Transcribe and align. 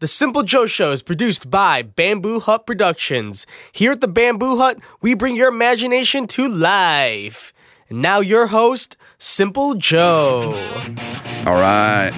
The 0.00 0.06
Simple 0.06 0.44
Joe 0.44 0.68
Show 0.68 0.92
is 0.92 1.02
produced 1.02 1.50
by 1.50 1.82
Bamboo 1.82 2.38
Hut 2.38 2.66
Productions. 2.66 3.48
Here 3.72 3.90
at 3.90 4.00
the 4.00 4.06
Bamboo 4.06 4.56
Hut, 4.56 4.78
we 5.00 5.12
bring 5.12 5.34
your 5.34 5.48
imagination 5.48 6.28
to 6.28 6.46
life. 6.46 7.52
And 7.88 8.00
now, 8.00 8.20
your 8.20 8.46
host, 8.46 8.96
Simple 9.18 9.74
Joe. 9.74 10.54
All 11.44 11.54
right. 11.54 12.12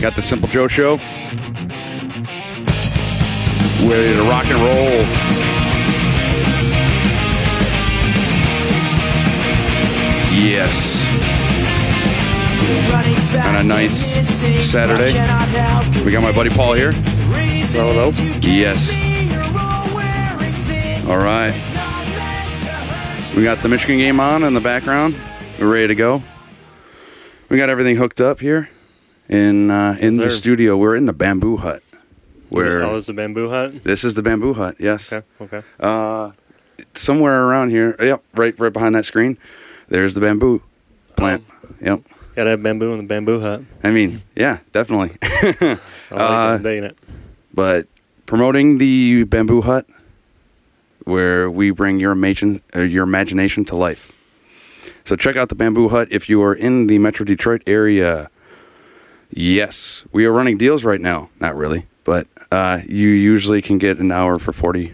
Got 0.00 0.16
the 0.16 0.22
Simple 0.22 0.48
Joe 0.48 0.68
Show. 0.68 0.96
Ready 3.86 4.14
to 4.14 4.22
rock 4.22 4.46
and 4.46 4.58
roll. 4.58 5.04
Yes. 10.34 11.03
On 12.64 13.56
a 13.56 13.62
nice 13.62 13.94
Saturday. 14.70 15.12
We 16.04 16.12
got 16.12 16.22
my 16.22 16.32
buddy 16.32 16.48
Paul 16.48 16.72
here. 16.72 16.92
Hello. 16.92 18.08
Yes. 18.40 18.94
All 21.06 21.18
right. 21.18 21.52
We 23.36 23.42
got 23.44 23.60
the 23.60 23.68
Michigan 23.68 23.98
game 23.98 24.18
on 24.18 24.44
in 24.44 24.54
the 24.54 24.60
background. 24.62 25.14
We're 25.60 25.70
ready 25.70 25.88
to 25.88 25.94
go. 25.94 26.22
We 27.50 27.58
got 27.58 27.68
everything 27.68 27.96
hooked 27.96 28.20
up 28.22 28.40
here 28.40 28.70
in 29.28 29.70
uh, 29.70 29.96
in 30.00 30.16
the 30.16 30.30
studio. 30.30 30.76
We're 30.78 30.96
in 30.96 31.04
the 31.04 31.12
bamboo 31.12 31.58
hut. 31.58 31.82
Where 32.48 32.82
Oh, 32.82 32.94
this 32.94 33.04
is 33.04 33.08
a 33.10 33.14
bamboo 33.14 33.50
hut. 33.50 33.84
this 33.84 34.04
is 34.04 34.14
the 34.14 34.22
bamboo 34.22 34.54
hut. 34.54 34.76
Yes. 34.78 35.12
Okay. 35.12 35.26
Okay. 35.40 35.62
Uh, 35.78 36.30
somewhere 36.94 37.44
around 37.46 37.70
here. 37.70 37.94
Yep. 38.00 38.24
Right. 38.34 38.58
Right 38.58 38.72
behind 38.72 38.94
that 38.94 39.04
screen. 39.04 39.36
There's 39.88 40.14
the 40.14 40.20
bamboo 40.22 40.62
plant. 41.16 41.44
Yep. 41.82 42.00
Gotta 42.36 42.50
have 42.50 42.62
bamboo 42.62 42.92
in 42.92 42.98
the 42.98 43.04
bamboo 43.04 43.40
hut. 43.40 43.62
I 43.82 43.90
mean, 43.90 44.22
yeah, 44.34 44.58
definitely. 44.72 45.16
I 45.22 45.78
like 46.10 46.64
Uh, 46.64 46.68
it. 46.68 46.98
but 47.52 47.86
promoting 48.26 48.78
the 48.78 49.24
bamboo 49.24 49.62
hut 49.62 49.86
where 51.04 51.50
we 51.50 51.70
bring 51.70 52.00
your 52.00 52.12
imagine 52.12 52.60
uh, 52.74 52.80
your 52.80 53.04
imagination 53.04 53.64
to 53.66 53.76
life 53.76 54.10
so 55.04 55.14
check 55.16 55.36
out 55.36 55.48
the 55.50 55.54
bamboo 55.54 55.88
hut 55.90 56.08
if 56.10 56.28
you 56.30 56.42
are 56.42 56.54
in 56.54 56.86
the 56.86 56.96
metro 56.98 57.24
detroit 57.26 57.62
area 57.66 58.30
yes 59.30 60.04
we 60.12 60.24
are 60.24 60.32
running 60.32 60.56
deals 60.56 60.82
right 60.84 61.00
now 61.02 61.28
not 61.40 61.54
really 61.56 61.86
but 62.04 62.26
uh, 62.50 62.80
you 62.88 63.08
usually 63.08 63.60
can 63.60 63.76
get 63.78 63.98
an 63.98 64.10
hour 64.12 64.38
for 64.38 64.52
40 64.52 64.92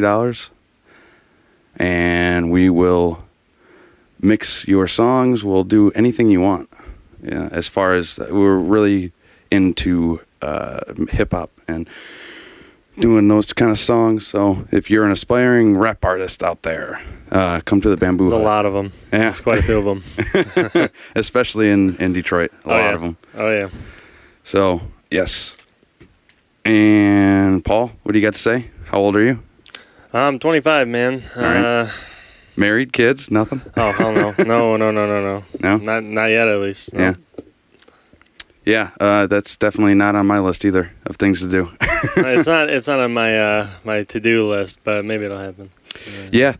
dollars 0.00 0.50
and 1.76 2.50
we 2.52 2.68
will 2.70 3.24
mix 4.20 4.66
your 4.68 4.86
songs 4.86 5.42
we'll 5.42 5.64
do 5.64 5.90
anything 5.92 6.30
you 6.30 6.40
want 6.40 6.68
yeah, 7.22 7.48
as 7.52 7.68
far 7.68 7.94
as 7.94 8.18
we're 8.30 8.56
really 8.56 9.12
into 9.50 10.20
uh, 10.42 10.80
hip 11.10 11.32
hop 11.32 11.50
and 11.66 11.88
doing 12.98 13.28
those 13.28 13.52
kind 13.52 13.70
of 13.70 13.78
songs. 13.78 14.26
So 14.26 14.66
if 14.70 14.90
you're 14.90 15.04
an 15.04 15.12
aspiring 15.12 15.76
rap 15.76 16.04
artist 16.04 16.42
out 16.42 16.62
there, 16.62 17.00
uh, 17.30 17.60
come 17.64 17.80
to 17.80 17.88
the 17.88 17.96
Bamboo 17.96 18.30
There's 18.30 18.40
a 18.40 18.44
lot 18.44 18.66
of 18.66 18.72
them. 18.72 18.92
Yeah. 19.12 19.18
There's 19.18 19.40
quite 19.40 19.58
a 19.60 19.62
few 19.62 19.78
of 19.78 19.84
them. 19.84 20.90
especially 21.14 21.70
in, 21.70 21.96
in 21.96 22.12
Detroit. 22.12 22.52
A 22.64 22.68
oh, 22.68 22.70
lot 22.70 22.78
yeah. 22.78 22.94
of 22.94 23.00
them. 23.00 23.16
Oh 23.34 23.50
yeah. 23.50 23.68
So 24.44 24.80
yes. 25.10 25.56
And 26.64 27.64
Paul, 27.64 27.92
what 28.02 28.12
do 28.12 28.18
you 28.18 28.24
got 28.24 28.34
to 28.34 28.40
say? 28.40 28.70
How 28.86 28.98
old 28.98 29.16
are 29.16 29.24
you? 29.24 29.42
I'm 30.12 30.38
25, 30.38 30.88
man. 30.88 31.22
right. 31.36 31.56
Uh, 31.56 31.88
Married, 32.58 32.92
kids, 32.92 33.30
nothing? 33.30 33.62
oh 33.76 33.92
hell 33.92 34.12
no, 34.12 34.34
no, 34.44 34.76
no, 34.76 34.90
no, 34.90 35.06
no, 35.06 35.22
no. 35.22 35.44
No? 35.60 35.76
Not 35.76 36.02
not 36.02 36.26
yet, 36.26 36.48
at 36.48 36.58
least. 36.58 36.92
No. 36.92 37.00
Yeah. 37.00 37.14
Yeah, 38.64 38.90
uh, 39.00 39.26
that's 39.28 39.56
definitely 39.56 39.94
not 39.94 40.14
on 40.14 40.26
my 40.26 40.40
list 40.40 40.64
either 40.64 40.92
of 41.06 41.16
things 41.16 41.40
to 41.40 41.48
do. 41.48 41.70
it's 41.80 42.46
not. 42.46 42.68
It's 42.68 42.86
not 42.86 42.98
on 42.98 43.14
my 43.14 43.38
uh, 43.38 43.70
my 43.84 44.02
to 44.02 44.20
do 44.20 44.46
list, 44.50 44.80
but 44.84 45.04
maybe 45.04 45.24
it'll 45.24 45.38
happen. 45.38 45.70
Yeah. 46.32 46.56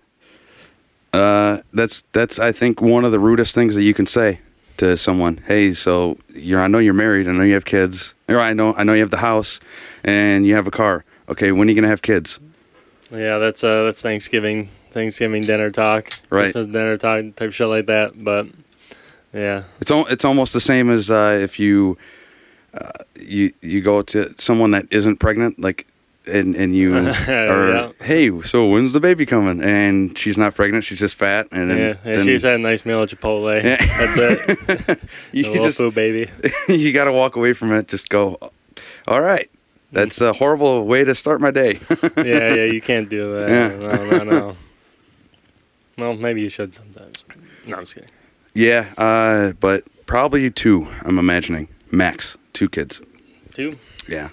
Uh, 1.13 1.59
that's 1.75 2.03
that's 2.13 2.39
I 2.39 2.53
think 2.53 2.81
one 2.81 3.05
of 3.05 3.13
the 3.13 3.19
rudest 3.19 3.55
things 3.55 3.75
that 3.75 3.83
you 3.83 3.93
can 3.93 4.07
say 4.07 4.41
to 4.79 4.97
someone. 4.97 5.41
Hey, 5.49 5.75
so 5.75 6.17
you're 6.33 6.61
I 6.61 6.69
know 6.69 6.79
you're 6.79 6.95
married, 6.95 7.27
I 7.27 7.33
know 7.33 7.43
you 7.43 7.55
have 7.55 7.65
kids. 7.65 8.15
Or 8.29 8.41
I 8.41 8.53
know 8.53 8.73
I 8.75 8.85
know 8.85 8.95
you 8.95 9.01
have 9.01 9.11
the 9.11 9.19
house 9.19 9.59
and 10.05 10.47
you 10.47 10.55
have 10.55 10.67
a 10.67 10.71
car. 10.71 11.05
Okay, 11.29 11.51
when 11.51 11.67
are 11.67 11.71
you 11.71 11.75
gonna 11.75 11.89
have 11.89 12.03
kids? 12.03 12.39
Yeah, 13.11 13.39
that's 13.39 13.65
uh, 13.65 13.85
that's 13.85 14.01
Thanksgiving 14.01 14.71
Thanksgiving 14.91 15.43
dinner 15.43 15.71
talk, 15.71 16.09
Right. 16.31 16.45
Christmas 16.45 16.67
dinner 16.67 16.97
talk, 16.97 17.35
type 17.37 17.53
shit 17.53 17.69
like 17.69 17.87
that. 17.87 18.23
But 18.23 18.47
yeah, 19.33 19.65
It's 19.81 19.91
al- 19.91 20.07
it's 20.07 20.25
almost 20.25 20.53
the 20.53 20.61
same 20.61 20.91
as 20.91 21.11
uh, 21.11 21.39
if 21.41 21.59
you 21.59 21.97
uh, 22.75 22.91
you 23.21 23.53
you 23.61 23.81
go 23.83 24.03
to 24.03 24.35
someone 24.39 24.71
that 24.73 24.87
isn't 24.91 25.19
pregnant, 25.19 25.59
like. 25.59 25.87
And, 26.31 26.55
and 26.57 26.77
you 26.77 26.95
are 27.29 27.71
Yeah. 27.71 27.93
hey 28.03 28.29
so 28.43 28.67
when's 28.67 28.93
the 28.93 29.01
baby 29.01 29.25
coming 29.25 29.63
and 29.63 30.19
she's 30.19 30.37
not 30.37 30.55
pregnant 30.55 30.85
she's 30.85 30.99
just 30.99 31.15
fat 31.15 31.47
and 31.53 31.71
then, 31.71 31.79
yeah. 31.79 31.87
yeah 32.05 32.17
then 32.17 32.27
she's 32.27 32.43
had 32.43 32.57
a 32.57 32.59
nice 32.59 32.85
meal 32.85 33.03
at 33.03 33.09
Chipotle. 33.09 33.65
Yeah. 33.65 33.77
That's 33.79 34.89
it. 34.91 35.01
you 35.33 35.51
a 35.51 35.55
just 35.55 35.79
food 35.79 35.95
baby. 35.95 36.31
you 36.69 36.93
got 36.93 37.05
to 37.05 37.13
walk 37.13 37.37
away 37.37 37.55
from 37.55 37.73
it. 37.73 37.89
Just 37.89 38.11
go. 38.11 38.37
All 39.07 39.23
right, 39.23 39.49
that's 39.91 40.21
a 40.21 40.35
horrible 40.35 40.85
way 40.85 41.03
to 41.03 41.15
start 41.15 41.41
my 41.41 41.51
day. 41.51 41.79
yeah, 42.19 42.53
yeah, 42.57 42.65
you 42.65 42.83
can't 42.83 43.09
do 43.09 43.33
that. 43.33 43.49
Yeah. 43.49 43.79
No, 44.19 44.25
no, 44.25 44.39
no. 44.39 44.57
Well, 45.99 46.15
maybe 46.15 46.41
you 46.43 46.49
should 46.49 46.73
sometimes. 46.73 47.25
No, 47.67 47.77
I'm 47.77 47.83
just 47.83 47.95
kidding. 47.97 48.11
yeah, 48.55 48.87
uh, 48.97 49.53
but 49.61 49.85
probably 50.07 50.51
two. 50.51 50.87
I'm 51.03 51.19
imagining 51.19 51.69
max 51.91 52.37
two 52.53 52.69
kids. 52.69 53.01
Two? 53.53 53.77
Yeah, 54.09 54.31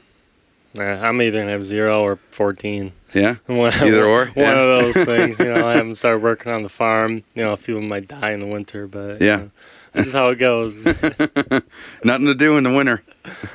Nah, 0.76 1.02
I'm 1.08 1.22
either 1.22 1.40
gonna 1.40 1.52
have 1.52 1.66
zero 1.68 2.02
or 2.02 2.18
fourteen. 2.32 2.92
yeah. 3.14 3.36
One, 3.48 3.74
Either 3.74 4.06
or, 4.06 4.26
One 4.28 4.34
yeah. 4.38 4.60
of 4.60 4.94
those 4.94 5.04
things. 5.06 5.40
You 5.40 5.54
know, 5.54 5.68
I 5.68 5.76
haven't 5.76 5.96
started 6.04 6.22
working 6.22 6.52
on 6.52 6.64
the 6.64 6.70
farm. 6.70 7.24
You 7.34 7.44
know, 7.44 7.54
a 7.54 7.58
few 7.58 7.76
of 7.76 7.82
them 7.82 7.90
might 7.90 8.08
die 8.08 8.32
in 8.32 8.40
the 8.42 8.46
winter, 8.46 8.86
but 8.88 9.20
you 9.22 9.28
Yeah. 9.28 9.36
know, 9.38 9.52
this 9.94 10.08
is 10.08 10.14
how 10.14 10.30
it 10.30 10.38
goes. 10.40 10.86
Nothing 12.04 12.26
to 12.28 12.36
do 12.36 12.58
in 12.58 12.64
the 12.64 12.72
winter. 12.72 13.02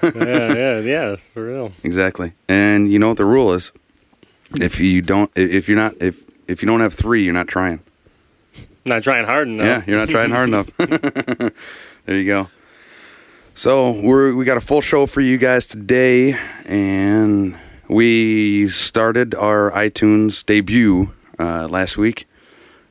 Yeah, 0.03 0.55
yeah, 0.55 0.81
yeah, 0.81 1.17
for 1.35 1.47
real. 1.47 1.73
Exactly. 1.85 2.33
And 2.49 2.91
you 2.91 2.99
know 2.99 3.09
what 3.09 3.19
the 3.19 3.25
rule 3.27 3.53
is? 3.53 3.71
If 4.61 4.81
you 4.81 5.01
don't, 5.03 5.31
if 5.37 5.69
you're 5.69 5.77
not, 5.79 5.95
if 6.01 6.25
if 6.49 6.63
you 6.63 6.67
don't 6.67 6.81
have 6.81 6.95
three, 6.95 7.23
you're 7.23 7.35
not 7.35 7.47
trying. 7.49 7.81
Not 8.85 9.03
trying 9.03 9.27
hard 9.27 9.49
enough. 9.49 9.67
Yeah, 9.67 9.83
you're 9.87 9.99
not 9.99 10.09
trying 10.09 10.31
hard 10.31 10.49
enough. 10.49 10.77
there 12.07 12.17
you 12.17 12.27
go. 12.27 12.49
So 13.55 14.01
we're 14.03 14.35
we 14.35 14.45
got 14.47 14.57
a 14.57 14.61
full 14.61 14.81
show 14.81 15.05
for 15.05 15.21
you 15.21 15.37
guys 15.37 15.67
today, 15.67 16.35
and 16.65 17.59
we 17.89 18.69
started 18.69 19.35
our 19.35 19.71
iTunes 19.73 20.45
debut 20.45 21.13
uh, 21.39 21.69
last 21.69 21.99
week, 21.99 22.27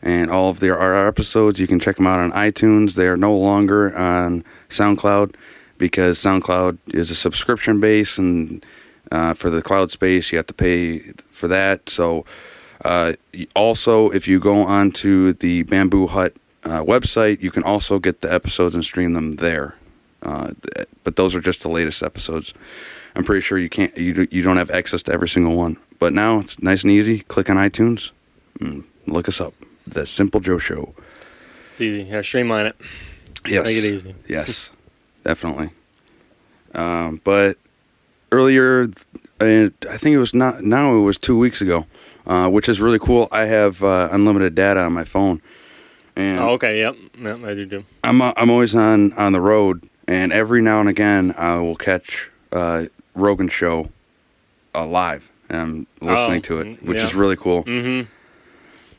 and 0.02 0.30
all 0.30 0.50
of 0.50 0.60
their 0.60 0.78
our 0.78 1.08
episodes 1.08 1.60
you 1.60 1.66
can 1.66 1.80
check 1.80 1.96
them 1.96 2.06
out 2.06 2.20
on 2.20 2.32
iTunes. 2.34 2.94
They 2.94 3.08
are 3.08 3.18
no 3.18 3.36
longer 3.36 3.96
on 3.98 4.44
SoundCloud 4.70 5.34
because 5.80 6.20
SoundCloud 6.20 6.78
is 6.94 7.10
a 7.10 7.16
subscription 7.16 7.80
base, 7.80 8.20
and 8.20 8.64
uh, 9.12 9.34
for 9.34 9.50
the 9.50 9.64
cloud 9.64 9.90
space 9.90 10.32
you 10.32 10.38
have 10.38 10.48
to 10.48 10.54
pay 10.54 11.00
for 11.32 11.48
that. 11.48 11.90
So 11.90 12.26
uh, 12.86 13.14
also, 13.56 14.10
if 14.10 14.28
you 14.28 14.40
go 14.40 14.64
onto 14.64 15.34
the 15.34 15.64
Bamboo 15.64 16.08
Hut 16.08 16.34
uh, 16.64 16.84
website, 16.84 17.42
you 17.42 17.52
can 17.52 17.64
also 17.64 18.00
get 18.00 18.22
the 18.22 18.32
episodes 18.34 18.76
and 18.76 18.84
stream 18.84 19.14
them 19.14 19.36
there. 19.36 19.76
Uh, 20.22 20.52
but 21.04 21.16
those 21.16 21.36
are 21.36 21.42
just 21.42 21.62
the 21.62 21.70
latest 21.70 22.04
episodes. 22.04 22.54
I'm 23.16 23.24
pretty 23.24 23.42
sure 23.42 23.58
you 23.58 23.70
can't, 23.70 23.96
you, 23.98 24.28
you 24.32 24.44
don't 24.44 24.58
have 24.58 24.70
access 24.72 25.04
to 25.04 25.14
every 25.14 25.28
single 25.28 25.56
one. 25.56 25.78
But 26.00 26.14
now 26.14 26.40
it's 26.40 26.62
nice 26.62 26.84
and 26.84 26.92
easy. 26.92 27.20
Click 27.20 27.50
on 27.50 27.58
iTunes, 27.58 28.12
and 28.60 28.84
look 29.06 29.28
us 29.28 29.42
up. 29.42 29.54
The 29.86 30.06
Simple 30.06 30.40
Joe 30.40 30.60
Show. 30.60 30.94
It's 31.72 31.82
easy. 31.82 32.10
Yeah, 32.10 32.22
streamline 32.22 32.68
it. 32.68 32.76
Yes. 33.48 33.66
Make 33.66 33.78
it 33.78 33.94
easy. 33.94 34.16
Yes, 34.28 34.72
definitely. 35.24 35.72
Um, 36.76 37.20
but 37.24 37.58
earlier, 38.32 38.88
I 39.42 39.70
think 39.70 40.14
it 40.14 40.20
was 40.20 40.34
not 40.34 40.62
now. 40.62 40.96
It 40.96 41.02
was 41.02 41.18
two 41.18 41.38
weeks 41.38 41.62
ago, 41.62 41.86
uh, 42.30 42.48
which 42.50 42.70
is 42.70 42.80
really 42.80 43.00
cool. 43.00 43.28
I 43.32 43.46
have 43.46 43.84
uh, 43.84 44.08
unlimited 44.12 44.54
data 44.56 44.80
on 44.82 44.94
my 44.94 45.04
phone, 45.04 45.42
and 46.16 46.40
Oh, 46.40 46.52
okay. 46.52 46.80
Yep. 46.80 46.96
Yep. 47.22 47.38
I 47.44 47.54
do 47.56 47.66
too. 47.66 47.84
I'm 48.04 48.22
uh, 48.22 48.32
I'm 48.38 48.50
always 48.50 48.74
on 48.76 49.12
on 49.14 49.34
the 49.34 49.42
road, 49.42 49.84
and 50.08 50.32
every 50.32 50.62
now 50.62 50.80
and 50.80 50.88
again 50.90 51.34
I 51.38 51.60
will 51.60 51.76
catch 51.76 52.30
uh, 52.54 52.86
Rogan's 53.16 53.54
show 53.54 53.90
uh, 54.76 54.86
live. 54.86 55.30
And 55.52 55.88
I'm 56.02 56.08
listening 56.08 56.38
Oh, 56.38 56.50
to 56.50 56.60
it, 56.62 56.68
mm, 56.68 56.84
which 56.84 57.00
yeah. 57.00 57.06
is 57.06 57.16
really 57.16 57.36
cool. 57.36 57.64
Mm-hmm. 57.64 58.08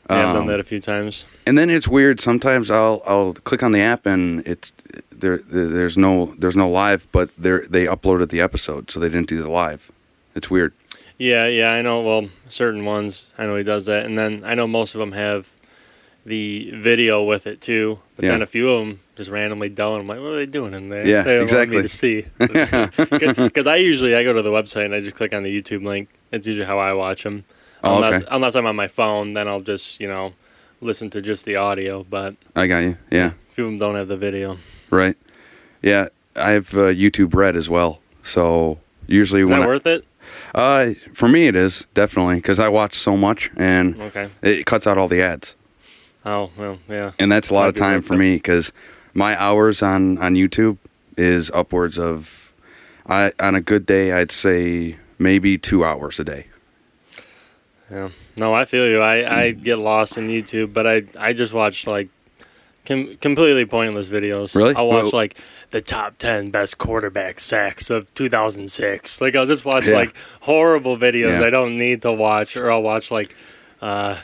Yeah, 0.09 0.17
I've 0.17 0.33
done 0.33 0.35
Um, 0.43 0.47
that 0.47 0.59
a 0.59 0.63
few 0.65 0.81
times. 0.81 1.25
and 1.47 1.57
then 1.57 1.69
it's 1.69 1.87
weird. 1.87 2.19
Sometimes 2.19 2.69
I'll 2.69 3.01
I'll 3.07 3.33
click 3.33 3.63
on 3.63 3.71
the 3.71 3.79
app 3.79 4.05
and 4.05 4.45
it's 4.45 4.73
there. 5.21 5.37
there- 5.37 5.69
There's 5.69 5.97
no 5.97 6.33
there's 6.37 6.57
no 6.57 6.69
live, 6.69 7.07
but 7.13 7.29
they 7.37 7.59
they 7.69 7.85
uploaded 7.85 8.29
the 8.29 8.41
episode, 8.41 8.91
so 8.91 8.99
they 8.99 9.07
didn't 9.07 9.29
do 9.29 9.41
the 9.41 9.49
live. 9.49 9.89
It's 10.35 10.49
weird. 10.51 10.73
Yeah, 11.21 11.45
yeah, 11.45 11.71
I 11.71 11.83
know. 11.83 12.01
Well, 12.01 12.29
certain 12.49 12.83
ones, 12.83 13.31
I 13.37 13.45
know 13.45 13.55
he 13.55 13.63
does 13.63 13.85
that, 13.85 14.07
and 14.07 14.17
then 14.17 14.41
I 14.43 14.55
know 14.55 14.65
most 14.65 14.95
of 14.95 14.99
them 14.99 15.11
have 15.11 15.51
the 16.25 16.71
video 16.73 17.23
with 17.23 17.45
it 17.45 17.61
too. 17.61 17.99
But 18.15 18.25
Yeah. 18.25 18.31
then 18.31 18.41
a 18.41 18.47
few 18.47 18.71
of 18.71 18.79
them 18.87 18.99
just 19.15 19.29
randomly 19.29 19.67
and 19.67 19.79
I'm 19.79 20.07
like, 20.07 20.19
what 20.19 20.31
are 20.31 20.35
they 20.35 20.47
doing 20.47 20.73
in 20.73 20.89
there? 20.89 21.05
Yeah, 21.05 21.21
they 21.21 21.35
don't 21.35 21.43
exactly. 21.43 21.75
Want 21.77 21.83
me 21.83 21.89
to 21.89 21.95
see 21.95 22.25
because 23.47 23.67
I 23.67 23.75
usually 23.75 24.15
I 24.15 24.23
go 24.23 24.33
to 24.33 24.41
the 24.41 24.49
website 24.49 24.85
and 24.85 24.95
I 24.95 24.99
just 24.99 25.15
click 25.15 25.31
on 25.31 25.43
the 25.43 25.61
YouTube 25.61 25.83
link. 25.83 26.09
It's 26.31 26.47
usually 26.47 26.65
how 26.65 26.79
I 26.79 26.93
watch 26.93 27.21
them. 27.21 27.45
Oh, 27.83 27.95
unless 27.97 28.21
okay. 28.21 28.27
unless 28.31 28.55
I'm 28.55 28.65
on 28.65 28.75
my 28.75 28.87
phone, 28.87 29.33
then 29.33 29.47
I'll 29.47 29.61
just 29.61 29.99
you 29.99 30.07
know 30.07 30.33
listen 30.79 31.11
to 31.11 31.21
just 31.21 31.45
the 31.45 31.55
audio. 31.55 32.03
But 32.03 32.35
I 32.55 32.65
got 32.65 32.79
you. 32.79 32.97
Yeah. 33.11 33.27
a 33.27 33.53
few 33.53 33.65
of 33.65 33.71
them 33.71 33.77
don't 33.77 33.95
have 33.95 34.07
the 34.07 34.17
video. 34.17 34.57
Right. 34.89 35.17
Yeah. 35.83 36.07
I 36.35 36.51
have 36.51 36.73
uh, 36.73 36.89
YouTube 36.89 37.35
Red 37.35 37.55
as 37.55 37.69
well. 37.69 37.99
So 38.23 38.79
usually 39.05 39.41
Is 39.41 39.51
when 39.51 39.59
that 39.59 39.65
I, 39.65 39.67
worth 39.67 39.85
it? 39.85 40.05
Uh, 40.55 40.91
for 41.13 41.27
me 41.29 41.47
it 41.47 41.55
is 41.55 41.87
definitely 41.93 42.35
because 42.35 42.59
I 42.59 42.69
watch 42.69 42.95
so 42.95 43.15
much 43.17 43.49
and 43.57 43.99
Okay. 44.01 44.29
it 44.41 44.65
cuts 44.65 44.85
out 44.87 44.97
all 44.97 45.07
the 45.07 45.21
ads, 45.21 45.55
Oh 46.25 46.51
well, 46.57 46.77
yeah. 46.89 47.11
and 47.19 47.31
that's 47.31 47.49
a 47.49 47.53
lot 47.53 47.61
Might 47.63 47.67
of 47.69 47.75
time 47.77 48.01
for 48.01 48.15
me 48.15 48.35
because 48.35 48.71
my 49.13 49.39
hours 49.41 49.81
on 49.81 50.17
on 50.19 50.35
YouTube 50.35 50.77
is 51.17 51.51
upwards 51.51 51.97
of 51.99 52.53
I 53.07 53.31
on 53.39 53.55
a 53.55 53.61
good 53.61 53.85
day 53.85 54.11
I'd 54.11 54.31
say 54.31 54.97
maybe 55.19 55.57
two 55.57 55.83
hours 55.83 56.19
a 56.19 56.23
day. 56.23 56.47
Yeah. 57.89 58.09
No, 58.37 58.53
I 58.53 58.63
feel 58.65 58.87
you. 58.87 59.01
I, 59.01 59.41
I 59.43 59.51
get 59.51 59.77
lost 59.77 60.17
in 60.17 60.29
YouTube, 60.29 60.71
but 60.73 60.87
I 60.87 61.03
I 61.19 61.33
just 61.33 61.53
watch 61.53 61.85
like 61.87 62.07
com- 62.85 63.17
completely 63.21 63.65
pointless 63.65 64.07
videos. 64.09 64.55
Really? 64.55 64.75
I'll 64.75 64.87
watch 64.87 65.03
Well- 65.03 65.11
like 65.13 65.35
the 65.71 65.81
top 65.81 66.17
10 66.17 66.49
best 66.51 66.77
quarterback 66.77 67.39
sacks 67.39 67.89
of 67.89 68.13
2006. 68.13 69.21
Like 69.21 69.35
I'll 69.35 69.45
just 69.45 69.65
watch 69.65 69.87
Yeah. 69.87 69.95
like 69.95 70.13
horrible 70.41 70.97
videos 70.97 71.39
Yeah. 71.39 71.45
I 71.45 71.49
don't 71.49 71.77
need 71.77 72.01
to 72.03 72.11
watch 72.11 72.57
or 72.57 72.71
I'll 72.71 72.81
watch 72.83 73.11
like 73.11 73.35
uh 73.81 74.17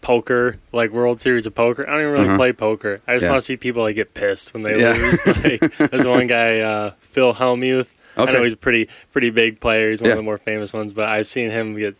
poker, 0.00 0.58
like 0.72 0.90
World 0.90 1.20
Series 1.20 1.46
of 1.46 1.54
Poker. 1.54 1.86
I 1.88 1.92
don't 1.92 2.00
even 2.00 2.12
really 2.12 2.28
Uh-huh. 2.28 2.36
play 2.36 2.52
poker. 2.52 3.00
I 3.06 3.14
just 3.14 3.24
Yeah. 3.24 3.30
want 3.30 3.42
to 3.42 3.44
see 3.46 3.56
people 3.56 3.82
like 3.82 3.96
get 3.96 4.14
pissed 4.14 4.54
when 4.54 4.62
they 4.62 4.74
lose. 4.74 5.26
Like 5.26 5.90
there's 5.90 6.06
one 6.06 6.26
guy 6.26 6.60
uh 6.60 6.90
Phil 7.00 7.34
Hellmuth. 7.34 7.90
I 8.16 8.32
know 8.32 8.42
he's 8.42 8.54
a 8.54 8.56
pretty 8.56 8.88
pretty 9.12 9.30
big 9.30 9.60
player. 9.60 9.90
He's 9.90 10.02
one 10.02 10.10
of 10.10 10.16
the 10.16 10.22
more 10.24 10.38
famous 10.38 10.72
ones, 10.72 10.92
but 10.92 11.08
I've 11.08 11.26
seen 11.28 11.50
him 11.50 11.76
get 11.76 11.96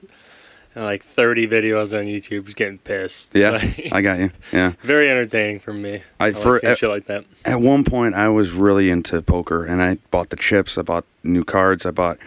uh, 0.77 0.85
like 0.85 1.03
30 1.03 1.47
videos 1.49 1.97
on 1.99 2.05
YouTube 2.07 2.45
just 2.45 2.57
getting 2.57 2.79
pissed. 2.79 3.35
Yeah, 3.35 3.51
Like, 3.53 3.93
I 3.93 4.03
got 4.03 4.19
you. 4.19 4.31
Yeah. 4.53 4.73
very 4.83 5.09
entertaining 5.11 5.59
for 5.61 5.73
me. 5.73 6.03
I- 6.21 6.27
I, 6.29 6.33
for- 6.33 6.59
seeing 6.59 6.75
shit 6.77 6.89
like 6.89 7.07
that. 7.07 7.25
At 7.45 7.61
one 7.61 7.85
point, 7.85 8.15
I 8.15 8.29
was 8.29 8.53
really 8.53 8.91
into 8.91 9.21
poker, 9.23 9.65
and 9.65 9.83
I 9.83 9.97
bought 10.11 10.31
the 10.31 10.37
chips. 10.37 10.77
I 10.79 10.83
bought 10.83 11.05
new 11.25 11.45
cards. 11.45 11.85
I 11.87 11.91
bought 11.91 12.19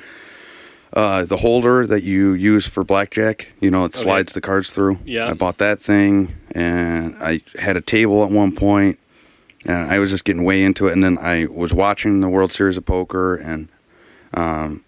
uh, 0.94 1.24
the 1.26 1.38
holder 1.38 1.88
that 1.88 2.04
you 2.04 2.32
use 2.34 2.68
for 2.68 2.84
blackjack. 2.84 3.50
You 3.60 3.72
know, 3.72 3.84
it 3.86 3.96
Okay. 3.96 4.00
slides 4.04 4.34
the 4.34 4.42
cards 4.42 4.74
through. 4.74 5.00
Yeah. 5.06 5.30
I 5.30 5.34
bought 5.34 5.58
that 5.60 5.82
thing, 5.82 6.34
and 6.52 7.16
I 7.22 7.42
had 7.60 7.78
a 7.78 7.82
table 7.82 8.24
at 8.26 8.32
one 8.32 8.54
point, 8.54 9.00
and 9.66 9.90
I 9.92 10.00
was 10.00 10.10
just 10.10 10.26
getting 10.26 10.44
way 10.44 10.64
into 10.64 10.88
it. 10.88 10.94
And 10.94 11.04
then 11.04 11.18
I 11.20 11.46
was 11.46 11.74
watching 11.74 12.20
the 12.22 12.28
World 12.30 12.52
Series 12.52 12.76
of 12.78 12.86
Poker, 12.86 13.36
and 13.36 13.70
um, 14.34 14.84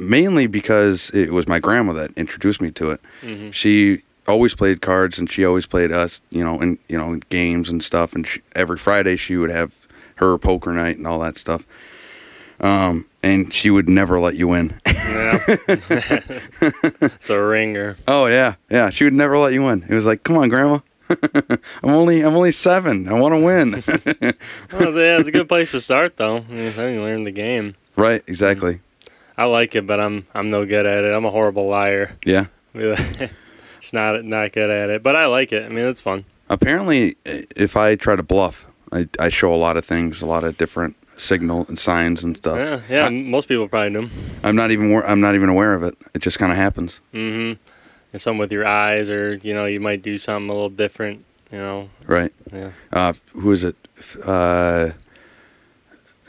mainly 0.00 0.46
because 0.46 1.10
it 1.10 1.32
was 1.32 1.46
my 1.46 1.58
grandma 1.60 1.92
that 1.94 2.12
introduced 2.16 2.60
me 2.62 2.70
to 2.72 2.90
it. 2.92 3.00
hmm 3.22 3.50
She 3.50 4.02
always 4.26 4.54
played 4.54 4.80
cards, 4.80 5.18
and 5.18 5.30
she 5.30 5.44
always 5.44 5.66
played 5.66 5.92
us, 5.92 6.20
you 6.30 6.42
know, 6.44 6.60
in 6.60 6.78
you 6.88 6.96
know 6.98 7.18
games 7.28 7.68
and 7.68 7.82
stuff. 7.82 8.14
And 8.14 8.26
she, 8.26 8.40
every 8.56 8.76
Friday 8.78 9.16
she 9.16 9.36
would 9.36 9.50
have 9.50 9.74
her 10.16 10.36
poker 10.38 10.72
night 10.72 10.96
and 10.98 11.06
all 11.06 11.18
that 11.20 11.36
stuff. 11.38 11.66
Um, 12.60 13.06
and 13.22 13.52
she 13.54 13.70
would 13.70 13.88
never 13.88 14.20
let 14.20 14.36
you 14.36 14.48
win. 14.48 14.80
Yeah. 14.86 15.38
it's 16.60 17.30
a 17.30 17.42
ringer. 17.42 17.96
oh 18.06 18.26
yeah, 18.26 18.54
yeah. 18.70 18.90
She 18.90 19.04
would 19.04 19.12
never 19.14 19.38
let 19.38 19.52
you 19.52 19.62
win. 19.64 19.84
It 19.88 19.94
was 19.94 20.06
like, 20.06 20.22
come 20.24 20.36
on, 20.38 20.48
grandma. 20.48 20.80
I'm 21.82 21.90
only 21.90 22.20
I'm 22.20 22.36
only 22.36 22.52
seven. 22.52 23.08
I 23.08 23.14
want 23.18 23.34
to 23.34 23.40
win. 23.40 23.82
Well, 24.72 24.92
yeah, 24.94 25.18
it's 25.18 25.28
a 25.28 25.32
good 25.32 25.48
place 25.48 25.72
to 25.72 25.80
start 25.80 26.16
though. 26.16 26.36
I 26.38 26.40
mean, 26.52 26.72
you 26.94 27.02
learn 27.02 27.24
the 27.24 27.30
game. 27.32 27.74
right, 27.96 28.22
exactly. 28.26 28.80
I 29.40 29.44
like 29.44 29.74
it, 29.74 29.86
but 29.86 29.98
I'm 30.00 30.26
I'm 30.34 30.50
no 30.50 30.66
good 30.66 30.84
at 30.84 31.02
it. 31.04 31.14
I'm 31.14 31.24
a 31.24 31.30
horrible 31.30 31.66
liar. 31.66 32.16
Yeah. 32.26 32.46
it's 32.74 33.92
not 33.92 34.22
not 34.24 34.52
good 34.52 34.68
at 34.70 34.90
it, 34.90 35.02
but 35.02 35.16
I 35.16 35.26
like 35.26 35.50
it. 35.52 35.64
I 35.64 35.68
mean, 35.74 35.86
it's 35.86 36.00
fun. 36.02 36.24
Apparently, 36.50 37.16
if 37.24 37.76
I 37.76 37.94
try 37.94 38.16
to 38.16 38.22
bluff, 38.22 38.66
I, 38.92 39.08
I 39.18 39.28
show 39.30 39.54
a 39.54 39.56
lot 39.56 39.76
of 39.76 39.84
things, 39.84 40.20
a 40.20 40.26
lot 40.26 40.44
of 40.44 40.58
different 40.58 40.96
signal 41.16 41.64
and 41.68 41.78
signs 41.78 42.22
and 42.24 42.36
stuff. 42.36 42.58
Yeah, 42.58 42.80
yeah. 42.88 43.06
I- 43.06 43.10
most 43.10 43.48
people 43.48 43.66
probably 43.68 43.92
do. 43.98 44.10
I'm 44.42 44.56
not 44.56 44.70
even 44.72 44.94
I'm 45.06 45.20
not 45.22 45.34
even 45.34 45.48
aware 45.48 45.74
of 45.74 45.82
it. 45.84 45.94
It 46.14 46.20
just 46.22 46.38
kind 46.38 46.52
of 46.52 46.58
happens. 46.58 47.00
Mm-hmm. 47.14 47.60
And 48.12 48.20
some 48.20 48.36
with 48.38 48.52
your 48.52 48.66
eyes, 48.66 49.08
or 49.08 49.36
you 49.36 49.54
know, 49.54 49.64
you 49.66 49.80
might 49.80 50.02
do 50.02 50.18
something 50.18 50.50
a 50.50 50.52
little 50.52 50.68
different. 50.68 51.24
You 51.50 51.58
know, 51.58 51.90
Right. 52.06 52.32
yeah. 52.52 52.70
Uh, 52.92 53.14
who 53.32 53.50
is 53.52 53.64
it? 53.64 53.74
Uh, 54.24 54.90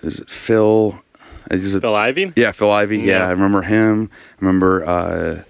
is 0.01 0.19
it 0.19 0.29
Phil? 0.29 1.03
Is 1.53 1.75
it, 1.75 1.81
Bill 1.81 1.95
Ivey. 1.95 2.33
yeah, 2.35 2.51
Phil 2.51 2.71
Ivey. 2.71 2.99
Yeah. 2.99 3.19
Yeah. 3.19 3.27
I 3.27 3.31
remember 3.31 3.61
him. 3.63 4.09
I 4.41 4.45
remember 4.45 4.85
uh, 4.85 5.43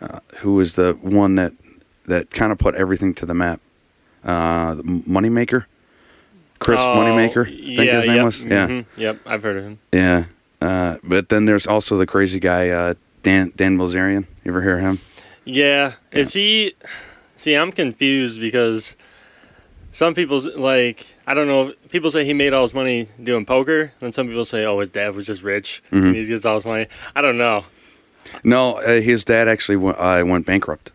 uh, 0.00 0.20
who 0.38 0.54
was 0.54 0.74
the 0.74 0.94
one 1.00 1.36
that 1.36 1.52
that 2.06 2.30
kind 2.30 2.50
of 2.52 2.58
put 2.58 2.74
everything 2.74 3.14
to 3.14 3.26
the 3.26 3.34
map. 3.34 3.60
Uh, 4.24 4.74
the 4.74 4.82
Moneymaker, 4.82 5.64
Chris 6.58 6.80
Oh, 6.80 6.96
Moneymaker. 6.96 7.42
I 7.46 7.50
think 7.50 7.78
yeah, 7.78 7.96
his 7.96 8.06
name 8.06 8.16
yep, 8.16 8.24
was. 8.24 8.44
Yeah, 8.44 8.66
mhm, 8.68 8.86
Yep, 8.96 9.18
I've 9.26 9.42
heard 9.42 9.56
of 9.56 9.64
him. 9.64 9.78
yeah. 9.92 10.24
Uh, 10.60 10.96
but 11.02 11.30
then 11.30 11.46
there's 11.46 11.66
also 11.66 11.96
the 11.96 12.06
crazy 12.06 12.38
guy 12.38 12.68
uh, 12.68 12.94
Dan 13.22 13.52
Dan 13.56 13.78
Bilzerian. 13.78 14.26
You 14.44 14.50
ever 14.52 14.60
hear 14.62 14.76
of 14.76 14.82
him? 14.82 14.98
Yeah. 15.46 15.94
Is 16.12 16.34
he? 16.34 16.74
See, 17.36 17.54
I'm 17.54 17.72
confused 17.72 18.40
because 18.40 18.94
some 19.92 20.12
people's 20.14 20.46
like 20.56 21.14
I 21.30 21.34
don't 21.34 21.46
know. 21.46 21.72
People 21.90 22.10
say 22.10 22.24
he 22.24 22.34
made 22.34 22.52
all 22.52 22.62
his 22.62 22.74
money 22.74 23.06
doing 23.22 23.46
poker, 23.46 23.92
and 24.00 24.12
some 24.12 24.26
people 24.26 24.44
say, 24.44 24.64
oh, 24.64 24.80
his 24.80 24.90
dad 24.90 25.14
was 25.14 25.24
just 25.26 25.42
rich 25.44 25.80
Mhm. 25.92 26.06
and 26.06 26.16
he 26.16 26.26
gets 26.26 26.44
all 26.44 26.56
his 26.56 26.64
money. 26.66 26.86
I 27.14 27.20
don't 27.22 27.38
know. 27.38 27.64
No, 28.42 28.78
uh, 28.78 29.00
his 29.00 29.24
dad 29.24 29.46
actually 29.46 29.76
went, 29.76 29.96
uh, 29.98 30.22
went 30.26 30.44
bankrupt. 30.44 30.90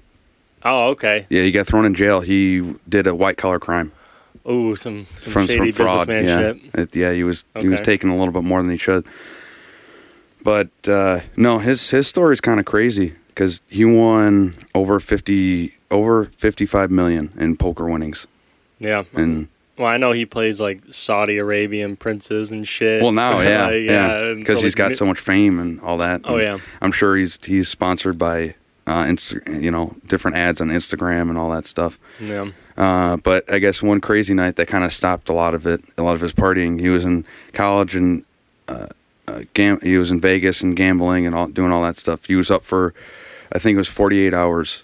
Oh, 0.63 0.89
okay. 0.89 1.25
Yeah, 1.29 1.43
he 1.43 1.51
got 1.51 1.67
thrown 1.67 1.85
in 1.85 1.95
jail. 1.95 2.19
He 2.19 2.73
did 2.89 3.07
a 3.07 3.15
white 3.15 3.37
collar 3.37 3.59
crime. 3.59 3.93
Oh, 4.45 4.75
some 4.75 5.05
some 5.13 5.31
from, 5.33 5.47
shady 5.47 5.71
from 5.71 5.85
fraud. 5.85 6.07
businessman 6.07 6.25
Yeah, 6.25 6.53
shit. 6.53 6.81
It- 6.81 6.95
yeah, 6.95 7.11
he 7.13 7.23
was 7.23 7.45
he 7.61 7.67
was 7.69 7.79
taking 7.81 8.09
a 8.09 8.15
little 8.17 8.33
bit 8.33 8.43
more 8.43 8.61
than 8.61 8.71
he 8.71 8.77
should. 8.77 9.05
But 10.43 10.69
uh, 10.87 11.21
no, 11.35 11.59
his 11.59 11.89
his 11.89 12.07
story 12.07 12.33
is 12.33 12.41
kind 12.41 12.59
of 12.59 12.65
crazy 12.65 13.13
because 13.29 13.61
he 13.69 13.85
won 13.85 14.53
over 14.75 14.99
fifty 14.99 15.75
over 15.89 16.25
fifty 16.25 16.65
five 16.65 16.91
million 16.91 17.31
in 17.37 17.55
poker 17.57 17.85
winnings, 17.89 18.27
Yeah. 18.79 19.03
and 19.13 19.47
Well, 19.77 19.87
I 19.87 19.97
know 19.97 20.11
he 20.13 20.25
plays 20.25 20.61
like 20.61 20.81
Saudi 20.89 21.37
Arabian 21.37 21.95
princes 21.97 22.51
and 22.51 22.67
shit. 22.67 23.01
well 23.03 23.11
now 23.11 23.41
yeah 23.41 23.65
Like, 23.67 23.83
yeah 23.83 24.33
because 24.35 24.59
for, 24.59 24.65
he's 24.65 24.75
got 24.75 24.93
so 24.93 25.05
much 25.05 25.19
fame 25.19 25.59
and 25.59 25.79
all 25.81 25.97
that. 25.97 26.21
Oh 26.23 26.35
And 26.35 26.41
yeah. 26.43 26.57
I'm 26.81 26.91
sure 26.91 27.15
he's 27.15 27.43
he's 27.43 27.67
sponsored 27.69 28.17
by 28.17 28.55
uh, 28.87 29.03
Insta, 29.05 29.61
you 29.61 29.71
know 29.71 29.95
different 30.05 30.37
ads 30.37 30.61
on 30.61 30.69
Instagram 30.69 31.29
and 31.29 31.37
all 31.37 31.49
that 31.51 31.65
stuff. 31.65 31.99
Yeah. 32.21 32.51
Uh, 32.77 33.17
but 33.17 33.51
I 33.51 33.59
guess 33.59 33.81
one 33.81 33.99
crazy 34.01 34.33
night 34.33 34.57
that 34.57 34.67
kind 34.67 34.83
of 34.83 34.91
stopped 34.93 35.29
a 35.29 35.33
lot 35.33 35.53
of 35.53 35.65
it, 35.65 35.81
a 35.97 36.03
lot 36.03 36.13
of 36.15 36.21
his 36.21 36.33
partying. 36.33 36.79
He 36.79 36.89
was 36.89 37.03
in 37.05 37.25
college 37.53 37.95
and 37.95 38.23
uh, 38.67 38.87
uh, 39.27 39.41
gam- 39.53 39.79
he 39.81 39.97
was 39.97 40.11
in 40.11 40.19
Vegas 40.21 40.61
and 40.61 40.75
gambling 40.75 41.25
and 41.25 41.33
all, 41.33 41.47
doing 41.47 41.71
all 41.71 41.81
that 41.83 41.97
stuff. 41.97 42.25
He 42.25 42.35
was 42.35 42.51
up 42.51 42.63
for, 42.63 42.93
I 43.53 43.59
think 43.59 43.75
it 43.75 43.77
was 43.77 43.87
48 43.87 44.33
hours, 44.33 44.83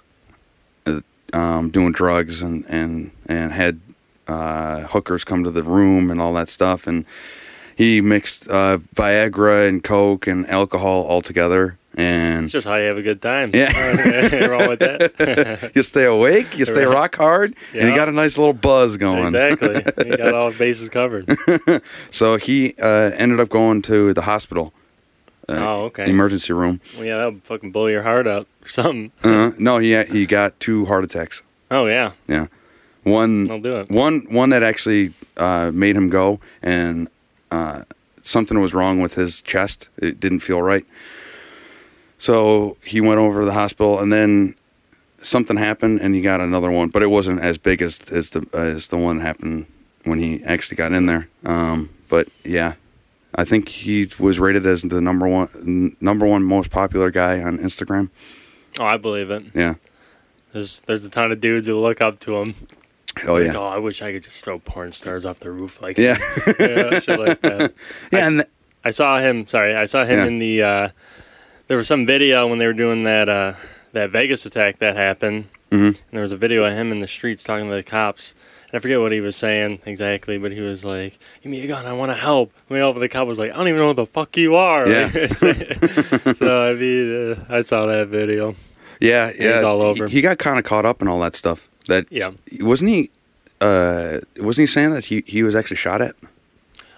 uh, 0.86 1.02
um, 1.34 1.70
doing 1.70 1.92
drugs 1.92 2.42
and 2.42 2.66
and 2.70 3.12
and 3.28 3.52
had 3.52 3.80
uh, 4.32 4.88
hookers 4.88 5.24
come 5.24 5.44
to 5.44 5.52
the 5.52 5.64
room 5.64 6.10
and 6.10 6.20
all 6.22 6.34
that 6.34 6.50
stuff. 6.50 6.88
And 6.88 7.06
he 7.76 8.02
mixed 8.02 8.50
uh, 8.50 8.78
Viagra 8.96 9.68
and 9.68 9.84
Coke 9.84 10.28
and 10.28 10.48
alcohol 10.50 11.04
all 11.04 11.22
together. 11.22 11.78
And 11.98 12.46
It's 12.46 12.54
just 12.54 12.66
how 12.66 12.76
you 12.76 12.86
have 12.88 12.98
a 12.98 13.02
good 13.02 13.22
time. 13.22 13.52
Yeah. 13.54 13.72
Wrong 14.48 14.70
with 14.70 14.80
that. 14.80 15.72
you 15.76 15.84
stay 15.84 16.06
awake, 16.06 16.58
you 16.58 16.66
stay 16.66 16.86
Right. 16.86 16.94
rock 16.96 17.18
hard, 17.18 17.54
and 17.74 17.90
you 17.90 17.94
got 17.96 18.08
a 18.08 18.14
nice 18.14 18.38
little 18.38 18.54
buzz 18.54 18.96
going. 18.96 19.36
exactly. 19.36 19.84
You 20.10 20.16
got 20.16 20.34
all 20.34 20.52
the 20.52 20.58
bases 20.58 20.88
covered. 20.88 21.28
So 22.12 22.38
he 22.38 22.76
uh, 22.82 23.12
ended 23.16 23.42
up 23.42 23.50
going 23.50 23.82
to 23.84 24.14
the 24.14 24.22
hospital, 24.22 24.72
uh, 25.50 25.54
Oh, 25.68 25.82
okay. 25.88 26.10
emergency 26.10 26.54
room. 26.54 26.80
Well, 26.96 27.06
yeah, 27.06 27.18
that'll 27.18 27.40
fucking 27.44 27.72
blow 27.74 27.88
your 27.88 28.04
heart 28.04 28.26
out 28.26 28.48
or 28.64 28.70
something. 28.70 29.12
Uh, 29.22 29.52
no, 29.60 29.78
he 29.80 30.02
he 30.06 30.26
got 30.26 30.58
two 30.62 30.86
heart 30.86 31.04
attacks. 31.04 31.44
Oh 31.70 31.88
yeah. 31.88 32.12
yeah, 32.28 32.48
One 33.04 33.50
I'll 33.50 33.60
do 33.60 33.78
it. 33.78 33.90
one 33.90 34.26
one 34.30 34.52
that 34.52 34.64
actually 34.64 35.14
uh, 35.38 35.72
made 35.74 35.96
him 35.96 36.10
go, 36.10 36.40
and 36.62 37.08
uh, 37.50 37.84
something 38.22 38.62
was 38.62 38.74
wrong 38.74 39.02
with 39.02 39.16
his 39.16 39.42
chest. 39.42 39.90
It 39.98 40.20
didn't 40.20 40.40
feel 40.42 40.62
right. 40.62 40.86
So 42.18 42.78
he 42.86 43.02
went 43.02 43.20
over 43.20 43.40
to 43.40 43.46
the 43.46 43.54
hospital, 43.54 44.00
and 44.00 44.14
then 44.14 44.54
something 45.22 45.58
happened, 45.58 46.02
and 46.02 46.14
he 46.14 46.22
got 46.22 46.42
another 46.42 46.70
one, 46.70 46.90
but 46.90 47.02
it 47.02 47.08
wasn't 47.08 47.40
as 47.42 47.58
big 47.58 47.82
as 47.82 48.00
as 48.12 48.30
the 48.30 48.48
as 48.54 48.88
the 48.90 48.98
one 48.98 49.18
that 49.18 49.24
happened 49.24 49.66
when 50.04 50.20
he 50.20 50.44
actually 50.44 50.78
got 50.78 50.94
in 50.94 51.08
there. 51.08 51.28
Um, 51.46 51.90
but 52.10 52.28
yeah, 52.44 52.76
I 53.34 53.46
think 53.46 53.70
he 53.70 54.10
was 54.20 54.40
rated 54.40 54.66
as 54.66 54.84
the 54.84 55.02
number 55.02 55.28
one 55.28 55.96
number 56.00 56.28
one 56.28 56.44
most 56.44 56.70
popular 56.70 57.10
guy 57.10 57.42
on 57.42 57.58
Instagram. 57.58 58.10
Oh, 58.80 58.86
I 58.86 58.98
believe 58.98 59.32
it. 59.32 59.44
Yeah. 59.56 59.76
There's 60.54 60.82
there's 60.82 61.06
a 61.06 61.10
ton 61.10 61.32
of 61.32 61.40
dudes 61.42 61.66
who 61.66 61.80
look 61.80 62.02
up 62.02 62.20
to 62.22 62.38
him. 62.38 62.56
Oh 63.28 63.34
Like, 63.34 63.46
yeah, 63.46 63.58
oh, 63.58 63.68
I 63.68 63.78
wish 63.78 64.02
I 64.02 64.12
could 64.14 64.24
just 64.24 64.44
throw 64.46 64.60
porn 64.60 64.92
stars 64.92 65.26
off 65.26 65.40
the 65.42 65.52
roof 65.52 65.82
like 65.82 65.98
yeah, 65.98 66.18
yeah, 66.60 67.00
shit 67.00 67.20
like 67.20 67.42
that. 67.42 67.74
yeah, 68.12 68.28
and 68.28 68.36
th- 68.40 68.50
I 68.84 68.92
saw 68.92 69.18
him. 69.20 69.46
Sorry, 69.48 69.76
I 69.76 69.86
saw 69.86 70.06
him 70.06 70.20
Yeah. 70.20 70.26
in 70.26 70.40
the. 70.40 70.64
Uh, 70.64 70.90
there 71.68 71.78
was 71.78 71.88
some 71.88 72.06
video 72.06 72.48
when 72.48 72.58
they 72.60 72.68
were 72.68 72.74
doing 72.74 73.04
that 73.04 73.30
uh, 73.30 73.54
that 73.94 74.10
Vegas 74.12 74.46
attack 74.46 74.78
that 74.80 74.96
happened, 74.96 75.50
mm-hmm. 75.70 75.86
and 75.88 76.00
there 76.12 76.22
was 76.22 76.32
a 76.32 76.38
video 76.38 76.64
of 76.66 76.74
him 76.74 76.92
in 76.92 77.00
the 77.02 77.08
streets 77.08 77.44
talking 77.44 77.68
to 77.70 77.76
the 77.76 77.84
cops. 77.84 78.34
And 78.72 78.78
I 78.78 78.80
forget 78.80 79.00
what 79.02 79.12
he 79.12 79.20
was 79.22 79.36
saying 79.36 79.80
exactly, 79.86 80.38
but 80.38 80.52
he 80.54 80.62
was 80.62 80.84
like, 80.86 81.20
"Give 81.42 81.52
me 81.52 81.62
a 81.64 81.68
gun, 81.68 81.86
I 81.86 81.94
want 81.94 82.12
to 82.12 82.18
help." 82.18 82.54
And 82.70 82.80
the 82.80 82.92
the 83.00 83.10
cop 83.10 83.28
was 83.28 83.38
like, 83.38 83.52
"I 83.52 83.58
don't 83.58 83.68
even 83.68 83.80
know 83.80 83.88
who 83.90 83.94
the 83.94 84.06
fuck 84.06 84.36
you 84.38 84.56
are." 84.56 84.88
Yeah. 84.90 85.10
so 85.28 85.50
I 86.70 86.74
mean, 86.74 87.32
uh, 87.34 87.46
I 87.50 87.62
saw 87.62 87.86
that 87.88 88.08
video. 88.08 88.56
yeah, 89.00 89.32
yeah. 89.38 89.54
He's 89.56 89.64
all 89.64 89.82
over. 89.82 90.08
He, 90.08 90.16
he 90.16 90.22
got 90.22 90.38
kind 90.40 90.58
of 90.58 90.66
caught 90.66 90.86
up 90.86 91.02
in 91.02 91.08
all 91.08 91.20
that 91.20 91.36
stuff. 91.36 91.70
That 91.88 92.06
Yeah. 92.10 92.32
wasn't 92.60 92.90
he. 92.92 93.10
Uh, 93.60 94.20
wasn't 94.38 94.64
he 94.64 94.68
saying 94.68 94.92
that 94.94 95.06
he 95.06 95.24
he 95.28 95.44
was 95.44 95.56
actually 95.56 95.78
shot 95.78 96.02
at? 96.02 96.16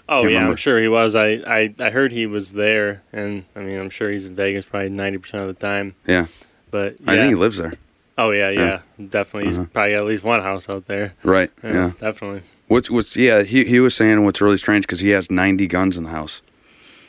Oh 0.08 0.22
yeah, 0.22 0.28
remember. 0.28 0.52
I'm 0.52 0.56
sure 0.58 0.80
he 0.80 0.88
was. 0.88 1.16
I, 1.16 1.28
I 1.48 1.74
I 1.80 1.90
heard 1.90 2.12
he 2.12 2.26
was 2.26 2.54
there, 2.54 3.02
and 3.12 3.46
I 3.56 3.60
mean, 3.60 3.80
I'm 3.80 3.90
sure 3.90 4.10
he's 4.10 4.26
in 4.26 4.36
Vegas 4.36 4.66
probably 4.66 4.90
ninety 4.90 5.18
percent 5.18 5.42
of 5.44 5.48
the 5.48 5.54
time. 5.68 5.96
Yeah, 6.08 6.28
But 6.72 6.96
I 7.08 7.16
yeah. 7.16 7.20
think 7.22 7.30
he 7.30 7.36
lives 7.36 7.58
there. 7.58 7.74
Oh 8.18 8.32
yeah, 8.32 8.50
Yeah. 8.50 8.80
yeah, 8.98 9.06
definitely. 9.10 9.46
He's 9.46 9.58
Uh-huh. 9.58 9.68
probably 9.74 9.92
got 9.94 9.98
at 10.00 10.06
least 10.06 10.24
one 10.24 10.42
house 10.42 10.70
out 10.70 10.88
there. 10.88 11.14
Right. 11.24 11.50
Yeah, 11.64 11.74
yeah. 11.74 11.92
definitely. 12.00 12.42
What's 12.68 12.90
what's 12.90 13.16
yeah? 13.16 13.44
He 13.44 13.64
he 13.66 13.80
was 13.80 13.96
saying 13.96 14.24
what's 14.24 14.40
really 14.42 14.58
strange 14.58 14.86
because 14.86 15.00
he 15.00 15.10
has 15.10 15.32
ninety 15.32 15.68
guns 15.68 15.98
in 15.98 16.04
the 16.04 16.10
house. 16.12 16.42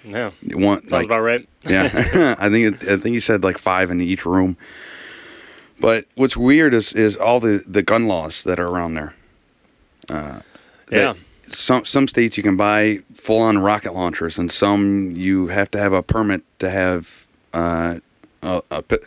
Yeah, 0.07 0.31
One 0.53 0.81
sounds 0.81 0.93
like 0.93 1.07
about 1.07 1.21
right. 1.21 1.49
yeah, 1.67 1.85
I 2.39 2.49
think 2.51 2.83
it, 2.83 2.89
I 2.91 2.97
think 2.97 3.15
he 3.15 3.21
said 3.21 3.43
like 3.45 3.59
five 3.59 3.91
in 3.91 4.01
each 4.01 4.27
room. 4.27 4.57
But 5.81 6.07
what's 6.15 6.37
weird 6.37 6.73
is 6.75 6.93
is 6.93 7.17
all 7.17 7.41
the 7.41 7.63
the 7.67 7.83
gun 7.83 8.07
laws 8.07 8.45
that 8.45 8.59
are 8.59 8.69
around 8.69 8.95
there. 8.95 9.15
Uh, 10.11 10.41
Yeah, 10.91 11.15
Some 11.49 11.85
some 11.85 12.07
states 12.09 12.37
you 12.37 12.43
can 12.43 12.57
buy 12.57 13.01
full 13.15 13.41
on 13.41 13.59
rocket 13.59 13.95
launchers, 13.95 14.39
and 14.39 14.51
some 14.53 15.13
you 15.17 15.49
have 15.49 15.71
to 15.73 15.79
have 15.79 15.93
a 15.93 16.03
permit 16.03 16.43
to 16.59 16.71
have 16.71 17.27
uh, 17.53 17.99
a, 18.43 18.63
a 18.71 18.83
pi- 18.83 18.99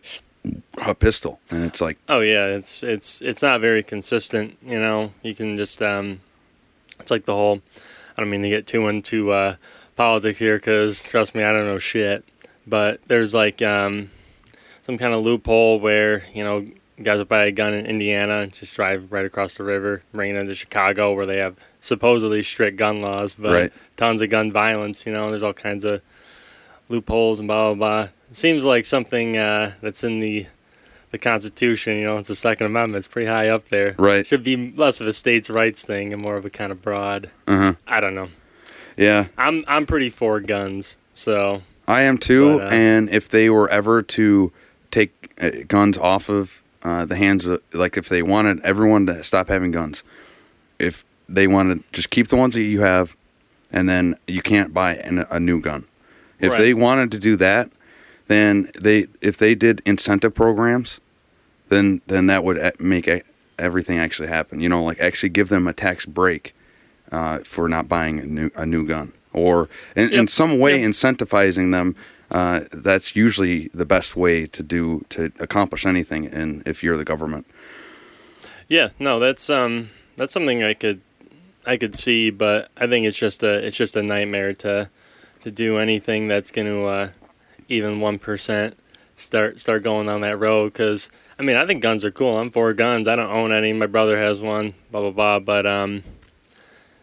a 0.86 0.94
pistol, 0.96 1.40
and 1.50 1.64
it's 1.64 1.80
like 1.82 1.98
Oh 2.10 2.20
yeah, 2.22 2.48
it's 2.48 2.84
it's 2.84 3.22
it's 3.22 3.42
not 3.42 3.62
very 3.62 3.84
consistent. 3.84 4.58
You 4.66 4.80
know, 4.80 5.14
you 5.24 5.36
can 5.36 5.56
just 5.58 5.82
um, 5.82 6.20
it's 7.00 7.12
like 7.12 7.26
the 7.26 7.34
whole. 7.34 7.62
I 8.18 8.22
don't 8.22 8.30
mean 8.32 8.42
to 8.42 8.50
get 8.50 8.66
too 8.66 8.88
into 8.88 9.32
uh, 9.32 9.56
politics 9.96 10.40
here, 10.40 10.58
because 10.58 11.04
trust 11.04 11.36
me, 11.36 11.44
I 11.44 11.52
don't 11.52 11.66
know 11.66 11.78
shit. 11.80 12.26
But 12.66 13.00
there's 13.08 13.34
like 13.34 13.62
um, 13.62 14.10
some 14.88 14.98
kind 14.98 15.14
of 15.14 15.24
loophole 15.24 15.80
where 15.80 16.24
you 16.34 16.44
know 16.44 16.66
guys 17.04 17.20
will 17.20 17.26
buy 17.26 17.46
a 17.46 17.52
gun 17.52 17.76
in 17.76 17.86
Indiana 17.86 18.40
and 18.40 18.52
just 18.54 18.74
drive 18.74 19.12
right 19.12 19.26
across 19.26 19.56
the 19.58 19.64
river, 19.64 20.02
bring 20.14 20.32
it 20.36 20.40
into 20.40 20.56
Chicago, 20.56 21.14
where 21.14 21.28
they 21.28 21.38
have 21.38 21.56
supposedly 21.80 22.42
strict 22.42 22.76
gun 22.78 23.02
laws, 23.02 23.36
but 23.36 23.54
Right. 23.54 23.74
tons 23.98 24.20
of 24.22 24.32
gun 24.32 24.52
violence. 24.52 25.06
You 25.06 25.12
know, 25.14 25.30
there's 25.30 25.44
all 25.44 25.54
kinds 25.54 25.84
of 25.84 26.02
loopholes 26.90 27.40
and 27.40 27.48
blah 27.48 27.74
blah 27.74 27.76
blah. 28.06 28.10
Seems 28.32 28.66
like 28.66 28.86
something 28.86 29.38
uh, 29.38 29.74
that's 29.82 30.04
in 30.04 30.20
the 30.20 30.48
the 31.12 31.18
Constitution. 31.18 31.98
You 31.98 32.04
know, 32.06 32.18
it's 32.18 32.28
the 32.28 32.36
Second 32.36 32.66
Amendment. 32.66 33.00
It's 33.06 33.08
pretty 33.08 33.28
high 33.30 33.48
up 33.50 33.70
there. 33.70 33.96
Right. 34.00 34.26
Should 34.26 34.44
be 34.44 34.74
less 34.76 35.00
of 35.00 35.08
a 35.08 35.14
states' 35.14 35.50
rights 35.50 35.86
thing 35.86 36.12
and 36.14 36.22
more 36.22 36.36
of 36.36 36.46
a 36.46 36.50
kind 36.50 36.72
of 36.72 36.82
broad. 36.82 37.30
uh-huh. 37.48 37.76
I 37.88 38.00
don't 38.02 38.16
know. 38.16 38.30
yeah. 38.98 39.28
I'm 39.38 39.64
I'm 39.68 39.86
pretty 39.86 40.10
for 40.10 40.40
guns. 40.40 40.98
So 41.14 41.62
I 41.88 42.02
am 42.02 42.18
too. 42.18 42.58
But, 42.58 42.68
uh, 42.68 42.76
and 42.76 43.10
if 43.10 43.30
they 43.30 43.50
were 43.50 43.70
ever 43.70 44.02
to 44.02 44.52
guns 45.68 45.98
off 45.98 46.30
of 46.30 46.62
uh, 46.84 47.06
the 47.06 47.16
hands 47.16 47.46
of, 47.46 47.62
like, 47.74 47.98
if 47.98 48.08
they 48.10 48.22
wanted 48.22 48.60
everyone 48.62 49.06
to 49.08 49.24
stop 49.24 49.48
having 49.48 49.72
guns, 49.72 50.04
if 50.80 51.04
they 51.28 51.48
wanted 51.48 51.84
just 51.92 52.10
keep 52.10 52.28
the 52.28 52.36
ones 52.38 52.56
that 52.56 52.62
you 52.64 52.82
have, 52.82 53.16
and 53.72 53.90
then 53.90 54.16
you 54.28 54.42
can't 54.42 54.74
buy 54.74 54.96
an, 54.96 55.26
a 55.30 55.40
new 55.40 55.60
gun. 55.60 55.86
If 56.40 56.52
Right. 56.54 56.60
they 56.60 56.74
wanted 56.74 57.12
to 57.12 57.20
do 57.20 57.36
that, 57.38 57.70
then 58.28 58.70
they 58.80 59.08
if 59.22 59.38
they 59.38 59.56
did 59.56 59.82
incentive 59.86 60.34
programs, 60.36 61.00
then 61.70 62.02
then 62.08 62.28
that 62.28 62.44
would 62.44 62.60
make 62.80 63.08
e- 63.08 63.24
everything 63.60 63.98
actually 63.98 64.28
happen. 64.30 64.60
You 64.62 64.70
know, 64.70 64.84
like 64.84 65.00
actually 65.00 65.30
give 65.30 65.50
them 65.50 65.68
a 65.68 65.74
tax 65.74 66.06
break 66.06 66.54
uh, 67.12 67.40
for 67.40 67.68
not 67.68 67.90
buying 67.90 68.20
a 68.20 68.26
new 68.26 68.50
a 68.56 68.66
new 68.66 68.86
gun, 68.88 69.12
or 69.34 69.68
in, 69.96 70.14
in 70.14 70.28
some 70.28 70.60
way 70.60 70.80
Yep. 70.82 70.90
incentivizing 70.92 71.72
them. 71.72 71.96
Uh, 72.30 72.62
that's 72.74 73.16
usually 73.16 73.70
the 73.74 73.86
best 73.86 74.16
way 74.16 74.46
to 74.48 74.62
do 74.62 75.06
to 75.10 75.32
accomplish 75.40 75.86
anything. 75.86 76.26
And 76.26 76.62
if 76.68 76.84
you're 76.84 76.98
the 76.98 77.06
government, 77.06 77.48
yeah, 78.68 78.90
no, 79.00 79.20
that's 79.20 79.50
um 79.50 79.90
that's 80.18 80.34
something 80.34 80.64
I 80.64 80.74
could 80.74 81.02
I 81.66 81.78
could 81.78 81.96
see, 81.96 82.30
but 82.30 82.70
I 82.78 82.88
think 82.88 83.06
it's 83.06 83.18
just 83.18 83.44
a 83.44 83.66
it's 83.66 83.78
just 83.78 83.96
a 83.96 84.04
nightmare 84.04 84.54
to 84.56 84.90
to 85.42 85.52
do 85.52 85.78
anything 85.78 86.28
that's 86.28 86.52
going 86.52 86.68
to 86.68 86.86
uh, 86.86 87.10
even 87.70 88.02
one 88.02 88.20
percent 88.20 88.78
start 89.16 89.60
start 89.60 89.84
going 89.84 90.08
down 90.08 90.22
that 90.22 90.38
road. 90.38 90.74
Because 90.74 91.10
I 91.40 91.44
mean, 91.44 91.56
I 91.56 91.66
think 91.66 91.82
guns 91.82 92.04
are 92.04 92.12
cool. 92.12 92.38
I'm 92.38 92.52
for 92.52 92.74
guns. 92.74 93.08
I 93.08 93.16
don't 93.16 93.30
own 93.30 93.52
any. 93.52 93.74
My 93.74 93.86
brother 93.86 94.18
has 94.18 94.40
one. 94.40 94.74
Blah 94.92 95.02
blah 95.02 95.12
blah. 95.12 95.40
But 95.40 95.66
um, 95.66 96.04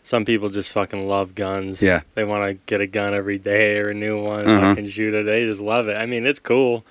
some 0.05 0.25
people 0.25 0.51
just 0.51 0.71
fucking 0.73 1.09
love 1.09 1.35
guns. 1.35 1.83
Yeah. 1.83 2.03
they 2.15 2.23
want 2.25 2.47
to 2.47 2.55
get 2.67 2.81
a 2.81 2.87
gun 2.87 3.13
every 3.15 3.39
day 3.39 3.79
or 3.79 3.89
a 3.89 3.95
new 3.95 4.23
one, 4.23 4.47
Uh-huh. 4.47 4.61
fucking 4.75 4.87
shoot 4.89 5.15
it. 5.15 5.25
They 5.27 5.45
just 5.47 5.61
love 5.61 5.89
it. 5.89 5.97
I 5.97 6.07
mean, 6.07 6.25
it's 6.27 6.39
cool, 6.39 6.85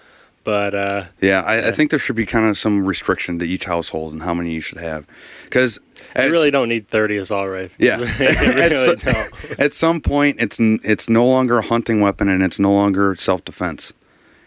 but 0.44 0.74
uh, 0.76 1.06
yeah, 1.22 1.42
I, 1.42 1.70
I 1.70 1.72
think 1.72 1.90
there 1.92 2.00
should 2.00 2.16
be 2.18 2.26
kind 2.26 2.48
of 2.48 2.58
some 2.58 2.86
restriction 2.86 3.40
to 3.40 3.46
each 3.46 3.64
household 3.66 4.12
and 4.14 4.24
how 4.24 4.34
many 4.34 4.52
you 4.52 4.60
should 4.62 4.80
have, 4.80 5.06
because 5.46 5.80
you 6.18 6.24
really 6.24 6.52
don't 6.52 6.68
need 6.70 6.88
thirty 6.90 7.16
assault 7.18 7.50
rifles. 7.50 7.78
Yeah. 7.80 8.00
At 8.20 8.76
so- 8.76 9.56
At 9.58 9.74
some 9.74 10.02
point, 10.02 10.38
it's 10.40 10.60
it's 10.60 11.08
no 11.08 11.26
longer 11.26 11.60
a 11.60 11.62
hunting 11.64 12.02
weapon 12.02 12.28
and 12.28 12.44
it's 12.44 12.60
no 12.60 12.74
longer 12.74 13.16
self 13.16 13.46
defense. 13.46 13.94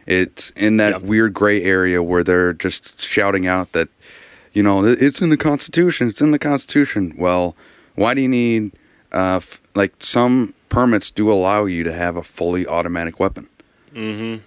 It's 0.06 0.50
in 0.50 0.76
that 0.76 0.90
Yeah. 1.00 1.08
weird 1.08 1.34
gray 1.34 1.62
area 1.64 2.02
where 2.02 2.22
they're 2.22 2.52
just 2.52 3.00
shouting 3.00 3.46
out 3.46 3.72
that, 3.72 3.88
you 4.52 4.62
know, 4.62 4.84
it's 4.84 5.20
in 5.22 5.30
the 5.30 5.36
Constitution. 5.36 6.08
It's 6.08 6.20
in 6.20 6.30
the 6.30 6.38
Constitution. 6.38 7.14
Well, 7.18 7.56
why 7.96 8.14
do 8.14 8.20
you 8.20 8.28
need, 8.28 8.72
uh, 9.12 9.36
f- 9.36 9.60
like 9.74 9.92
some 9.98 10.54
permits 10.68 11.10
do 11.10 11.30
allow 11.30 11.64
you 11.64 11.82
to 11.84 11.92
have 11.92 12.16
a 12.16 12.22
fully 12.22 12.66
automatic 12.66 13.18
weapon. 13.20 13.48
Mm-hmm. 13.94 14.42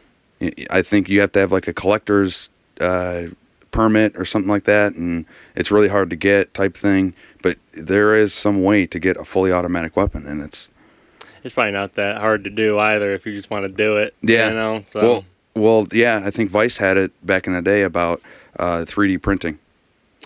I- 0.70 0.82
think 0.82 1.10
you 1.10 1.20
have 1.22 1.32
to 1.34 1.39
have 1.39 1.51
like 1.51 1.68
a 1.68 1.74
collector's 1.74 2.50
uh, 2.79 3.24
permit 3.72 4.15
or 4.15 4.25
something 4.25 4.50
like 4.50 4.63
that, 4.63 4.94
and 4.96 5.25
it's 5.56 5.70
really 5.72 5.89
hard 5.89 6.10
to 6.12 6.15
get 6.15 6.53
type 6.53 6.75
thing. 6.75 7.13
But 7.44 7.58
there 7.74 8.15
is 8.15 8.34
some 8.34 8.63
way 8.63 8.86
to 8.88 9.00
get 9.00 9.18
a 9.18 9.25
fully 9.25 9.51
automatic 9.51 9.96
weapon, 9.98 10.25
and 10.25 10.41
it's 10.41 10.70
It's 11.44 11.53
probably 11.53 11.72
not 11.74 11.96
that 11.96 12.20
hard 12.20 12.44
to 12.46 12.50
do 12.50 12.79
either 12.79 13.12
if 13.12 13.25
you 13.25 13.34
just 13.34 13.50
want 13.50 13.63
to 13.63 13.70
do 13.70 13.98
it. 13.98 14.13
Yeah. 14.22 14.50
You 14.50 14.53
know. 14.56 14.84
So. 14.91 15.01
well, 15.01 15.25
well, 15.56 15.88
yeah. 15.91 16.22
I 16.24 16.32
think 16.32 16.50
Vice 16.50 16.77
had 16.77 16.96
it 16.98 17.12
back 17.25 17.48
in 17.48 17.53
the 17.53 17.62
day 17.62 17.82
about 17.84 18.22
uh, 18.58 18.86
3D 18.86 19.22
printing. 19.22 19.60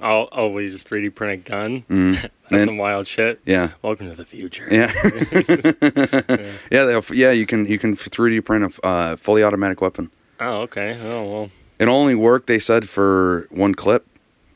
We 0.01 0.69
just 0.69 0.89
3D 0.89 1.13
print 1.15 1.33
a 1.33 1.37
gun. 1.49 1.81
Mm. 1.89 2.13
That's 2.21 2.31
And- 2.51 2.61
some 2.65 2.77
wild 2.77 3.07
shit. 3.07 3.39
yeah, 3.45 3.69
Welcome 3.81 4.09
to 4.09 4.15
the 4.15 4.25
future. 4.25 4.67
yeah, 4.71 4.91
yeah. 6.71 6.85
they'll- 6.85 7.03
Yeah, 7.13 7.31
you 7.31 7.45
can 7.45 7.65
you 7.65 7.79
can 7.79 7.95
3D 7.95 8.43
print 8.45 8.79
a 8.83 8.85
uh, 8.85 9.15
fully 9.15 9.43
automatic 9.43 9.81
weapon. 9.81 10.09
Oh, 10.39 10.61
okay. 10.61 10.97
Oh 11.03 11.23
well. 11.31 11.49
It 11.79 11.87
only 11.87 12.15
worked, 12.15 12.47
they 12.47 12.59
said, 12.59 12.87
for 12.87 13.47
one 13.49 13.73
clip, 13.73 14.05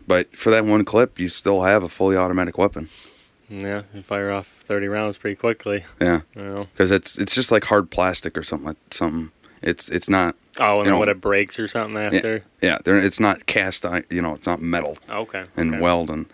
but 0.08 0.36
for 0.38 0.50
that 0.51 0.63
one 0.65 0.86
clip, 0.86 1.20
you 1.20 1.27
still 1.27 1.63
have 1.63 1.84
a 1.84 1.89
fully 1.89 2.15
automatic 2.15 2.58
weapon. 2.58 2.88
Yeah, 3.50 3.84
you 3.94 4.01
fire 4.01 4.32
off 4.32 4.46
30 4.48 4.88
rounds 4.88 5.17
pretty 5.17 5.36
quickly. 5.36 5.84
Yeah, 6.01 6.22
You 6.36 6.41
know. 6.44 6.67
because 6.74 6.91
it's 6.91 7.17
it's 7.17 7.34
just 7.34 7.51
like 7.51 7.65
hard 7.65 7.89
plastic 7.89 8.38
or 8.38 8.44
something 8.44 8.67
like 8.67 8.77
something. 8.91 9.32
It's 9.62 9.90
it's 9.90 10.08
not. 10.10 10.36
Oh, 10.60 10.78
and 10.80 10.86
You 10.88 10.92
know- 10.94 11.00
what 11.00 11.10
it 11.10 11.22
breaks 11.22 11.60
or 11.60 11.68
something 11.68 11.98
after. 11.98 12.42
Yeah, 12.62 12.80
they're, 12.84 12.98
it's 13.00 13.20
not 13.20 13.46
cast. 13.46 13.86
iron- 13.86 14.06
You 14.10 14.22
know, 14.22 14.34
it's 14.36 14.48
not 14.48 14.62
metal 14.62 14.98
Okay. 15.10 15.46
and 15.56 15.74
okay. 15.76 15.82
weld 15.82 16.10
and 16.10 16.26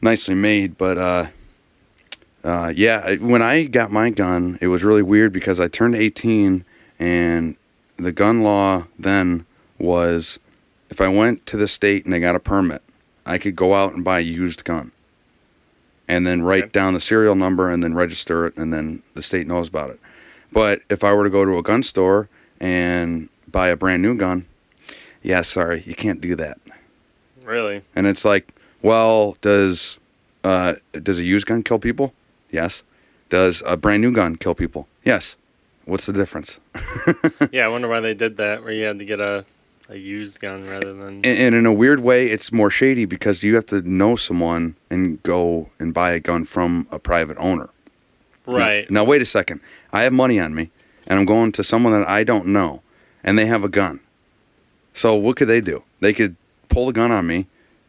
nicely 0.00 0.34
made. 0.34 0.78
But 0.78 0.98
uh, 0.98 1.26
uh, 2.44 2.72
yeah, 2.74 3.16
when 3.16 3.42
I 3.42 3.64
got 3.64 3.90
my 3.92 4.10
gun, 4.10 4.58
it 4.60 4.68
was 4.68 4.84
really 4.84 5.02
weird 5.02 5.32
because 5.32 5.60
I 5.60 5.68
turned 5.68 5.94
18 5.94 6.64
and 6.98 7.56
the 7.96 8.12
gun 8.12 8.42
law 8.42 8.86
then 8.98 9.44
was 9.78 10.38
if 10.90 11.00
I 11.00 11.08
went 11.08 11.44
to 11.46 11.56
the 11.56 11.68
state 11.68 12.06
and 12.06 12.14
I 12.14 12.18
got 12.18 12.34
a 12.34 12.40
permit, 12.40 12.82
I 13.26 13.36
could 13.38 13.56
go 13.56 13.74
out 13.74 13.92
and 13.94 14.02
buy 14.04 14.18
a 14.20 14.22
used 14.22 14.64
gun 14.64 14.92
and 16.06 16.26
then 16.26 16.42
write 16.42 16.62
Okay. 16.64 16.70
down 16.72 16.94
the 16.94 17.00
serial 17.00 17.34
number 17.34 17.70
and 17.70 17.82
then 17.82 17.94
register 17.94 18.46
it 18.46 18.56
and 18.56 18.72
then 18.72 19.02
the 19.14 19.22
state 19.22 19.46
knows 19.46 19.68
about 19.68 19.90
it. 19.90 20.00
But 20.52 20.82
if 20.88 21.04
I 21.04 21.12
were 21.12 21.24
to 21.24 21.30
go 21.30 21.44
to 21.44 21.58
a 21.58 21.62
gun 21.62 21.82
store 21.82 22.28
and 22.60 23.28
buy 23.50 23.68
a 23.68 23.76
brand 23.76 24.02
new 24.02 24.16
gun, 24.16 24.46
yeah, 25.22 25.42
sorry, 25.42 25.82
you 25.86 25.94
can't 25.94 26.20
do 26.20 26.34
that. 26.36 26.58
Really? 27.44 27.82
And 27.94 28.06
it's 28.06 28.24
like, 28.24 28.54
well, 28.82 29.36
does 29.40 29.98
uh, 30.44 30.74
does 30.92 31.18
a 31.18 31.24
used 31.24 31.46
gun 31.46 31.62
kill 31.62 31.78
people? 31.78 32.14
Yes. 32.50 32.82
Does 33.28 33.62
a 33.66 33.76
brand 33.76 34.02
new 34.02 34.12
gun 34.12 34.36
kill 34.36 34.54
people? 34.54 34.88
Yes. 35.04 35.36
What's 35.84 36.06
the 36.06 36.12
difference? 36.12 36.60
yeah, 37.50 37.66
I 37.66 37.68
wonder 37.68 37.88
why 37.88 38.00
they 38.00 38.14
did 38.14 38.36
that. 38.36 38.62
Where 38.62 38.72
you 38.72 38.84
had 38.84 38.98
to 38.98 39.04
get 39.04 39.20
a 39.20 39.44
a 39.88 39.96
used 39.96 40.40
gun 40.40 40.66
rather 40.66 40.92
than. 40.92 41.16
And, 41.16 41.26
and 41.26 41.54
in 41.54 41.66
a 41.66 41.72
weird 41.72 42.00
way, 42.00 42.26
it's 42.26 42.52
more 42.52 42.70
shady 42.70 43.04
because 43.04 43.42
you 43.42 43.54
have 43.54 43.66
to 43.66 43.82
know 43.82 44.16
someone 44.16 44.76
and 44.90 45.22
go 45.22 45.70
and 45.78 45.94
buy 45.94 46.12
a 46.12 46.20
gun 46.20 46.44
from 46.44 46.86
a 46.90 46.98
private 46.98 47.36
owner. 47.38 47.70
Right. 48.48 48.90
Now, 48.90 49.04
wait 49.04 49.22
a 49.22 49.26
second. 49.26 49.60
I 49.92 50.02
have 50.02 50.12
money 50.12 50.38
on 50.40 50.54
me, 50.54 50.70
and 51.06 51.18
I'm 51.18 51.24
going 51.26 51.52
to 51.52 51.62
someone 51.64 51.92
that 51.92 52.08
I 52.08 52.24
don't 52.24 52.46
know, 52.48 52.82
and 53.22 53.38
they 53.38 53.46
have 53.46 53.64
a 53.64 53.68
gun. 53.68 54.00
So 54.92 55.14
what 55.14 55.36
could 55.36 55.48
they 55.48 55.60
do? 55.60 55.84
They 56.00 56.12
could 56.12 56.36
pull 56.68 56.86
the 56.86 56.92
gun 56.92 57.10
on 57.12 57.26
me, 57.26 57.46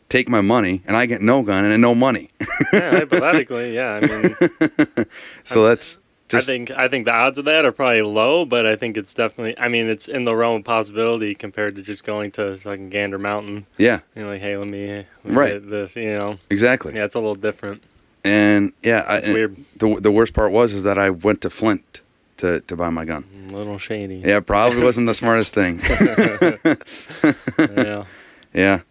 take 0.10 0.30
my 0.30 0.42
money, 0.42 0.82
and 0.86 0.96
I 0.96 1.06
get 1.06 1.22
no 1.22 1.42
gun 1.44 1.66
and 1.66 1.82
no 1.82 1.96
money. 1.96 2.30
yeah, 2.74 2.92
hypothetically, 2.92 3.74
yeah. 3.76 4.00
I 4.02 4.08
mean, 4.08 5.06
so 5.44 5.64
that's 5.66 5.98
just 6.28 6.48
I 6.48 6.52
think 6.52 6.72
I 6.72 6.88
think 6.88 7.06
the 7.06 7.14
odds 7.14 7.40
of 7.40 7.46
that 7.46 7.66
are 7.66 7.72
probably 7.72 8.04
low, 8.04 8.46
but 8.46 8.66
I 8.68 8.76
think 8.76 8.96
it's 8.98 9.16
definitely. 9.16 9.58
I 9.58 9.68
mean, 9.68 9.88
it's 9.88 10.08
in 10.08 10.26
the 10.26 10.36
realm 10.36 10.58
of 10.58 10.64
possibility 10.64 11.34
compared 11.34 11.76
to 11.78 11.82
just 11.82 12.04
going 12.04 12.30
to 12.32 12.58
fucking 12.58 12.90
Gander 12.92 13.18
Mountain. 13.18 13.66
yeah, 13.80 14.02
You 14.16 14.24
know, 14.24 14.30
like, 14.30 14.42
hey, 14.42 14.56
let 14.56 14.68
me, 14.68 14.88
let 14.88 15.06
me 15.26 15.34
Right. 15.34 15.54
get 15.54 15.70
this. 15.72 15.96
You 15.96 16.10
know, 16.12 16.38
exactly. 16.52 16.94
yeah, 16.94 17.06
it's 17.06 17.16
a 17.16 17.20
little 17.20 17.34
different. 17.36 17.82
And 18.24 18.74
yeah, 18.84 19.06
I, 19.08 19.20
the 19.22 19.98
the 20.02 20.12
worst 20.12 20.34
part 20.34 20.52
was 20.52 20.74
is 20.74 20.84
that 20.84 20.98
I 20.98 21.10
went 21.10 21.42
to 21.42 21.50
Flint 21.50 22.02
to 22.38 22.60
to 22.62 22.76
buy 22.76 22.90
my 22.90 23.06
gun. 23.06 23.24
a 23.50 23.54
little 23.54 23.78
shady. 23.78 24.18
Yeah, 24.18 24.40
probably 24.42 24.84
wasn't 24.84 25.08
the 25.08 25.14
smartest 25.14 25.54
thing. 25.54 25.80
yeah. 27.78 28.06
Yeah, 28.54 28.82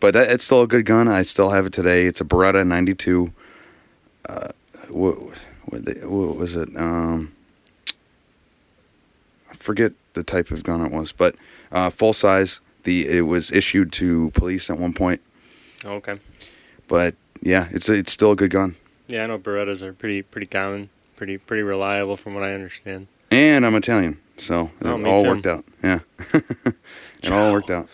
but 0.00 0.16
it's 0.16 0.44
still 0.44 0.62
a 0.62 0.66
good 0.66 0.86
gun. 0.86 1.06
I 1.06 1.22
still 1.22 1.50
have 1.50 1.66
it 1.66 1.72
today. 1.72 2.06
It's 2.06 2.20
a 2.20 2.24
Beretta 2.24 2.66
92. 2.66 3.32
Uh, 4.26 4.48
what, 4.90 5.16
what, 5.66 5.84
they, 5.84 6.04
what 6.06 6.36
was 6.36 6.56
it? 6.56 6.70
Um, 6.76 7.32
I 9.50 9.54
forget 9.54 9.92
the 10.14 10.22
type 10.24 10.50
of 10.50 10.62
gun 10.64 10.80
it 10.80 10.92
was, 10.92 11.12
but 11.12 11.36
uh, 11.70 11.90
full 11.90 12.12
size. 12.14 12.60
The 12.84 13.06
it 13.08 13.22
was 13.22 13.52
issued 13.52 13.92
to 13.92 14.30
police 14.32 14.68
at 14.68 14.76
one 14.78 14.92
point, 14.92 15.20
Okay. 15.84 16.18
but 16.88 17.14
yeah, 17.42 17.68
it's 17.70 17.88
it's 17.88 18.12
still 18.12 18.32
a 18.32 18.36
good 18.36 18.50
gun. 18.50 18.76
Yeah, 19.08 19.24
I 19.24 19.26
know 19.26 19.38
Berettas 19.38 19.82
are 19.82 19.92
pretty 19.92 20.22
pretty 20.22 20.46
common, 20.46 20.88
pretty 21.16 21.36
pretty 21.38 21.62
reliable 21.62 22.16
from 22.16 22.34
what 22.34 22.42
I 22.44 22.54
understand. 22.54 23.08
And 23.30 23.64
I'm 23.66 23.74
Italian, 23.74 24.18
so 24.36 24.70
Oh, 24.82 24.94
it 24.94 24.98
me 24.98 25.10
all 25.10 25.20
too. 25.22 25.28
worked 25.28 25.46
out. 25.46 25.64
Yeah, 25.82 26.00
it 27.22 27.30
all 27.32 27.52
worked 27.52 27.70
out. 27.70 27.88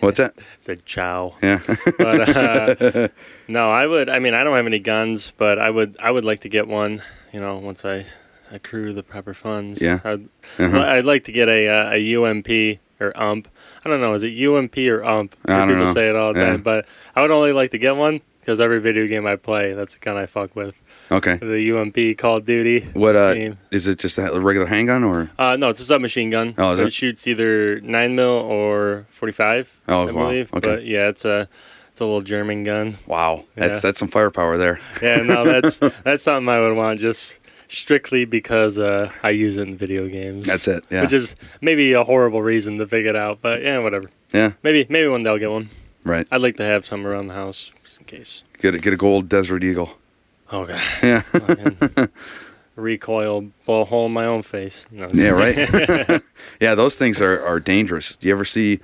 What's 0.00 0.18
that? 0.18 0.34
Said 0.58 0.84
ciao. 0.86 1.34
Yeah, 1.42 1.60
But 1.98 2.28
uh, 2.36 3.08
no, 3.48 3.70
I 3.70 3.86
would. 3.86 4.08
I 4.08 4.18
mean, 4.18 4.32
I 4.34 4.42
don't 4.42 4.56
have 4.56 4.66
any 4.66 4.78
guns, 4.78 5.32
but 5.36 5.58
I 5.58 5.70
would. 5.70 5.96
I 6.00 6.10
would 6.10 6.24
like 6.24 6.40
to 6.40 6.48
get 6.48 6.66
one. 6.66 7.02
You 7.32 7.40
know, 7.40 7.56
once 7.58 7.84
I 7.84 8.06
accrue 8.50 8.92
the 8.94 9.02
proper 9.02 9.34
funds. 9.34 9.82
Yeah. 9.82 10.00
I'd, 10.04 10.28
Uh-huh. 10.58 10.80
I'd 10.80 11.04
like 11.04 11.24
to 11.24 11.32
get 11.32 11.48
a 11.48 11.68
uh, 11.68 11.90
a 11.92 12.14
UMP 12.16 12.48
or 13.00 13.12
UMP. 13.16 13.48
I 13.84 13.88
don't 13.90 14.00
know. 14.00 14.14
Is 14.14 14.22
it 14.22 14.30
UMP 14.32 14.76
or 14.78 15.04
UMP? 15.04 15.36
I 15.46 15.58
don't 15.58 15.68
People 15.68 15.84
know. 15.84 15.92
say 15.92 16.08
it 16.08 16.16
all 16.16 16.32
the 16.32 16.40
Yeah. 16.40 16.50
time, 16.52 16.62
but 16.62 16.86
I 17.14 17.20
would 17.22 17.30
only 17.30 17.52
like 17.52 17.70
to 17.72 17.78
get 17.78 17.96
one 17.96 18.22
because 18.44 18.60
every 18.60 18.78
video 18.78 19.06
game 19.06 19.26
I 19.26 19.36
play, 19.36 19.72
that's 19.72 19.94
the 19.94 20.00
gun 20.00 20.18
I 20.18 20.26
fuck 20.26 20.54
with. 20.54 20.74
okay. 21.10 21.36
The 21.36 21.72
UMP 21.72 22.18
Call 22.18 22.36
of 22.36 22.44
Duty. 22.44 22.80
What 22.92 23.16
uh, 23.16 23.32
Same. 23.32 23.58
is 23.70 23.86
it? 23.86 23.98
Just 23.98 24.18
a 24.18 24.38
regular 24.38 24.66
handgun 24.66 25.02
or? 25.02 25.30
Uh, 25.38 25.56
no, 25.56 25.70
it's 25.70 25.80
a 25.80 25.84
submachine 25.84 26.28
gun. 26.28 26.54
Oh, 26.58 26.74
is 26.74 26.80
it? 26.80 26.86
it? 26.88 26.92
shoots 26.92 27.26
either 27.26 27.80
nine 27.80 28.14
mil 28.14 28.28
or 28.28 29.06
forty 29.08 29.32
five. 29.32 29.80
Oh, 29.88 30.02
I 30.08 30.12
wow. 30.12 30.24
believe. 30.28 30.52
Okay. 30.52 30.60
But 30.60 30.84
yeah, 30.84 31.08
it's 31.08 31.24
a 31.24 31.48
it's 31.90 32.00
a 32.02 32.04
little 32.04 32.20
German 32.20 32.64
gun. 32.64 32.96
Wow, 33.06 33.44
that's 33.54 33.82
Yeah. 33.82 33.88
that's 33.88 33.98
some 33.98 34.08
firepower 34.08 34.58
there. 34.58 34.78
Yeah, 35.02 35.22
no, 35.22 35.44
that's 35.50 35.78
that's 35.78 36.22
something 36.22 36.48
I 36.50 36.60
would 36.60 36.76
want 36.76 37.00
just 37.00 37.38
strictly 37.68 38.26
because 38.26 38.78
uh, 38.78 39.10
I 39.22 39.30
use 39.30 39.56
it 39.56 39.66
in 39.66 39.76
video 39.76 40.06
games. 40.08 40.46
That's 40.46 40.68
it. 40.68 40.84
Yeah. 40.90 41.00
Which 41.02 41.14
is 41.14 41.34
maybe 41.62 41.94
a 41.94 42.04
horrible 42.04 42.42
reason 42.42 42.76
to 42.78 42.86
pick 42.86 43.06
it 43.06 43.16
out, 43.16 43.38
but 43.40 43.62
yeah, 43.62 43.78
whatever. 43.78 44.10
Yeah. 44.32 44.52
Maybe 44.62 44.86
maybe 44.90 45.08
one 45.08 45.22
day 45.22 45.30
I'll 45.30 45.38
get 45.38 45.50
one. 45.50 45.70
Right. 46.04 46.28
I'd 46.30 46.42
like 46.42 46.56
to 46.56 46.64
have 46.64 46.84
some 46.84 47.06
around 47.06 47.28
the 47.28 47.34
house 47.34 47.70
just 47.82 48.00
in 48.00 48.04
case. 48.06 48.44
Get 48.58 48.74
a, 48.74 48.78
get 48.78 48.92
a 48.92 48.96
gold 48.96 49.28
Desert 49.28 49.64
Eagle. 49.64 49.96
Oh 50.52 50.66
god. 50.66 50.80
Yeah. 51.02 51.22
Oh, 51.34 51.38
Fucking 51.40 52.08
recoil 52.76 53.50
blow 53.66 53.82
a 53.82 53.84
hole 53.84 54.06
in 54.06 54.12
my 54.12 54.26
own 54.26 54.42
face. 54.42 54.86
No, 54.90 55.08
Yeah. 55.12 55.30
Right. 55.30 55.56
yeah. 56.60 56.74
Those 56.74 56.96
things 56.96 57.20
are 57.20 57.44
are 57.44 57.60
dangerous. 57.60 58.16
Do 58.16 58.28
you 58.28 58.34
ever 58.34 58.44
see 58.44 58.80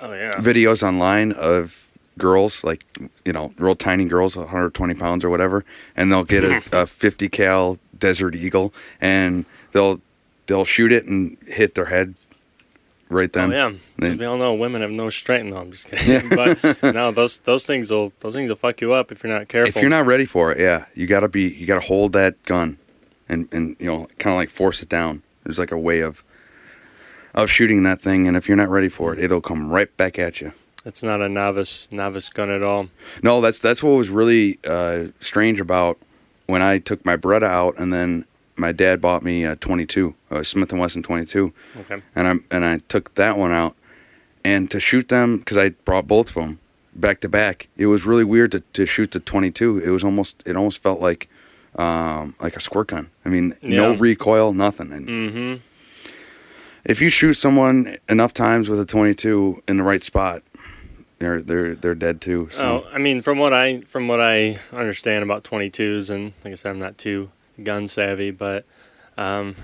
oh 0.00 0.12
yeah. 0.12 0.34
videos 0.38 0.82
online 0.82 1.32
of 1.32 1.90
girls 2.18 2.62
like 2.62 2.84
you 3.24 3.32
know 3.32 3.52
real 3.58 3.74
tiny 3.74 4.04
girls 4.04 4.36
120 4.36 4.94
pounds 4.94 5.24
or 5.24 5.30
whatever 5.30 5.64
and 5.96 6.12
they'll 6.12 6.22
get 6.22 6.44
a, 6.44 6.82
a 6.82 6.86
50 6.86 7.28
cal 7.28 7.76
desert 7.98 8.36
eagle 8.36 8.72
and 9.00 9.44
they'll 9.72 10.00
they'll 10.46 10.64
shoot 10.64 10.92
it 10.92 11.06
and 11.06 11.36
hit 11.48 11.74
their 11.74 11.86
head 11.86 12.14
right 13.14 13.32
then 13.32 13.52
Oh 13.52 13.56
yeah, 13.56 13.72
They- 13.98 14.16
we 14.16 14.24
all 14.24 14.36
know 14.36 14.52
women 14.54 14.82
have 14.82 14.90
no 14.90 15.08
strength. 15.10 15.46
No, 15.50 15.56
I'm 15.58 15.70
just 15.70 15.90
kidding. 15.90 16.28
but 16.82 16.94
no, 16.94 17.10
those 17.12 17.38
those 17.40 17.64
things 17.66 17.90
will 17.90 18.12
those 18.20 18.34
things 18.34 18.48
will 18.50 18.56
fuck 18.56 18.80
you 18.80 18.92
up 18.92 19.10
if 19.12 19.22
you're 19.24 19.32
not 19.32 19.48
careful. 19.48 19.70
if 19.70 19.80
you're 19.80 19.90
not 19.90 20.06
ready 20.06 20.24
for 20.26 20.52
it 20.52 20.58
yeah 20.58 20.84
you 20.94 21.06
gotta 21.06 21.28
be 21.28 21.48
you 21.48 21.66
gotta 21.66 21.86
hold 21.86 22.12
that 22.12 22.42
gun 22.44 22.78
and 23.28 23.48
and 23.52 23.76
you 23.78 23.86
know 23.86 24.06
kind 24.18 24.34
of 24.34 24.38
like 24.38 24.50
force 24.50 24.82
it 24.82 24.88
down 24.88 25.22
there's 25.44 25.58
like 25.58 25.72
a 25.72 25.78
way 25.78 26.00
of 26.00 26.22
of 27.34 27.50
shooting 27.50 27.82
that 27.84 28.00
thing 28.00 28.28
and 28.28 28.36
if 28.36 28.46
you're 28.48 28.56
not 28.56 28.68
ready 28.68 28.88
for 28.88 29.12
it 29.12 29.18
it'll 29.18 29.40
come 29.40 29.70
right 29.70 29.94
back 29.96 30.18
at 30.18 30.40
you 30.40 30.52
It's 30.84 31.02
not 31.02 31.20
a 31.22 31.28
novice 31.28 31.90
novice 31.92 32.28
gun 32.28 32.50
at 32.50 32.62
all. 32.62 32.88
No, 33.22 33.40
that's 33.40 33.58
that's 33.58 33.82
what 33.82 33.96
was 33.96 34.10
really 34.10 34.58
uh, 34.66 35.06
strange 35.20 35.58
about 35.60 35.96
when 36.46 36.60
I 36.60 36.78
took 36.78 37.04
my 37.06 37.16
Beretta 37.16 37.48
out, 37.48 37.74
and 37.78 37.90
then 37.90 38.26
my 38.56 38.72
dad 38.72 39.00
bought 39.00 39.22
me 39.22 39.44
a 39.44 39.56
22, 39.56 40.14
a 40.30 40.44
Smith 40.44 40.70
and 40.72 40.80
Wesson 40.80 41.02
22, 41.02 41.52
Okay. 41.80 42.02
and 42.14 42.28
I 42.28 42.34
and 42.54 42.64
I 42.64 42.78
took 42.88 43.14
that 43.14 43.36
one 43.36 43.52
out, 43.52 43.74
and 44.44 44.70
to 44.70 44.78
shoot 44.80 45.08
them 45.08 45.38
because 45.38 45.56
I 45.56 45.70
brought 45.70 46.06
both 46.06 46.28
of 46.28 46.34
them 46.34 46.58
back 46.94 47.20
to 47.20 47.28
back. 47.28 47.68
It 47.76 47.86
was 47.86 48.06
really 48.06 48.24
weird 48.24 48.52
to, 48.52 48.60
to 48.60 48.86
shoot 48.86 49.10
the 49.10 49.20
22. 49.20 49.78
It 49.80 49.90
was 49.90 50.04
almost 50.04 50.42
it 50.46 50.56
almost 50.56 50.82
felt 50.82 51.00
like 51.00 51.28
um, 51.76 52.34
like 52.40 52.54
a 52.56 52.60
squirt 52.60 52.88
gun. 52.88 53.10
I 53.24 53.28
mean, 53.28 53.54
no 53.62 53.94
recoil, 53.94 54.52
nothing. 54.52 54.92
And 54.92 55.08
Mm-hmm. 55.08 55.54
if 56.84 57.00
you 57.00 57.08
shoot 57.08 57.34
someone 57.34 57.96
enough 58.08 58.32
times 58.32 58.68
with 58.68 58.78
a 58.78 58.84
22 58.84 59.62
in 59.66 59.76
the 59.78 59.82
right 59.82 60.02
spot, 60.02 60.42
they're 61.18 61.42
they're 61.42 61.74
they're 61.74 61.94
dead 61.94 62.20
too. 62.20 62.48
So. 62.52 62.84
Oh, 62.86 62.88
I 62.92 62.98
mean, 62.98 63.22
from 63.22 63.38
what 63.38 63.52
I 63.52 63.80
from 63.82 64.06
what 64.06 64.20
I 64.20 64.60
understand 64.72 65.22
about 65.24 65.42
22s, 65.44 66.10
and 66.10 66.32
like 66.44 66.52
I 66.52 66.54
said, 66.54 66.70
I'm 66.70 66.78
not 66.78 66.96
too 66.98 67.30
gun 67.62 67.86
savvy, 67.86 68.30
but 68.30 68.64
um, 69.16 69.54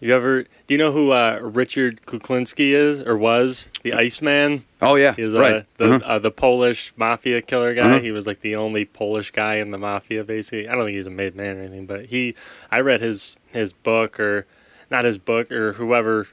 you 0.00 0.14
ever 0.14 0.42
do 0.66 0.74
you 0.74 0.78
know 0.78 0.92
who 0.92 1.12
uh, 1.12 1.38
Richard 1.42 2.00
Kuklinski 2.06 2.72
is 2.72 3.00
or 3.00 3.16
was 3.16 3.70
the 3.82 3.92
Iceman? 3.94 4.64
Oh 4.82 4.96
yeah, 4.96 5.14
He 5.14 5.22
was 5.22 5.34
uh, 5.34 5.40
right. 5.40 5.64
the 5.78 5.94
Uh-huh. 5.94 6.04
uh, 6.04 6.18
the 6.18 6.30
Polish 6.30 6.92
mafia 6.96 7.40
killer 7.40 7.72
guy. 7.74 7.82
Uh-huh. 7.82 8.00
He 8.00 8.10
was 8.10 8.26
like 8.26 8.40
the 8.40 8.56
only 8.56 8.84
Polish 8.84 9.30
guy 9.30 9.54
in 9.56 9.70
the 9.70 9.78
mafia, 9.78 10.24
basically. 10.24 10.68
I 10.68 10.74
don't 10.74 10.84
think 10.84 10.96
he's 10.96 11.06
a 11.06 11.10
made 11.10 11.34
man 11.34 11.56
or 11.56 11.60
anything, 11.60 11.86
but 11.86 12.06
he. 12.06 12.34
I 12.70 12.80
read 12.80 13.00
his 13.00 13.36
his 13.52 13.72
book 13.72 14.18
or 14.20 14.46
not 14.90 15.04
his 15.04 15.18
book 15.18 15.50
or 15.50 15.74
whoever 15.74 16.26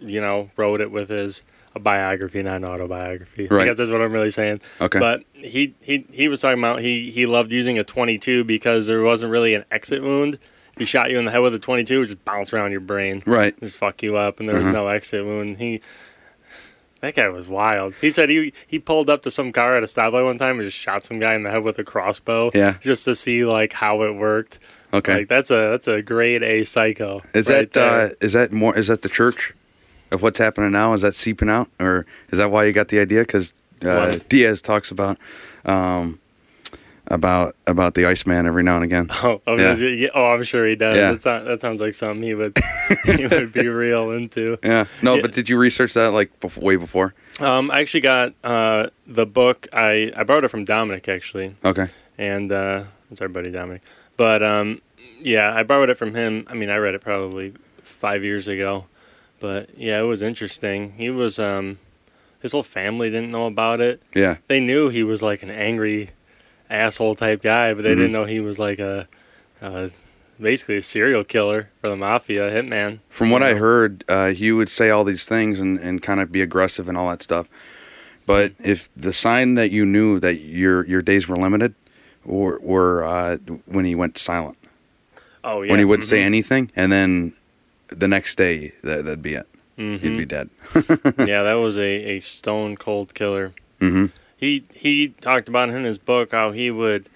you 0.00 0.20
know 0.20 0.50
wrote 0.56 0.80
it 0.80 0.90
with 0.90 1.08
his 1.08 1.42
a 1.74 1.78
biography, 1.80 2.42
not 2.42 2.56
an 2.56 2.64
autobiography. 2.64 3.46
Right. 3.48 3.62
I 3.62 3.64
guess 3.66 3.76
that's 3.78 3.90
what 3.90 4.00
I'm 4.02 4.12
really 4.12 4.30
saying. 4.30 4.60
Okay. 4.80 4.98
But 4.98 5.22
he 5.32 5.74
he 5.80 6.04
he 6.12 6.28
was 6.28 6.40
talking 6.40 6.58
about 6.58 6.80
he 6.80 7.10
he 7.10 7.26
loved 7.26 7.52
using 7.52 7.78
a 7.78 7.84
22 7.84 8.44
because 8.44 8.86
there 8.86 9.02
wasn't 9.02 9.30
really 9.32 9.54
an 9.54 9.64
exit 9.70 10.02
wound. 10.02 10.34
If 10.74 10.78
he 10.78 10.84
shot 10.84 11.10
you 11.10 11.18
in 11.18 11.24
the 11.26 11.30
head 11.30 11.38
with 11.40 11.54
a 11.54 11.58
22, 11.58 11.94
it 11.94 11.98
would 11.98 12.06
just 12.08 12.24
bounce 12.24 12.52
around 12.52 12.70
your 12.72 12.80
brain 12.80 13.22
right. 13.26 13.58
just 13.60 13.76
fuck 13.76 14.02
you 14.02 14.16
up, 14.16 14.40
and 14.40 14.48
there 14.48 14.56
was 14.56 14.66
Uh-huh. 14.68 14.76
no 14.76 14.88
exit 14.88 15.24
wound. 15.24 15.58
He, 15.58 15.80
that 17.00 17.14
guy 17.14 17.28
was 17.28 17.48
wild. 17.48 17.94
He 18.00 18.10
said 18.10 18.28
he 18.28 18.52
he 18.66 18.78
pulled 18.78 19.08
up 19.08 19.22
to 19.22 19.30
some 19.30 19.52
car 19.52 19.74
at 19.76 19.82
a 19.82 19.86
stoplight 19.86 20.24
one 20.24 20.38
time 20.38 20.56
and 20.58 20.64
just 20.64 20.76
shot 20.76 21.04
some 21.04 21.18
guy 21.18 21.34
in 21.34 21.42
the 21.44 21.50
head 21.50 21.62
with 21.64 21.78
a 21.78 21.84
crossbow. 21.84 22.50
Yeah. 22.54 22.74
just 22.80 23.04
to 23.06 23.14
see 23.14 23.44
like 23.44 23.72
how 23.74 24.02
it 24.02 24.12
worked. 24.14 24.58
Okay. 24.92 25.18
Like 25.18 25.28
that's 25.28 25.50
a 25.50 25.70
that's 25.70 25.88
a 25.88 26.02
grade 26.02 26.42
A 26.42 26.64
psycho. 26.64 27.20
is 27.32 27.48
right 27.48 27.72
that 27.72 28.12
uh, 28.12 28.14
is 28.20 28.32
that 28.34 28.52
more? 28.52 28.76
Is 28.76 28.88
that 28.88 29.02
the 29.02 29.08
church 29.08 29.54
of 30.12 30.22
what's 30.22 30.38
happening 30.38 30.72
now? 30.72 30.92
Is 30.94 31.02
that 31.02 31.14
seeping 31.14 31.48
out, 31.48 31.68
or 31.80 32.06
is 32.30 32.38
that 32.38 32.50
why 32.50 32.64
you 32.64 32.72
got 32.72 32.88
the 32.88 32.98
idea? 33.00 33.20
Because 33.20 33.52
uh, 33.84 34.18
Diaz 34.28 34.60
talks 34.62 34.90
about 34.90 35.18
um, 35.64 36.18
about 37.06 37.56
about 37.66 37.94
the 37.94 38.06
Iceman 38.06 38.46
every 38.46 38.62
now 38.62 38.76
and 38.76 38.84
again. 38.84 39.08
Oh, 39.22 39.40
oh, 39.46 39.56
Yeah. 39.56 39.74
yeah, 39.76 40.08
oh, 40.14 40.32
I'm 40.32 40.42
sure 40.42 40.66
he 40.66 40.76
does. 40.76 40.96
Yeah. 40.96 41.12
That, 41.12 41.22
sound, 41.22 41.46
that 41.46 41.60
sounds 41.60 41.80
like 41.80 41.94
something 41.94 42.22
he 42.22 42.34
would 42.34 42.56
he 43.04 43.26
would 43.26 43.52
be 43.52 43.66
real 43.68 44.10
into. 44.10 44.58
Yeah. 44.62 44.84
No, 45.02 45.14
Yeah. 45.14 45.22
but 45.22 45.32
did 45.32 45.48
you 45.48 45.58
research 45.58 45.94
that 45.94 46.12
like 46.12 46.38
bef- 46.40 46.58
way 46.62 46.76
before? 46.76 47.14
Um, 47.40 47.70
I 47.70 47.80
actually 47.80 48.00
got 48.02 48.34
uh, 48.44 48.88
the 49.06 49.26
book. 49.26 49.66
I 49.72 50.12
I 50.16 50.24
borrowed 50.24 50.44
it 50.44 50.48
from 50.48 50.64
Dominic 50.64 51.08
actually. 51.08 51.56
Okay. 51.64 51.86
and 52.18 52.52
uh, 52.52 52.84
it's 53.10 53.20
our 53.20 53.28
buddy 53.28 53.50
Dominic. 53.50 53.82
But 54.16 54.42
um, 54.42 54.80
yeah, 55.20 55.52
I 55.54 55.62
borrowed 55.62 55.88
it 55.90 55.98
from 55.98 56.14
him. 56.14 56.44
I 56.48 56.54
mean, 56.54 56.68
I 56.70 56.76
read 56.76 56.94
it 56.94 57.00
probably 57.00 57.54
five 57.82 58.22
years 58.22 58.46
ago, 58.46 58.86
but 59.40 59.70
yeah, 59.76 59.98
it 60.00 60.04
was 60.04 60.22
interesting. 60.22 60.92
He 60.96 61.10
was 61.10 61.38
um, 61.38 61.78
his 62.40 62.52
whole 62.52 62.62
family 62.62 63.10
didn't 63.10 63.30
know 63.32 63.46
about 63.46 63.80
it. 63.80 64.02
Yeah. 64.14 64.36
They 64.46 64.60
knew 64.60 64.88
he 64.90 65.02
was 65.02 65.22
like 65.22 65.42
an 65.42 65.50
angry 65.50 66.10
asshole 66.70 67.14
type 67.16 67.42
guy, 67.42 67.74
but 67.74 67.82
they 67.82 67.92
Mhm. 67.92 67.96
didn't 67.96 68.12
know 68.12 68.24
he 68.26 68.40
was 68.40 68.58
like 68.58 68.78
a, 68.78 69.08
a 69.60 69.90
basically 70.40 70.76
a 70.76 70.82
serial 70.82 71.24
killer 71.24 71.68
for 71.80 71.88
the 71.88 71.96
mafia, 71.96 72.50
hitman. 72.50 73.00
From 73.08 73.30
what 73.30 73.42
I 73.42 73.54
heard, 73.54 74.04
uh, 74.08 74.28
he 74.28 74.52
would 74.52 74.68
say 74.68 74.88
all 74.90 75.04
these 75.04 75.26
things 75.26 75.58
and, 75.60 75.78
and 75.80 76.00
kind 76.00 76.20
of 76.20 76.30
be 76.32 76.40
aggressive 76.42 76.88
and 76.88 76.96
all 76.96 77.10
that 77.10 77.22
stuff. 77.22 77.48
But 78.26 78.52
if 78.62 78.88
the 78.96 79.12
sign 79.12 79.54
that 79.56 79.70
you 79.72 79.84
knew 79.84 80.20
that 80.20 80.36
your 80.36 80.86
your 80.86 81.02
days 81.02 81.26
were 81.28 81.36
limited, 81.36 81.74
were, 82.24 82.60
were 82.60 83.02
uh, 83.04 83.36
when 83.66 83.84
he 83.84 83.94
went 83.96 84.16
silent, 84.18 84.56
Oh 85.42 85.62
yeah. 85.62 85.70
when 85.70 85.78
he 85.80 85.84
wouldn't 85.84 86.06
say 86.06 86.20
mhm, 86.20 86.26
anything, 86.26 86.70
and 86.76 86.92
then 86.92 87.32
the 87.96 88.08
next 88.08 88.36
day 88.36 88.72
that 88.82 89.04
that'd 89.04 89.22
be 89.22 89.34
it. 89.34 89.46
He'd 89.76 90.00
mhm. 90.02 90.18
be 90.18 90.24
dead. 90.26 90.50
yeah, 91.26 91.42
that 91.42 91.54
was 91.54 91.78
a, 91.78 92.16
a 92.16 92.20
stone 92.20 92.76
cold 92.76 93.14
killer. 93.14 93.52
hmm 93.78 94.06
He 94.36 94.64
he 94.74 95.08
talked 95.20 95.48
about 95.48 95.70
in 95.70 95.84
his 95.84 95.96
book 95.98 96.32
how 96.32 96.52
he 96.52 96.70
would 96.70 97.06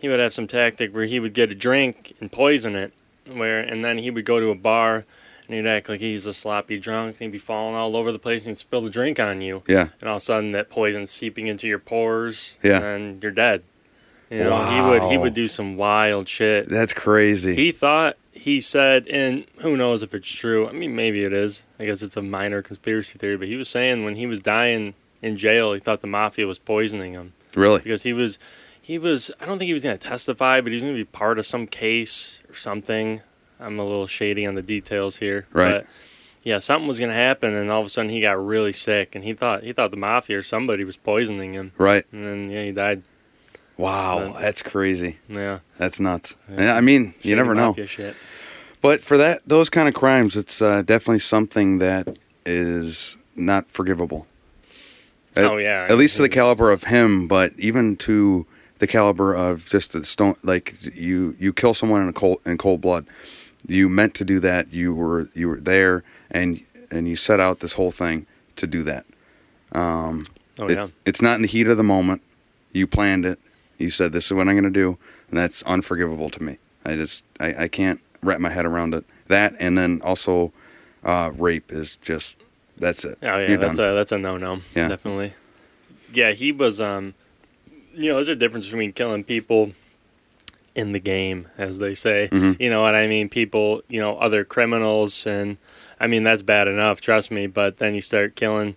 he 0.00 0.08
would 0.08 0.20
have 0.20 0.34
some 0.34 0.46
tactic 0.46 0.94
where 0.94 1.06
he 1.06 1.18
would 1.20 1.32
get 1.32 1.50
a 1.50 1.54
drink 1.54 2.14
and 2.20 2.30
poison 2.30 2.76
it, 2.76 2.92
where 3.26 3.60
and 3.60 3.84
then 3.84 3.98
he 3.98 4.10
would 4.10 4.24
go 4.26 4.40
to 4.40 4.50
a 4.50 4.54
bar 4.54 5.04
and 5.48 5.56
he'd 5.56 5.66
act 5.66 5.88
like 5.88 6.00
he's 6.00 6.26
a 6.26 6.32
sloppy 6.34 6.78
drunk 6.78 7.16
and 7.16 7.26
he'd 7.26 7.32
be 7.32 7.38
falling 7.38 7.74
all 7.74 7.96
over 7.96 8.12
the 8.12 8.18
place 8.18 8.44
and 8.46 8.50
he'd 8.54 8.58
spill 8.60 8.82
the 8.82 8.90
drink 8.90 9.18
on 9.18 9.40
you, 9.40 9.62
Yeah. 9.66 9.88
and 10.00 10.08
all 10.08 10.16
of 10.16 10.22
a 10.22 10.24
sudden 10.24 10.52
that 10.52 10.70
poison's 10.70 11.10
seeping 11.10 11.46
into 11.46 11.66
your 11.66 11.78
pores, 11.78 12.58
Yeah. 12.62 12.80
and 12.82 13.22
you're 13.22 13.32
dead. 13.32 13.62
You 14.30 14.44
know, 14.44 14.64
he 14.70 14.80
would 14.80 15.10
he 15.12 15.18
would 15.18 15.34
do 15.34 15.46
some 15.48 15.76
wild 15.76 16.28
shit. 16.28 16.68
That's 16.68 16.92
crazy. 16.94 17.54
He 17.54 17.70
thought 17.72 18.16
he 18.32 18.60
said, 18.60 19.06
and 19.08 19.44
who 19.58 19.76
knows 19.76 20.02
if 20.02 20.14
it's 20.14 20.30
true. 20.30 20.68
I 20.68 20.72
mean, 20.72 20.94
maybe 20.96 21.24
it 21.24 21.32
is. 21.32 21.64
I 21.78 21.84
guess 21.84 22.02
it's 22.02 22.16
a 22.16 22.22
minor 22.22 22.62
conspiracy 22.62 23.18
theory. 23.18 23.36
But 23.36 23.48
he 23.48 23.56
was 23.56 23.68
saying 23.68 24.04
when 24.04 24.16
he 24.16 24.26
was 24.26 24.40
dying 24.40 24.94
in 25.20 25.36
jail, 25.36 25.72
he 25.72 25.80
thought 25.80 26.00
the 26.00 26.06
mafia 26.06 26.46
was 26.46 26.58
poisoning 26.58 27.12
him 27.12 27.32
really? 27.54 27.78
because 27.80 28.02
he 28.02 28.12
was, 28.12 28.38
he 28.80 28.98
was. 28.98 29.30
I 29.40 29.44
don't 29.46 29.58
think 29.58 29.68
he 29.68 29.74
was 29.74 29.84
going 29.84 29.96
to 29.98 30.08
testify, 30.08 30.60
but 30.60 30.68
he 30.68 30.74
was 30.74 30.82
going 30.82 30.94
to 30.94 30.98
be 31.00 31.04
part 31.04 31.38
of 31.38 31.46
some 31.46 31.66
case 31.66 32.42
or 32.48 32.54
something. 32.54 33.20
I'm 33.60 33.78
a 33.78 33.84
little 33.84 34.06
shady 34.08 34.44
on 34.44 34.54
the 34.56 34.62
details 34.62 35.16
here, 35.18 35.46
Right. 35.52 35.70
But 35.82 35.86
yeah, 36.42 36.58
something 36.58 36.88
was 36.88 36.98
going 36.98 37.10
to 37.10 37.14
happen, 37.14 37.54
and 37.54 37.70
all 37.70 37.78
of 37.80 37.86
a 37.86 37.88
sudden 37.88 38.10
he 38.10 38.20
got 38.20 38.44
really 38.44 38.72
sick, 38.72 39.14
and 39.14 39.22
he 39.22 39.32
thought 39.34 39.62
he 39.62 39.72
thought 39.72 39.92
the 39.92 39.96
mafia 39.96 40.38
or 40.38 40.42
somebody 40.42 40.82
was 40.82 40.96
poisoning 40.96 41.52
him, 41.52 41.70
Right. 41.78 42.04
and 42.10 42.26
then 42.26 42.50
yeah, 42.50 42.64
he 42.64 42.72
died. 42.72 43.02
Wow. 43.82 44.36
That's 44.40 44.62
crazy. 44.62 45.18
Yeah, 45.28 45.58
That's 45.78 45.98
nuts. 45.98 46.36
Yeah, 46.50 46.76
I 46.76 46.80
mean, 46.80 47.14
you 47.22 47.34
never 47.36 47.54
know. 47.54 47.72
But 48.80 49.00
for 49.00 49.16
that, 49.18 49.42
those 49.46 49.68
kind 49.70 49.88
of 49.88 49.94
crimes, 49.94 50.36
it's 50.36 50.60
uh, 50.62 50.82
definitely 50.82 51.20
something 51.20 51.78
that 51.78 52.18
is 52.46 53.16
not 53.36 53.68
forgivable. 53.68 54.26
At, 55.34 55.44
oh 55.44 55.56
yeah, 55.56 55.86
at 55.88 55.96
least 55.96 56.16
to 56.16 56.22
the 56.22 56.28
caliber 56.28 56.70
of 56.70 56.84
him, 56.84 57.26
but 57.26 57.52
even 57.58 57.96
to 57.96 58.46
the 58.78 58.86
caliber 58.86 59.34
of 59.34 59.68
just 59.68 59.92
the 59.92 60.04
stone. 60.04 60.34
Like 60.42 60.74
you, 60.94 61.36
you 61.38 61.52
kill 61.52 61.74
someone 61.74 62.02
in 62.02 62.08
a 62.08 62.12
cold 62.12 62.40
in 62.44 62.58
cold 62.58 62.80
blood. 62.80 63.06
You 63.66 63.88
meant 63.88 64.14
to 64.16 64.24
do 64.24 64.40
that. 64.40 64.72
You 64.72 64.94
were 64.94 65.28
you 65.34 65.48
were 65.48 65.60
there, 65.60 66.04
and 66.30 66.60
and 66.90 67.08
you 67.08 67.16
set 67.16 67.40
out 67.40 67.60
this 67.60 67.74
whole 67.74 67.90
thing 67.92 68.26
to 68.56 68.66
do 68.66 68.82
that. 68.82 69.06
Um, 69.72 70.24
Oh 70.58 70.66
it- 70.68 70.76
yeah. 70.76 70.88
It's 71.06 71.22
not 71.22 71.36
in 71.36 71.42
the 71.42 71.48
heat 71.48 71.66
of 71.66 71.76
the 71.78 71.82
moment. 71.82 72.20
You 72.72 72.86
planned 72.86 73.24
it. 73.24 73.38
You 73.78 73.90
said 73.90 74.12
this 74.12 74.26
is 74.26 74.32
what 74.32 74.48
I'm 74.48 74.54
going 74.54 74.64
to 74.64 74.70
do, 74.70 74.98
and 75.28 75.38
that's 75.38 75.62
unforgivable 75.64 76.30
to 76.30 76.42
me. 76.42 76.58
I 76.84 76.96
just 76.96 77.24
I, 77.40 77.64
I 77.64 77.68
can't 77.68 78.00
wrap 78.22 78.40
my 78.40 78.50
head 78.50 78.64
around 78.66 78.94
it. 78.94 79.04
That 79.28 79.54
and 79.58 79.76
then 79.78 80.00
also 80.02 80.52
uh, 81.04 81.32
rape 81.36 81.70
is 81.72 81.96
just 81.96 82.36
that's 82.76 83.04
it. 83.04 83.18
Oh 83.22 83.38
yeah, 83.38 83.48
You're 83.48 83.58
that's 83.58 83.76
done. 83.76 83.90
a 83.92 83.94
that's 83.94 84.12
a 84.12 84.18
no 84.18 84.36
no. 84.36 84.60
Yeah. 84.74 84.88
Definitely. 84.88 85.34
Yeah, 86.12 86.32
he 86.32 86.52
was 86.52 86.80
um 86.80 87.14
you 87.94 88.08
know, 88.08 88.14
there's 88.16 88.28
a 88.28 88.36
difference 88.36 88.66
between 88.68 88.92
killing 88.92 89.22
people 89.24 89.72
in 90.74 90.92
the 90.92 90.98
game, 91.00 91.48
as 91.58 91.78
they 91.78 91.94
say. 91.94 92.28
Mhm. 92.32 92.58
You 92.58 92.70
know 92.70 92.80
what 92.80 92.94
I 92.94 93.06
mean? 93.06 93.28
People, 93.28 93.82
you 93.88 94.00
know, 94.00 94.16
other 94.18 94.44
criminals 94.44 95.26
and 95.26 95.56
I 96.00 96.06
mean 96.06 96.22
that's 96.24 96.42
bad 96.42 96.68
enough, 96.68 97.00
trust 97.00 97.30
me, 97.30 97.46
but 97.46 97.78
then 97.78 97.94
you 97.94 98.00
start 98.00 98.34
killing 98.36 98.76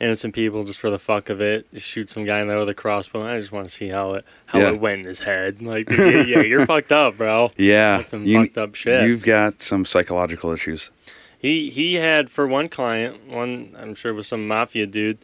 innocent 0.00 0.34
people 0.34 0.64
just 0.64 0.78
for 0.80 0.90
the 0.90 0.98
fuck 0.98 1.30
of 1.30 1.40
it. 1.40 1.66
Just 1.72 1.86
shoot 1.86 2.08
some 2.08 2.24
guy 2.24 2.40
in 2.40 2.48
there 2.48 2.58
with 2.58 2.68
a 2.68 2.74
crossbow. 2.74 3.22
I 3.24 3.38
just 3.38 3.52
want 3.52 3.68
to 3.68 3.74
see 3.74 3.88
how 3.88 4.14
it 4.14 4.24
how 4.46 4.58
Yeah. 4.58 4.68
it 4.70 4.80
went 4.80 5.00
in 5.02 5.06
his 5.08 5.20
head. 5.20 5.62
Like 5.62 5.90
yeah, 5.90 6.22
yeah, 6.22 6.40
you're 6.40 6.66
fucked 6.74 6.92
up, 6.92 7.16
bro. 7.16 7.50
yeah, 7.56 7.98
That's 7.98 8.10
some 8.10 8.24
you- 8.24 8.42
fucked 8.44 8.58
up 8.58 8.74
shit. 8.74 9.08
You've 9.08 9.22
got 9.22 9.62
some 9.62 9.84
psychological 9.84 10.50
issues. 10.52 10.90
He 11.38 11.70
he 11.70 11.94
had 11.94 12.30
for 12.30 12.46
one 12.46 12.68
client, 12.68 13.26
one 13.28 13.76
I'm 13.78 13.94
sure 13.94 14.10
it 14.12 14.14
was 14.14 14.26
some 14.26 14.46
mafia 14.48 14.86
dude. 14.86 15.18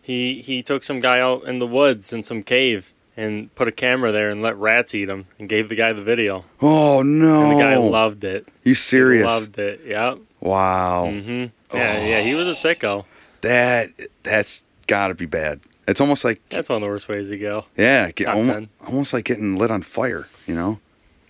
He 0.00 0.40
he 0.40 0.62
took 0.62 0.82
some 0.84 1.00
guy 1.00 1.20
out 1.20 1.44
in 1.44 1.58
the 1.58 1.66
woods 1.66 2.12
in 2.12 2.22
some 2.22 2.42
cave 2.42 2.92
and 3.16 3.54
put 3.54 3.68
a 3.68 3.72
camera 3.72 4.10
there 4.12 4.30
and 4.30 4.40
let 4.40 4.56
rats 4.56 4.94
eat 4.94 5.08
him 5.08 5.26
and 5.38 5.48
gave 5.48 5.68
the 5.68 5.74
guy 5.74 5.92
the 5.92 6.02
video. 6.02 6.44
Oh 6.62 7.02
no! 7.02 7.42
And 7.50 7.58
the 7.58 7.62
guy 7.62 7.76
loved 7.76 8.24
it. 8.24 8.48
You 8.64 8.70
He 8.70 8.74
serious? 8.74 9.26
loved 9.26 9.58
it. 9.58 9.82
Yeah. 9.86 10.16
wow, 10.40 11.06
Mm-hmm. 11.10 11.46
Yeah, 11.76 12.06
yeah, 12.06 12.20
he 12.22 12.34
was 12.34 12.46
a 12.48 12.52
sicko. 12.52 13.04
That 13.42 13.90
that's 14.22 14.64
got 14.86 15.08
to 15.08 15.14
be 15.14 15.26
bad. 15.26 15.60
It's 15.86 16.00
almost 16.02 16.22
like 16.24 16.42
That's 16.50 16.68
one 16.68 16.76
of 16.76 16.82
the 16.82 16.88
worst 16.88 17.08
ways 17.08 17.28
to 17.30 17.38
go. 17.38 17.64
yeah, 17.76 18.10
get, 18.10 18.26
Top 18.26 18.36
almo- 18.36 18.52
10. 18.52 18.68
almost 18.86 19.12
like 19.14 19.24
getting 19.24 19.56
lit 19.56 19.70
on 19.70 19.80
fire. 19.82 20.26
You 20.46 20.54
know? 20.54 20.80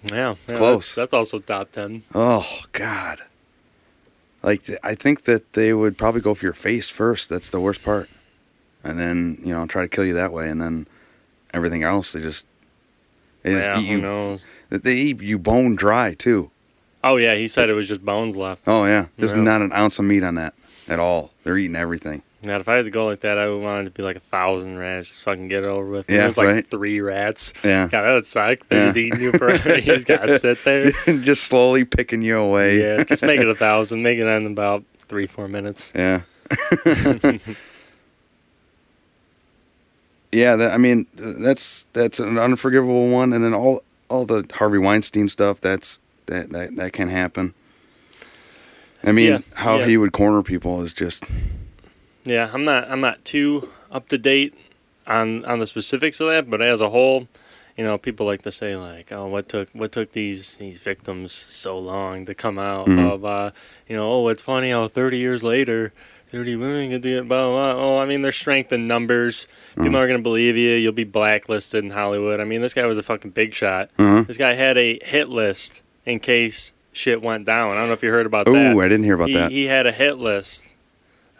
Yeah, 0.04 0.34
yeah, 0.48 0.56
close. 0.56 0.86
That's, 0.86 0.94
that's 0.94 1.12
also 1.14 1.38
top 1.40 1.70
ten. 1.72 2.02
Oh 2.14 2.60
God! 2.72 3.20
Like 4.42 4.62
I 4.84 4.94
think 4.94 5.22
that 5.24 5.52
they 5.54 5.72
would 5.72 5.98
probably 5.98 6.20
go 6.20 6.34
for 6.34 6.44
your 6.46 6.52
face 6.54 6.88
first. 6.88 7.28
That's 7.28 7.50
the 7.50 7.60
worst 7.60 7.82
part, 7.82 8.08
and 8.84 8.98
then 8.98 9.38
you 9.44 9.52
know 9.52 9.66
try 9.66 9.82
to 9.82 9.88
kill 9.88 10.04
you 10.04 10.14
that 10.14 10.32
way, 10.32 10.48
and 10.48 10.60
then 10.60 10.86
everything 11.52 11.82
else 11.82 12.12
they 12.12 12.20
just 12.20 12.46
they 13.42 13.54
just 13.54 13.68
yeah, 13.68 13.80
eat 13.80 13.86
who 13.86 13.92
you. 13.96 14.00
knows? 14.00 14.46
They 14.70 14.94
eat 14.94 15.20
you 15.20 15.38
bone 15.38 15.74
dry 15.74 16.14
too. 16.14 16.50
Oh 17.02 17.16
yeah, 17.16 17.34
he 17.34 17.48
said 17.48 17.68
it 17.68 17.74
was 17.74 17.88
just 17.88 18.04
bones 18.04 18.36
left. 18.36 18.62
Oh 18.68 18.84
yeah, 18.84 19.06
there's 19.16 19.32
Yeah. 19.32 19.40
not 19.40 19.62
an 19.62 19.72
ounce 19.72 19.98
of 19.98 20.04
meat 20.04 20.22
on 20.22 20.36
that 20.36 20.54
at 20.88 20.98
all. 20.98 21.30
They're 21.44 21.58
eating 21.58 21.76
everything. 21.76 22.22
Now, 22.42 22.56
if 22.56 22.68
I 22.68 22.76
had 22.76 22.84
to 22.84 22.90
go 22.90 23.06
like 23.06 23.20
that, 23.20 23.36
I 23.36 23.48
would 23.48 23.60
want 23.62 23.80
it 23.82 23.84
to 23.86 23.90
be 23.90 24.04
like 24.04 24.14
a 24.14 24.20
thousand 24.20 24.78
rats. 24.78 25.08
Just 25.08 25.20
fucking 25.22 25.48
get 25.48 25.64
it 25.64 25.66
over 25.66 25.84
with. 25.88 26.08
Yeah, 26.08 26.22
it 26.22 26.26
was 26.28 26.38
like 26.38 26.46
right. 26.46 26.64
three 26.66 27.00
rats. 27.00 27.52
Yeah, 27.64 27.88
God, 27.88 28.02
that 28.02 28.12
would 28.12 28.26
suck. 28.26 28.58
They're 28.68 28.78
Yeah. 28.80 28.86
just 28.86 28.96
eating 28.96 29.20
you 29.20 29.32
for 29.32 29.50
you 29.74 29.80
just 29.82 30.06
gotta 30.06 30.38
sit 30.38 30.62
there. 30.64 30.92
just 31.06 31.44
slowly 31.44 31.84
picking 31.84 32.22
you 32.22 32.38
away. 32.38 32.80
Yeah, 32.80 33.02
just 33.02 33.24
make 33.24 33.40
it 33.40 33.48
a 33.48 33.56
thousand. 33.56 34.02
Make 34.02 34.18
it 34.20 34.26
in 34.28 34.46
about 34.46 34.84
three, 35.08 35.26
four 35.26 35.48
minutes. 35.48 35.92
Yeah. 35.96 36.20
yeah, 40.30 40.56
that, 40.56 40.70
I 40.72 40.76
mean 40.76 41.06
that's 41.14 41.84
that's 41.92 42.20
an 42.20 42.38
unforgivable 42.38 43.10
one, 43.10 43.32
and 43.32 43.42
then 43.44 43.54
all 43.54 43.82
all 44.08 44.24
the 44.26 44.46
Harvey 44.54 44.78
Weinstein 44.78 45.28
stuff. 45.28 45.60
That's 45.60 45.98
that 46.26 46.50
that, 46.50 46.76
that 46.76 46.92
can 46.92 47.08
happen. 47.08 47.54
I 49.04 49.12
mean, 49.12 49.26
Yeah, 49.28 49.38
how 49.54 49.78
yeah. 49.78 49.86
he 49.86 49.96
would 49.96 50.12
corner 50.12 50.42
people 50.42 50.82
is 50.82 50.92
just 50.92 51.24
Yeah, 52.24 52.50
I'm 52.52 52.64
not 52.64 52.90
I'm 52.90 53.00
not 53.00 53.24
too 53.24 53.68
up 53.90 54.08
to 54.08 54.18
date 54.18 54.54
on 55.06 55.44
on 55.44 55.58
the 55.58 55.66
specifics 55.66 56.20
of 56.20 56.28
that, 56.28 56.50
but 56.50 56.60
as 56.60 56.80
a 56.80 56.90
whole, 56.90 57.28
you 57.76 57.84
know, 57.84 57.96
people 57.96 58.26
like 58.26 58.42
to 58.42 58.52
say 58.52 58.76
like, 58.76 59.10
oh, 59.12 59.26
what 59.26 59.48
took 59.48 59.68
what 59.72 59.92
took 59.92 60.12
these 60.12 60.58
these 60.58 60.78
victims 60.78 61.32
so 61.32 61.78
long 61.78 62.26
to 62.26 62.34
come 62.34 62.58
out? 62.58 62.86
Mhm. 62.86 62.96
Blah 62.96 63.16
blah. 63.16 63.50
You 63.88 63.96
know, 63.96 64.10
oh, 64.12 64.28
it's 64.28 64.42
funny 64.42 64.70
how 64.70 64.88
30 64.88 65.16
years 65.18 65.42
later. 65.44 65.92
30 66.30 66.56
women 66.56 66.90
get 66.90 67.00
the 67.00 67.20
blah, 67.22 67.48
blah, 67.48 67.72
blah. 67.72 67.82
Oh, 67.82 67.98
I 68.00 68.04
mean, 68.04 68.20
there's 68.20 68.36
strength 68.36 68.70
in 68.70 68.86
numbers. 68.86 69.46
People 69.70 69.92
Mhm. 69.92 69.94
aren't 69.96 70.08
going 70.10 70.18
to 70.20 70.22
believe 70.22 70.58
you. 70.58 70.72
You'll 70.74 70.92
be 70.92 71.04
blacklisted 71.04 71.82
in 71.82 71.88
Hollywood. 71.92 72.38
I 72.38 72.44
mean, 72.44 72.60
this 72.60 72.74
guy 72.74 72.84
was 72.84 72.98
a 72.98 73.02
fucking 73.02 73.30
big 73.30 73.54
shot. 73.54 73.88
uh 73.98 74.24
This 74.24 74.36
guy 74.36 74.52
had 74.52 74.76
a 74.76 74.98
hit 75.02 75.30
list 75.30 75.80
in 76.04 76.20
case 76.20 76.72
shit 76.98 77.22
went 77.22 77.44
down. 77.46 77.72
I 77.72 77.76
don't 77.76 77.86
know 77.88 77.94
if 77.94 78.02
you 78.02 78.10
heard 78.10 78.26
about 78.26 78.46
that. 78.46 78.54
Oh, 78.76 78.80
I 78.80 78.88
didn't 78.88 79.04
hear 79.04 79.14
about 79.14 79.28
he, 79.28 79.34
that. 79.34 79.50
he 79.52 79.66
had 79.66 79.86
a 79.86 79.92
hit 79.92 80.18
list. 80.18 80.64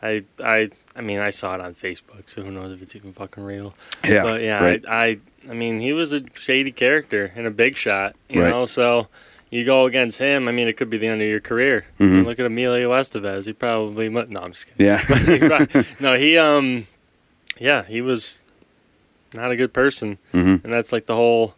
I 0.01 0.25
I 0.43 0.71
I 0.95 1.01
mean 1.01 1.19
I 1.19 1.31
saw 1.31 1.55
it 1.55 1.61
on 1.61 1.75
Facebook, 1.75 2.29
so 2.29 2.43
who 2.43 2.51
knows 2.53 2.73
if 2.73 2.81
it's 2.81 2.95
even 2.95 3.13
fucking 3.13 3.43
real. 3.43 3.75
yeah, 4.09 4.23
but 4.23 4.41
yeah, 4.43 4.63
right. 4.63 4.85
I, 4.89 5.05
I 5.05 5.19
I 5.51 5.55
mean 5.55 5.81
he 5.81 5.93
was 5.93 6.13
a 6.13 6.23
shady 6.35 6.71
character 6.73 7.33
and 7.35 7.47
a 7.47 7.51
big 7.51 7.77
shot, 7.77 8.15
you 8.29 8.43
Right. 8.43 8.51
know. 8.51 8.65
So 8.67 9.09
you 9.51 9.65
go 9.65 9.87
against 9.87 10.19
him. 10.19 10.47
I 10.47 10.53
mean, 10.53 10.69
it 10.69 10.77
could 10.77 10.91
be 10.91 10.99
the 10.99 11.07
end 11.09 11.21
of 11.23 11.27
your 11.29 11.41
career. 11.41 11.87
I 11.99 12.03
Mhm. 12.03 12.11
mean, 12.13 12.25
look 12.25 12.39
at 12.39 12.47
Emilio 12.47 12.91
Estevez. 12.93 13.47
He 13.47 13.53
probably 13.55 14.09
no, 14.09 14.21
I'm 14.41 14.53
just 14.53 14.67
kidding. 14.69 14.87
yeah, 14.87 14.99
He 15.75 15.83
no, 16.01 16.15
he 16.17 16.39
um, 16.39 16.87
yeah, 17.59 17.85
he 17.87 18.01
was 18.01 18.43
not 19.35 19.51
a 19.51 19.57
good 19.57 19.73
person, 19.73 20.19
Mm-hmm. 20.33 20.65
and 20.65 20.73
that's 20.73 20.93
like 20.93 21.07
the 21.07 21.17
whole, 21.17 21.55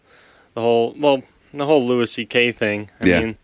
the 0.55 0.61
whole 0.63 0.95
well, 0.99 1.23
the 1.53 1.67
whole 1.67 1.85
Louis 1.87 2.11
C.K. 2.11 2.53
thing. 2.53 2.91
I 3.03 3.07
Yeah. 3.09 3.21
mean, 3.21 3.37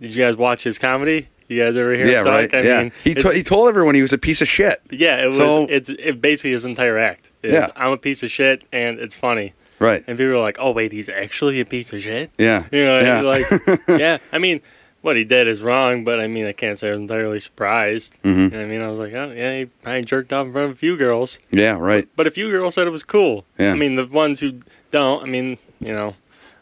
did 0.00 0.14
you 0.14 0.22
guys 0.22 0.36
watch 0.36 0.62
his 0.64 0.78
comedy? 0.78 1.28
You 1.48 1.64
guys 1.64 1.76
ever 1.76 1.94
hear 1.94 2.06
yeah, 2.08 2.18
him 2.18 2.24
talk? 2.24 2.34
right. 2.34 2.54
I 2.54 2.60
yeah, 2.60 2.82
mean, 2.82 2.92
he 3.04 3.14
to- 3.14 3.32
he 3.32 3.42
told 3.42 3.68
everyone 3.70 3.94
he 3.94 4.02
was 4.02 4.12
a 4.12 4.18
piece 4.18 4.42
of 4.42 4.48
shit. 4.48 4.80
yeah, 4.90 5.22
it 5.24 5.28
was. 5.28 5.36
So- 5.36 5.66
it's 5.68 5.88
it 5.90 6.20
basically 6.20 6.52
his 6.52 6.64
entire 6.64 6.98
act. 6.98 7.30
Is, 7.42 7.52
Yeah. 7.54 7.68
I'm 7.76 7.92
a 7.92 7.96
piece 7.96 8.22
of 8.22 8.30
shit, 8.30 8.64
and 8.72 8.98
it's 8.98 9.14
funny. 9.14 9.54
Right. 9.78 10.02
And 10.06 10.18
people 10.18 10.34
are 10.34 10.40
like, 10.40 10.58
"Oh 10.60 10.72
wait, 10.72 10.92
he's 10.92 11.08
actually 11.08 11.60
a 11.60 11.64
piece 11.64 11.92
of 11.92 12.02
shit." 12.02 12.30
Yeah. 12.36 12.64
You 12.72 12.84
know, 12.84 13.00
Yeah. 13.00 13.20
like, 13.22 13.46
yeah. 13.88 14.18
I 14.32 14.38
mean, 14.38 14.60
what 15.02 15.16
he 15.16 15.24
did 15.24 15.46
is 15.46 15.62
wrong, 15.62 16.02
but 16.04 16.18
I 16.20 16.26
mean, 16.26 16.44
I 16.46 16.52
can't 16.52 16.76
say 16.78 16.88
I 16.88 16.92
was 16.92 17.00
entirely 17.00 17.38
surprised. 17.40 18.18
hmm 18.24 18.48
what 18.48 18.54
I 18.60 18.66
mean, 18.66 18.82
I 18.82 18.88
was 18.90 18.98
like, 19.00 19.12
oh 19.14 19.32
yeah, 19.34 19.58
he 19.60 19.64
probably 19.66 20.02
jerked 20.02 20.32
off 20.32 20.46
in 20.48 20.52
front 20.52 20.66
of 20.70 20.72
a 20.72 20.78
few 20.78 20.96
girls, 20.98 21.38
Yeah. 21.50 21.78
Right. 21.78 22.08
but 22.16 22.26
a 22.26 22.30
few 22.30 22.50
girls 22.50 22.74
said 22.74 22.86
it 22.86 22.90
was 22.90 23.04
cool. 23.04 23.44
Yeah. 23.58 23.72
I 23.72 23.74
mean, 23.76 23.94
the 23.94 24.06
ones 24.06 24.40
who 24.40 24.60
don't, 24.90 25.22
I 25.22 25.26
mean, 25.26 25.56
you 25.80 25.92
know, 25.92 26.08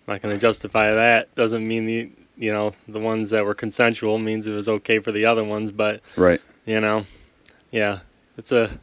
I'm 0.06 0.14
not 0.14 0.22
going 0.22 0.34
to 0.36 0.40
justify 0.40 0.92
that. 0.92 1.34
Doesn't 1.34 1.66
mean 1.66 1.86
the 1.86 2.10
you 2.36 2.52
know 2.52 2.74
the 2.86 3.00
ones 3.00 3.30
that 3.30 3.44
were 3.44 3.54
consensual 3.54 4.18
means 4.18 4.46
it 4.46 4.52
was 4.52 4.68
okay 4.68 4.98
for 4.98 5.12
the 5.12 5.24
other 5.24 5.44
ones, 5.44 5.70
but 5.72 6.00
Right. 6.16 6.40
you 6.64 6.80
know, 6.80 7.04
yeah, 7.70 8.00
it's 8.36 8.52
a. 8.52 8.78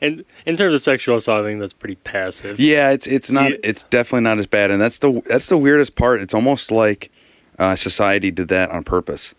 And 0.00 0.24
in 0.44 0.56
terms 0.56 0.74
of 0.74 0.80
sexual 0.82 1.16
assault, 1.16 1.44
I 1.44 1.48
think 1.48 1.60
that's 1.60 1.72
pretty 1.72 1.94
passive. 1.96 2.60
Yeah, 2.60 2.90
it's 2.90 3.06
it's 3.06 3.30
not 3.30 3.50
Yeah. 3.52 3.56
it's 3.62 3.84
definitely 3.84 4.24
not 4.24 4.38
as 4.38 4.46
bad, 4.46 4.70
and 4.70 4.80
that's 4.80 4.98
the 4.98 5.22
that's 5.26 5.48
the 5.48 5.56
weirdest 5.58 5.94
part. 5.96 6.20
It's 6.20 6.34
almost 6.34 6.70
like 6.70 7.10
uh, 7.58 7.74
society 7.76 8.30
did 8.30 8.48
that 8.48 8.70
on 8.70 8.84
purpose. 8.84 9.34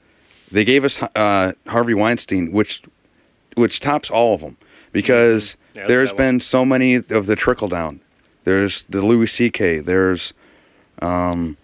They 0.51 0.63
gave 0.65 0.83
us 0.85 1.01
uh, 1.15 1.53
Harvey 1.67 1.93
Weinstein, 1.93 2.51
which 2.51 2.81
which 3.55 3.79
tops 3.79 4.09
all 4.09 4.33
of 4.35 4.41
them, 4.41 4.57
because 4.91 5.51
Mm-hmm. 5.51 5.59
Yeah, 5.79 5.87
there's 5.87 6.09
that 6.11 6.15
one. 6.19 6.27
been 6.35 6.39
so 6.39 6.63
many 6.63 6.95
of 6.95 7.25
the 7.25 7.35
trickle 7.35 7.67
down. 7.67 7.99
There's 8.45 8.83
the 8.83 9.01
Louis 9.01 9.27
C.K. 9.27 9.79
There's 9.79 10.33
um, 11.01 11.57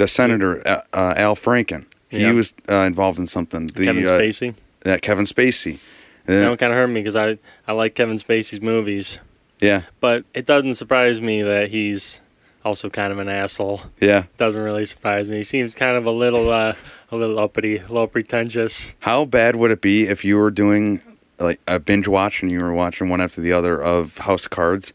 the 0.00 0.08
senator 0.08 0.66
uh, 0.66 0.82
uh, 0.92 1.14
Al 1.16 1.36
Franken. 1.36 1.84
He 2.08 2.20
Yeah. 2.22 2.32
was 2.32 2.54
uh, 2.68 2.86
involved 2.92 3.18
in 3.18 3.26
something. 3.26 3.68
The, 3.68 3.84
Kevin 3.84 4.06
uh, 4.06 4.18
Spacey. 4.18 4.54
uh, 4.86 4.98
Kevin 5.00 5.26
Spacey. 5.26 5.78
That 6.26 6.48
one 6.48 6.56
kind 6.58 6.72
of 6.72 6.78
hurt 6.78 6.88
me 6.88 7.00
because 7.00 7.16
I 7.16 7.38
I 7.68 7.72
like 7.72 7.94
Kevin 7.94 8.16
Spacey's 8.16 8.60
movies, 8.60 9.18
yeah, 9.60 9.82
but 10.00 10.24
it 10.34 10.46
doesn't 10.46 10.76
surprise 10.76 11.20
me 11.20 11.42
that 11.42 11.70
he's 11.70 12.20
also 12.64 12.88
kind 12.90 13.10
of 13.12 13.18
an 13.18 13.28
asshole. 13.28 13.80
yeah. 14.00 14.24
Doesn't 14.38 14.62
really 14.62 14.84
surprise 14.84 15.30
me. 15.30 15.38
He 15.38 15.42
seems 15.42 15.74
kind 15.74 15.96
of 15.96 16.04
a 16.06 16.10
little 16.12 16.50
uh, 16.52 16.74
a 17.10 17.16
little 17.16 17.38
uppity, 17.38 17.76
a 17.78 17.88
little 17.88 18.06
pretentious. 18.06 18.94
How 19.00 19.24
bad 19.24 19.56
would 19.56 19.70
it 19.72 19.80
be 19.80 20.06
if 20.08 20.24
you 20.24 20.36
were 20.36 20.50
doing 20.52 21.00
like 21.38 21.58
a 21.66 21.78
binge 21.80 22.06
watch 22.06 22.42
and 22.42 22.50
you 22.52 22.60
were 22.62 22.74
watching 22.74 23.08
one 23.08 23.20
after 23.20 23.40
the 23.40 23.52
other 23.52 23.80
of 23.82 24.18
House 24.18 24.44
of 24.44 24.50
Cards, 24.50 24.92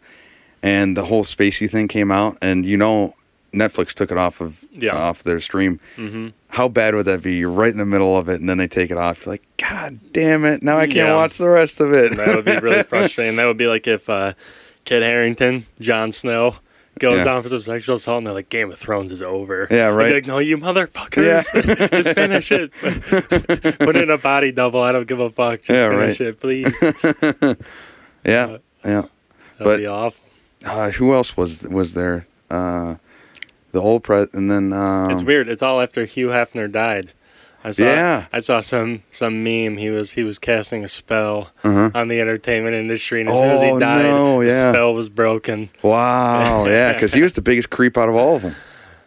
and 0.64 0.96
the 0.96 1.06
whole 1.06 1.24
Spacey 1.24 1.70
thing 1.70 1.88
came 1.88 2.12
out, 2.12 2.38
and 2.42 2.66
you 2.66 2.78
know 2.78 3.16
Netflix 3.56 3.94
took 3.94 4.12
it 4.12 4.18
off 4.18 4.42
of 4.42 4.64
Yeah. 4.72 4.96
off 4.96 5.24
their 5.24 5.40
stream. 5.40 5.80
hmm 5.96 6.30
How 6.50 6.68
bad 6.68 6.94
would 6.96 7.06
that 7.06 7.22
be? 7.24 7.36
You're 7.36 7.50
right 7.52 7.72
in 7.72 7.78
the 7.78 7.86
middle 7.86 8.18
of 8.18 8.30
it, 8.30 8.40
and 8.40 8.48
then 8.50 8.58
they 8.58 8.68
take 8.68 8.92
it 8.92 8.98
off. 8.98 9.26
You're 9.26 9.34
like, 9.34 9.44
God 9.58 10.00
damn 10.14 10.46
it! 10.46 10.62
Now 10.64 10.78
I 10.78 10.86
can't 10.86 10.96
Yeah. 11.10 11.16
watch 11.16 11.38
the 11.38 11.50
rest 11.50 11.80
of 11.82 11.92
it. 11.94 12.16
That 12.18 12.36
would 12.36 12.46
be 12.46 12.58
really 12.60 12.84
frustrating. 12.94 13.36
That 13.38 13.46
would 13.46 13.58
be 13.58 13.68
like 13.68 13.88
if 13.88 14.10
uh, 14.10 14.34
Kit 14.86 15.02
Harington, 15.04 15.66
Jon 15.80 16.12
Snow, 16.12 16.56
goes 17.00 17.18
Yeah. 17.18 17.24
down 17.26 17.44
for 17.44 17.50
some 17.50 17.60
sexual 17.60 17.98
assault, 17.98 18.20
and 18.20 18.28
they're 18.28 18.34
like, 18.34 18.48
"Game 18.50 18.72
of 18.72 18.80
Thrones 18.80 19.12
is 19.12 19.22
over." 19.22 19.68
Yeah, 19.70 19.88
right. 19.88 20.14
like, 20.14 20.28
no, 20.28 20.38
you 20.40 20.58
motherfuckers, 20.58 21.26
yeah. 21.54 21.88
just 22.02 22.14
finish 22.14 22.52
it. 22.54 22.72
Put 23.80 23.96
in 23.98 24.10
a 24.10 24.18
body 24.18 24.52
double. 24.54 24.82
I 24.82 24.92
don't 24.94 25.08
give 25.08 25.20
a 25.20 25.30
fuck. 25.30 25.62
Just 25.64 25.72
Yeah, 25.72 25.90
finish 25.90 26.20
right. 26.22 26.30
it, 26.30 26.40
please. 26.40 26.82
yeah, 28.26 28.58
yeah. 28.84 29.02
That'd 29.04 29.08
But- 29.60 29.78
be 29.78 29.88
awful. 29.88 30.22
Uh, 30.66 30.90
who 30.92 31.14
else 31.14 31.36
was 31.38 31.64
was 31.68 31.94
there? 31.94 32.26
Uh, 32.50 32.96
the 33.76 33.82
old 33.82 34.04
pres, 34.04 34.28
and 34.34 34.50
then 34.50 34.74
um, 34.74 35.12
it's 35.12 35.22
weird. 35.24 35.48
It's 35.48 35.62
all 35.62 35.80
after 35.82 36.06
Hugh 36.06 36.30
Hefner 36.30 36.72
died. 36.72 37.12
I 37.64 37.72
saw, 37.72 37.84
Yeah. 37.84 38.26
I 38.32 38.40
saw 38.40 38.62
some 38.62 39.04
some 39.12 39.44
meme. 39.44 39.78
He 39.78 39.90
was 39.90 40.12
he 40.12 40.24
was 40.24 40.38
casting 40.40 40.84
a 40.84 40.88
spell 40.88 41.52
Uh-huh. 41.64 41.90
on 41.94 42.08
the 42.10 42.20
entertainment 42.22 42.76
industry, 42.76 43.22
and 43.22 43.30
as 43.30 43.38
soon 43.40 43.50
as 43.50 43.62
Oh, 43.62 43.74
he 43.76 43.80
died, 43.80 44.04
no, 44.04 44.40
the 44.44 44.48
yeah. 44.50 44.72
spell 44.72 44.94
was 44.94 45.10
broken. 45.10 45.70
Wow, 45.82 46.66
yeah, 46.68 46.94
because 46.94 47.14
he 47.14 47.22
was 47.22 47.34
the 47.34 47.42
biggest 47.42 47.70
creep 47.70 47.98
out 47.98 48.08
of 48.10 48.16
all 48.16 48.36
of 48.38 48.42
them. 48.44 48.56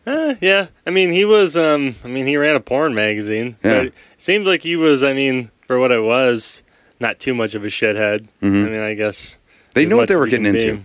Eh, 0.07 0.35
yeah, 0.41 0.67
I 0.87 0.91
mean 0.91 1.11
he 1.13 1.25
was. 1.25 1.57
Um, 1.57 1.95
I 2.05 2.09
mean 2.09 2.27
he 2.27 2.37
ran 2.37 2.57
a 2.57 2.61
porn 2.61 2.95
magazine. 2.95 3.57
Yeah. 3.63 3.83
It 3.83 3.95
seems 4.17 4.47
like 4.47 4.63
he 4.63 4.75
was. 4.77 5.03
I 5.03 5.13
mean, 5.13 5.51
for 5.67 5.79
what 5.79 5.93
it 5.93 6.03
was, 6.03 6.63
not 6.99 7.19
too 7.21 7.35
much 7.35 7.55
of 7.55 7.63
a 7.63 7.69
shithead. 7.69 8.27
Mhm. 8.43 8.67
I 8.67 8.69
mean, 8.71 8.83
I 8.83 8.95
guess 8.95 9.39
They 9.75 9.87
knew 9.87 9.97
what 9.97 10.09
they 10.09 10.17
were 10.17 10.27
getting 10.27 10.47
into. 10.47 10.77
be. 10.79 10.83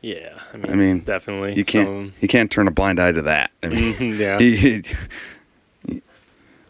Yeah, 0.00 0.37
I 0.52 0.56
mean, 0.56 0.70
I 0.72 0.74
mean, 0.74 1.00
definitely. 1.00 1.54
You 1.54 1.64
can't 1.64 2.12
you 2.20 2.28
can't 2.28 2.50
turn 2.50 2.68
a 2.68 2.70
blind 2.70 2.98
eye 3.00 3.12
to 3.12 3.22
that. 3.22 3.50
I 3.62 3.68
mean, 3.68 3.94
yeah. 4.18 4.38
he- 4.40 4.56
he- 4.56 6.02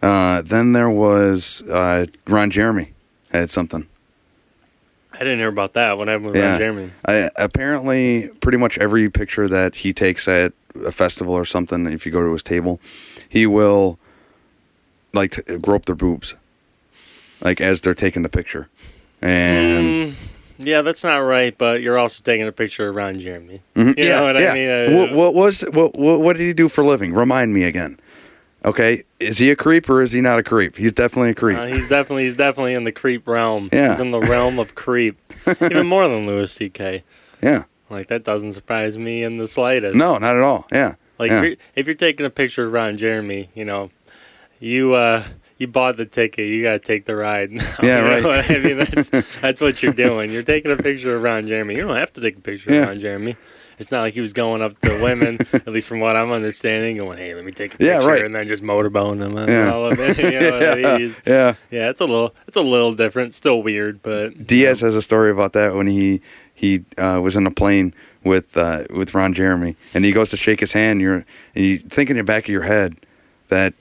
uh, 0.02 0.42
then 0.42 0.72
there 0.74 0.90
was 0.90 1.62
uh, 1.62 2.06
Ron 2.26 2.50
Jeremy 2.50 2.92
had 3.32 3.50
something. 3.50 3.86
I 5.12 5.18
didn't 5.18 5.38
hear 5.40 5.48
about 5.48 5.72
that. 5.72 5.98
What 5.98 6.06
happened 6.06 6.26
with 6.26 6.36
Yeah. 6.36 6.50
Ron 6.50 6.58
Jeremy? 6.58 6.90
I, 7.06 7.30
apparently, 7.36 8.28
pretty 8.40 8.58
much 8.58 8.78
every 8.78 9.10
picture 9.10 9.48
that 9.48 9.74
he 9.76 9.92
takes 9.92 10.28
at 10.28 10.52
a 10.86 10.92
festival 10.92 11.34
or 11.34 11.44
something, 11.44 11.86
if 11.86 12.06
you 12.06 12.12
go 12.12 12.22
to 12.24 12.32
his 12.32 12.44
table, 12.44 12.80
he 13.28 13.44
will 13.44 13.98
like 15.12 15.32
to 15.32 15.58
grope 15.58 15.86
their 15.86 15.96
boobs, 15.96 16.36
like 17.42 17.60
as 17.60 17.80
they're 17.80 17.94
taking 17.94 18.22
the 18.22 18.28
picture, 18.28 18.68
and 19.20 20.12
Mm, 20.12 20.14
yeah, 20.58 20.82
that's 20.82 21.02
not 21.04 21.18
right. 21.18 21.56
But 21.56 21.80
you're 21.82 21.98
also 21.98 22.22
taking 22.22 22.46
a 22.46 22.52
picture 22.52 22.88
of 22.88 22.94
Ron 22.94 23.18
Jeremy. 23.18 23.62
Mhm, 23.74 23.98
You 23.98 24.08
know 24.08 24.24
what 24.24 24.36
I 24.36 24.54
mean? 24.54 24.68
Uh, 24.70 24.98
what, 24.98 25.12
what 25.12 25.34
was 25.34 25.62
what, 25.72 25.96
what 25.98 26.20
what 26.20 26.36
did 26.36 26.42
he 26.44 26.52
do 26.52 26.68
for 26.68 26.82
a 26.82 26.86
living? 26.86 27.14
Remind 27.14 27.54
me 27.54 27.64
again. 27.64 27.98
Okay, 28.64 29.04
is 29.20 29.38
he 29.38 29.50
a 29.50 29.56
creep 29.56 29.88
or 29.88 30.02
is 30.02 30.12
he 30.12 30.20
not 30.20 30.38
a 30.38 30.42
creep? 30.42 30.76
He's 30.76 30.92
definitely 30.92 31.30
a 31.30 31.34
creep. 31.34 31.56
Uh, 31.58 31.66
he's 31.66 31.88
definitely 31.88 32.24
he's 32.24 32.34
definitely 32.34 32.74
in 32.74 32.84
the 32.84 32.92
creep 32.92 33.26
realm. 33.28 33.68
Yeah. 33.72 33.90
He's 33.90 34.00
in 34.00 34.10
the 34.10 34.20
realm 34.20 34.58
of 34.58 34.74
creep, 34.74 35.16
even 35.62 35.86
more 35.86 36.08
than 36.08 36.26
Louis 36.26 36.50
C.K. 36.50 37.04
yeah. 37.40 37.64
Like 37.88 38.08
that 38.08 38.24
doesn't 38.24 38.52
surprise 38.52 38.98
me 38.98 39.22
in 39.22 39.38
the 39.38 39.46
slightest. 39.48 39.96
No, 39.96 40.18
not 40.18 40.36
at 40.36 40.42
all. 40.42 40.66
Yeah. 40.70 40.96
Like 41.18 41.30
yeah. 41.30 41.38
if, 41.38 41.44
you're, 41.44 41.56
if 41.76 41.86
you're 41.86 41.94
taking 41.94 42.26
a 42.26 42.30
picture 42.30 42.66
of 42.66 42.72
Ron 42.72 42.96
Jeremy, 42.98 43.48
you 43.54 43.64
know, 43.64 43.90
you 44.60 44.92
uh 44.92 45.24
you 45.58 45.66
bought 45.66 45.96
the 45.96 46.06
ticket, 46.06 46.46
you 46.48 46.62
gotta 46.62 46.78
take 46.78 47.04
the 47.04 47.16
ride. 47.16 47.50
now, 47.52 47.64
Yeah, 47.82 48.04
you 48.04 48.10
right. 48.10 48.24
what 48.24 48.50
I 48.50 48.58
mean, 48.58 48.78
that's 48.78 49.10
that's 49.40 49.60
what 49.60 49.82
you're 49.82 49.92
doing. 49.92 50.30
You're 50.32 50.42
taking 50.42 50.70
a 50.72 50.76
picture 50.76 51.16
of 51.16 51.22
Ron 51.22 51.46
Jeremy. 51.46 51.74
You 51.76 51.86
don't 51.86 51.96
have 51.96 52.12
to 52.14 52.20
take 52.20 52.36
a 52.36 52.40
picture 52.40 52.72
Yeah. 52.72 52.80
of 52.82 52.86
Ron 52.88 53.00
Jeremy. 53.00 53.36
It's 53.80 53.92
not 53.92 54.00
like 54.00 54.14
he 54.14 54.20
was 54.20 54.32
going 54.32 54.60
up 54.60 54.76
to 54.80 54.88
women, 55.02 55.38
at 55.52 55.68
least 55.68 55.86
from 55.88 56.00
what 56.00 56.16
I'm 56.16 56.32
understanding, 56.32 56.96
going, 56.96 57.16
"Hey, 57.18 57.32
let 57.34 57.44
me 57.44 57.52
take 57.52 57.74
a 57.74 57.78
picture," 57.78 57.92
Yeah, 57.92 58.04
right. 58.04 58.24
and 58.24 58.34
then 58.34 58.48
just 58.48 58.60
motorboning 58.60 59.20
them 59.20 59.36
and 59.36 59.48
Yeah. 59.48 59.72
all 59.72 59.86
of 59.86 59.98
it. 60.00 60.16
You 60.18 60.40
know 60.40 60.58
I 60.58 60.96
yeah. 61.24 61.54
yeah, 61.70 61.88
it's 61.90 62.00
a 62.00 62.04
little, 62.06 62.34
it's 62.48 62.56
a 62.56 62.60
little 62.60 62.94
different. 62.94 63.34
Still 63.34 63.62
weird, 63.62 64.02
but 64.02 64.46
Diaz 64.48 64.80
has 64.80 64.96
a 64.96 65.02
story 65.02 65.30
about 65.30 65.52
that 65.52 65.74
when 65.76 65.86
he 65.86 66.20
he 66.52 66.82
uh, 66.96 67.20
was 67.22 67.36
in 67.36 67.46
a 67.46 67.52
plane 67.52 67.94
with 68.24 68.56
uh, 68.56 68.82
with 68.90 69.14
Ron 69.14 69.32
Jeremy, 69.32 69.76
and 69.94 70.04
he 70.04 70.10
goes 70.10 70.30
to 70.30 70.36
shake 70.36 70.58
his 70.58 70.72
hand. 70.72 71.00
You're 71.00 71.24
and 71.54 71.64
you 71.64 71.78
think 71.78 72.10
in 72.10 72.16
the 72.16 72.24
back 72.24 72.44
of 72.46 72.48
your 72.48 72.62
head 72.62 72.96
that 73.48 73.74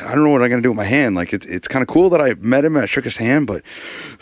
I 0.00 0.14
don't 0.14 0.24
know 0.24 0.30
what 0.30 0.42
I'm 0.42 0.50
gonna 0.50 0.62
do 0.62 0.70
with 0.70 0.76
my 0.76 0.84
hand. 0.84 1.14
Like 1.14 1.32
it's 1.32 1.46
it's 1.46 1.68
kind 1.68 1.82
of 1.82 1.88
cool 1.88 2.10
that 2.10 2.20
I 2.20 2.34
met 2.34 2.64
him 2.64 2.76
and 2.76 2.82
I 2.82 2.86
shook 2.86 3.04
his 3.04 3.16
hand, 3.16 3.46
but 3.46 3.62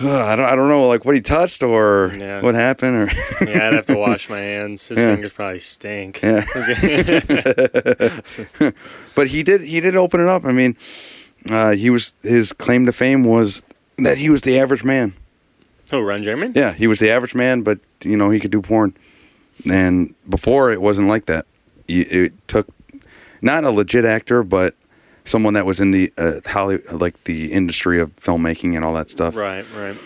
uh, 0.00 0.24
I 0.26 0.37
don't 0.37 0.44
I 0.44 0.55
don't 0.55 0.68
know 0.68 0.87
like 0.87 1.05
what 1.05 1.14
he 1.14 1.20
touched 1.20 1.62
or 1.62 2.12
Yeah. 2.18 2.42
what 2.42 2.55
happened 2.55 2.96
or 2.96 3.11
yeah, 3.48 3.68
I'd 3.68 3.74
have 3.74 3.87
to 3.87 3.96
wash 3.96 4.29
my 4.29 4.38
hands. 4.40 4.88
His 4.88 4.98
Yeah. 4.98 5.14
fingers 5.14 5.33
probably 5.33 5.61
stink. 5.61 6.20
yeah. 6.22 6.44
but 9.14 9.29
he 9.29 9.42
did 9.42 9.62
he 9.62 9.81
did 9.81 9.96
open 9.96 10.20
it 10.20 10.29
up. 10.29 10.44
I 10.44 10.53
mean, 10.53 10.76
uh, 11.50 11.72
he 11.72 11.90
was 11.90 12.12
his 12.22 12.53
claim 12.53 12.87
to 12.87 12.92
fame 12.92 13.24
was 13.24 13.62
that 13.98 14.18
he 14.18 14.31
was 14.31 14.42
the 14.42 14.59
average 14.59 14.85
man. 14.85 15.14
Oh, 15.92 16.00
Ron 16.00 16.22
Jeremy? 16.22 16.53
Yeah, 16.55 16.72
he 16.72 16.87
was 16.87 17.00
the 17.00 17.11
average 17.11 17.35
man, 17.35 17.62
but 17.62 17.79
you 18.05 18.16
know 18.16 18.31
he 18.31 18.40
could 18.40 18.53
do 18.53 18.62
porn. 18.62 18.94
And 19.70 20.14
before 20.29 20.70
it 20.70 20.81
wasn't 20.81 21.09
like 21.09 21.26
that. 21.26 21.46
You- 21.88 22.07
It 22.09 22.48
took 22.48 22.68
not 23.42 23.64
a 23.64 23.70
legit 23.70 24.05
actor, 24.05 24.42
but 24.42 24.74
someone 25.24 25.54
that 25.54 25.66
was 25.66 25.80
in 25.80 25.90
the 25.90 26.12
uh, 26.18 26.40
Hollywood, 26.46 26.92
like 26.92 27.22
the 27.24 27.52
industry 27.52 28.00
of 28.00 28.14
filmmaking 28.16 28.74
and 28.76 28.85
all 28.85 28.94
that 28.94 29.11
stuff, 29.11 29.35
Right, 29.37 29.64
right. 29.76 29.96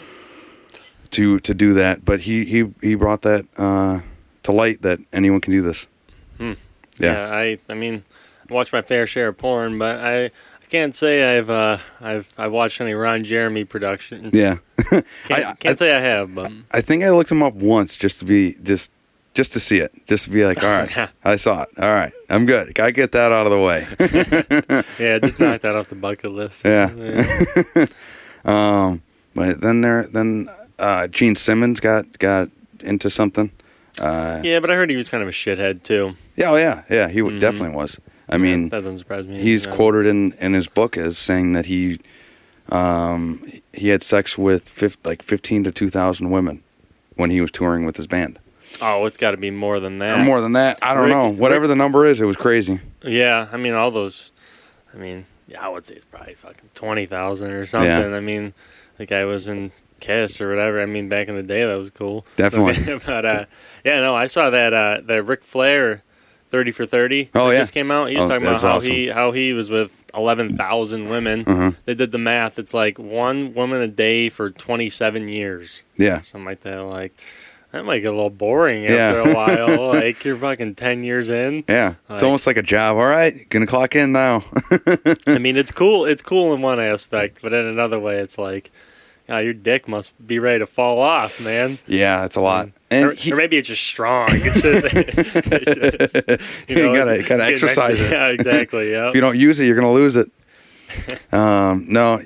to 1.11 1.41
to 1.41 1.55
do 1.55 1.73
that. 1.75 2.05
But 2.05 2.21
he 2.21 2.45
he 2.45 2.73
he 2.83 2.95
brought 2.95 3.23
that 3.23 3.47
uh, 3.57 4.01
to 4.43 4.53
light 4.53 4.83
that 4.83 4.99
anyone 5.13 5.41
can 5.41 5.53
do 5.53 5.63
this. 5.63 5.87
Hmm. 6.39 6.53
Yeah. 6.99 7.13
Yeah, 7.29 7.35
I 7.37 7.59
I 7.69 7.75
mean, 7.75 8.05
I 8.49 8.53
watch 8.55 8.73
my 8.73 8.83
fair 8.83 9.07
share 9.07 9.29
of 9.29 9.39
porn, 9.39 9.79
but 9.79 10.01
I, 10.01 10.25
I 10.27 10.31
can't 10.69 10.95
say 10.95 11.37
I've 11.39 11.51
uh 11.51 11.79
I've 12.01 12.33
I've 12.39 12.53
watched 12.53 12.81
any 12.81 12.95
Ron 12.95 13.23
Jeremy 13.25 13.65
productions. 13.65 14.33
Yeah, 14.35 14.57
Can't, 14.91 15.05
I- 15.31 15.55
can't 15.55 15.65
I- 15.67 15.75
say 15.75 15.95
I 15.97 16.01
have, 16.01 16.35
but 16.35 16.53
I 16.73 16.81
think 16.81 17.05
I 17.05 17.11
looked 17.11 17.31
him 17.31 17.43
up 17.43 17.55
once 17.55 17.97
just 17.97 18.19
to 18.21 18.25
be 18.25 18.55
just 18.63 18.91
just 19.35 19.53
to 19.55 19.61
see 19.61 19.79
it, 19.79 19.93
just 20.07 20.25
to 20.25 20.31
be 20.31 20.45
like, 20.47 20.63
all 20.63 20.71
right, 20.79 21.11
I 21.25 21.37
saw 21.37 21.63
it. 21.63 21.69
All 21.79 21.93
right, 21.93 22.13
I'm 22.31 22.47
good. 22.47 22.75
Gotta 22.75 22.93
get 22.93 23.13
that 23.13 23.33
out 23.33 23.47
of 23.47 23.53
the 23.53 23.59
way. 23.61 23.87
yeah, 25.05 25.19
just 25.19 25.39
knock 25.41 25.61
that 25.63 25.75
off 25.77 25.89
the 25.89 25.95
bucket 25.97 26.31
list. 26.33 26.65
Yeah. 26.65 26.91
Um, 28.45 29.01
but 29.35 29.63
then 29.63 29.81
there, 29.81 30.03
then 30.05 30.47
uh, 30.79 31.07
Gene 31.09 31.35
Simmons 31.35 31.81
got 31.81 32.19
got 32.19 32.51
into 32.81 33.09
something. 33.09 33.51
Uh, 33.99 34.41
Yeah, 34.45 34.61
but 34.61 34.71
I 34.71 34.75
heard 34.75 34.91
he 34.91 34.97
was 34.97 35.09
kind 35.09 35.23
of 35.23 35.29
a 35.29 35.33
shithead 35.33 35.83
too. 35.83 36.15
yeah, 36.37 36.51
oh 36.51 36.57
yeah, 36.57 36.83
yeah, 36.91 37.09
he 37.09 37.21
w 37.21 37.35
Mhm. 37.37 37.41
definitely 37.41 37.75
was. 37.75 37.99
I 38.29 38.37
mean, 38.37 38.69
that 38.69 38.83
doesn't 38.83 38.99
surprise 38.99 39.27
me. 39.27 39.39
he's 39.39 39.67
quoted 39.67 40.05
in 40.07 40.33
in 40.41 40.53
his 40.53 40.67
book 40.67 40.97
as 40.99 41.17
saying 41.17 41.55
that 41.55 41.67
he 41.67 42.01
um, 42.71 43.51
he 43.73 43.89
had 43.89 44.03
sex 44.03 44.37
with 44.37 44.69
fif- 44.69 44.99
like 45.05 45.23
fifteen 45.23 45.65
to 45.65 45.73
two 45.73 45.89
thousand 45.89 46.31
women 46.31 46.63
when 47.17 47.31
he 47.31 47.41
was 47.41 47.51
touring 47.51 47.87
with 47.87 47.97
his 47.97 48.07
band. 48.07 48.39
Oh, 48.83 49.07
it's 49.07 49.17
got 49.17 49.31
to 49.33 49.37
be 49.37 49.51
more 49.51 49.79
than 49.81 49.97
Or 49.97 50.07
that. 50.07 50.25
more 50.25 50.41
than 50.41 50.53
that, 50.53 50.79
I 50.83 50.95
don't 50.95 51.05
Rick- 51.05 51.13
know. 51.13 51.29
Whatever 51.31 51.63
Rick- 51.63 51.69
the 51.71 51.77
number 51.77 52.07
is, 52.07 52.21
it 52.21 52.25
was 52.25 52.37
crazy. 52.37 52.81
Yeah, 53.03 53.49
I 53.53 53.57
mean 53.57 53.75
all 53.75 53.91
those. 53.91 54.33
I 54.93 54.97
mean, 54.97 55.27
yeah, 55.49 55.65
I 55.65 55.69
would 55.69 55.85
say 55.85 55.95
it's 55.95 56.05
probably 56.05 56.35
fucking 56.35 56.71
twenty 56.75 57.07
thousand 57.07 57.53
or 57.53 57.67
something. 57.67 57.89
Yeah. 57.89 58.17
I 58.17 58.21
mean, 58.21 58.53
the 58.99 59.07
guy 59.07 59.25
was 59.25 59.47
in 59.49 59.73
Kiss 60.01 60.41
or 60.41 60.49
whatever. 60.51 60.81
I 60.81 60.87
mean, 60.87 61.09
back 61.09 61.29
in 61.29 61.35
the 61.37 61.43
day, 61.43 61.65
that 61.65 61.75
was 61.75 61.91
cool. 61.91 62.27
Definitely. 62.37 62.99
but 63.07 63.25
uh, 63.25 63.45
yeah, 63.85 64.01
no, 64.01 64.15
I 64.15 64.27
saw 64.27 64.51
that 64.51 64.73
uh, 64.75 65.01
that 65.05 65.23
Ric 65.25 65.45
Flair 65.45 66.03
Thirty 66.51 66.71
for 66.71 66.87
Thirty. 66.87 67.31
Oh, 67.35 67.51
yeah. 67.51 67.59
just 67.59 67.73
came 67.73 67.91
out. 67.91 68.09
He 68.11 68.17
was 68.17 68.25
Oh, 68.25 68.29
talking 68.29 68.47
about 68.47 68.61
how 68.63 68.77
awesome. 68.77 68.91
he 68.93 69.09
how 69.09 69.33
he 69.33 69.53
was 69.53 69.71
with 69.71 69.93
eleven 70.15 70.57
thousand 70.57 71.09
women. 71.11 71.45
Mhm. 71.45 71.77
They 71.85 71.95
did 71.95 72.13
the 72.13 72.19
math. 72.19 72.59
It's 72.59 72.75
like 72.75 72.99
one 72.99 73.55
woman 73.55 73.81
a 73.83 73.89
day 73.89 74.29
for 74.29 74.51
twenty 74.51 74.89
seven 74.91 75.29
years, 75.29 75.83
Yeah. 75.97 76.21
something 76.21 76.45
like 76.47 76.61
that. 76.61 76.79
Like 76.79 77.21
that 77.75 77.85
might 77.85 77.99
get 78.01 78.09
a 78.13 78.17
little 78.17 78.31
boring 78.31 78.85
Yeah. 78.85 78.91
after 79.17 79.31
a 79.31 79.35
while. 79.35 79.89
like 79.95 80.25
you're 80.25 80.37
fucking 80.37 80.77
ten 80.77 81.03
years 81.03 81.29
in. 81.29 81.65
Yeah. 81.69 81.95
It's 82.11 82.23
almost 82.23 82.47
like 82.47 82.57
a 82.57 82.63
job. 82.63 82.97
All 82.97 83.05
right, 83.07 83.49
gonna 83.51 83.67
clock 83.67 83.95
in 83.97 84.13
now. 84.13 84.45
I 85.27 85.39
mean, 85.39 85.57
it's 85.57 85.71
cool. 85.73 86.05
It's 86.05 86.23
cool 86.23 86.55
in 86.55 86.63
one 86.63 86.79
aspect, 86.81 87.41
but 87.43 87.53
in 87.53 87.67
another 87.67 87.99
way, 87.99 88.17
it's 88.21 88.39
like, 88.39 88.71
yeah, 89.29 89.41
your 89.41 89.55
dick 89.55 89.89
must 89.89 90.13
be 90.27 90.39
ready 90.39 90.59
to 90.61 90.67
fall 90.67 90.99
off, 91.01 91.43
man. 91.45 91.79
yeah, 91.87 92.25
it's 92.25 92.37
a 92.37 92.41
lot. 92.41 92.69
or, 92.69 92.73
And 92.91 93.19
he, 93.19 93.33
or 93.33 93.37
maybe 93.37 93.57
it's 93.57 93.69
just 93.69 93.83
strong. 93.83 94.29
It's 94.31 94.61
just, 94.61 94.95
it's 94.95 96.13
just, 96.13 96.69
You 96.69 96.77
gotta- 96.95 97.13
it's- 97.15 97.29
gotta 97.29 97.49
it's 97.51 97.63
exercise 97.63 98.01
it. 98.01 98.13
Yeah, 98.13 98.29
exactly. 98.29 98.91
Yeah. 98.93 99.09
if 99.09 99.15
you 99.15 99.21
don't 99.21 99.39
use 99.39 99.59
it, 99.61 99.65
you're 99.67 99.77
gonna 99.77 99.93
lose 99.93 100.17
it. 100.17 100.31
um, 101.33 101.87
no, 101.89 102.23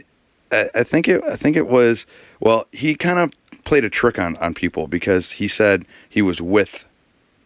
I, 0.53 0.69
I 0.75 0.83
think 0.83 1.09
it. 1.09 1.23
I 1.25 1.37
think 1.37 1.57
it 1.57 1.69
was. 1.69 2.05
Well, 2.41 2.67
he 2.73 2.95
kind 2.95 3.19
of 3.19 3.31
played 3.69 3.85
a 3.85 3.91
trick 3.91 4.19
on 4.19 4.37
on 4.39 4.55
people 4.55 4.87
because 4.89 5.33
he 5.33 5.47
said 5.49 5.85
he 6.09 6.23
was 6.23 6.41
with 6.41 6.85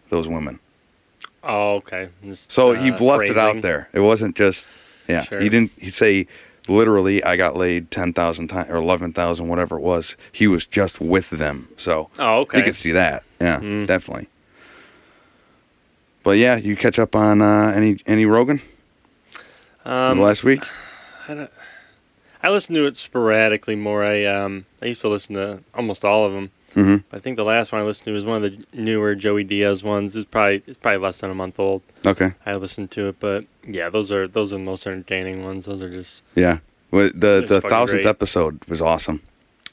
those 0.08 0.28
women. 0.28 0.58
Oh, 1.42 1.74
okay. 1.76 2.08
Just, 2.24 2.52
So 2.52 2.70
uh, 2.72 2.74
he 2.82 2.90
left 2.92 3.28
it 3.28 3.36
out 3.38 3.62
there. 3.62 3.88
It 3.92 4.00
wasn't 4.00 4.36
just. 4.36 4.70
Yeah, 5.08 5.22
Sure. 5.22 5.40
he 5.40 5.48
didn't. 5.48 5.72
He'd 5.78 5.94
say 5.94 6.28
literally, 6.68 7.24
I 7.24 7.36
got 7.36 7.56
laid 7.56 7.90
ten 7.90 8.12
thousand 8.12 8.48
times 8.48 8.70
or 8.70 8.76
eleven 8.76 9.12
thousand, 9.12 9.48
whatever 9.48 9.76
it 9.76 9.82
was. 9.82 10.16
He 10.30 10.46
was 10.46 10.64
just 10.64 11.00
with 11.00 11.30
them. 11.30 11.68
So 11.76 12.08
Oh, 12.20 12.38
okay. 12.42 12.58
you 12.58 12.64
could 12.64 12.76
see 12.76 12.92
that. 12.92 13.24
Yeah, 13.40 13.58
Mm. 13.58 13.86
definitely. 13.88 14.28
But 16.22 16.38
yeah, 16.38 16.56
you 16.56 16.76
catch 16.76 16.98
up 17.00 17.16
on 17.16 17.42
uh, 17.42 17.72
any 17.74 17.98
any 18.06 18.24
Rogan 18.26 18.60
Um, 19.84 20.20
last 20.20 20.44
week? 20.44 20.62
I 21.28 21.48
listen 22.50 22.74
to 22.74 22.86
it 22.86 22.96
sporadically 22.96 23.76
more. 23.76 24.04
I 24.04 24.24
um 24.24 24.66
I 24.82 24.86
used 24.86 25.00
to 25.02 25.08
listen 25.08 25.34
to 25.36 25.62
almost 25.74 26.04
all 26.04 26.24
of 26.26 26.32
them. 26.32 26.50
hmm 26.74 26.96
I 27.12 27.18
think 27.18 27.36
the 27.36 27.44
last 27.44 27.70
one 27.72 27.80
I 27.82 27.84
listened 27.84 28.06
to 28.06 28.12
was 28.12 28.24
one 28.24 28.42
of 28.42 28.50
the 28.50 28.64
newer 28.72 29.14
Joey 29.14 29.44
Diaz 29.44 29.82
ones. 29.84 30.16
It's 30.16 30.24
probably 30.24 30.62
it's 30.66 30.76
probably 30.76 30.98
less 30.98 31.18
than 31.20 31.30
a 31.30 31.34
month 31.34 31.58
old. 31.60 31.82
Okay. 32.06 32.32
I 32.46 32.54
listened 32.54 32.90
to 32.92 33.08
it, 33.08 33.16
but 33.20 33.44
yeah, 33.66 33.88
those 33.90 34.10
are 34.10 34.26
those 34.26 34.52
are 34.52 34.56
the 34.56 34.64
most 34.64 34.86
entertaining 34.86 35.44
ones. 35.44 35.66
Those 35.66 35.82
are 35.82 35.90
just 35.90 36.22
Yeah. 36.34 36.58
Well, 36.90 37.10
the 37.14 37.44
the 37.46 37.60
thousandth 37.60 38.06
episode 38.06 38.64
was 38.68 38.82
awesome. 38.82 39.20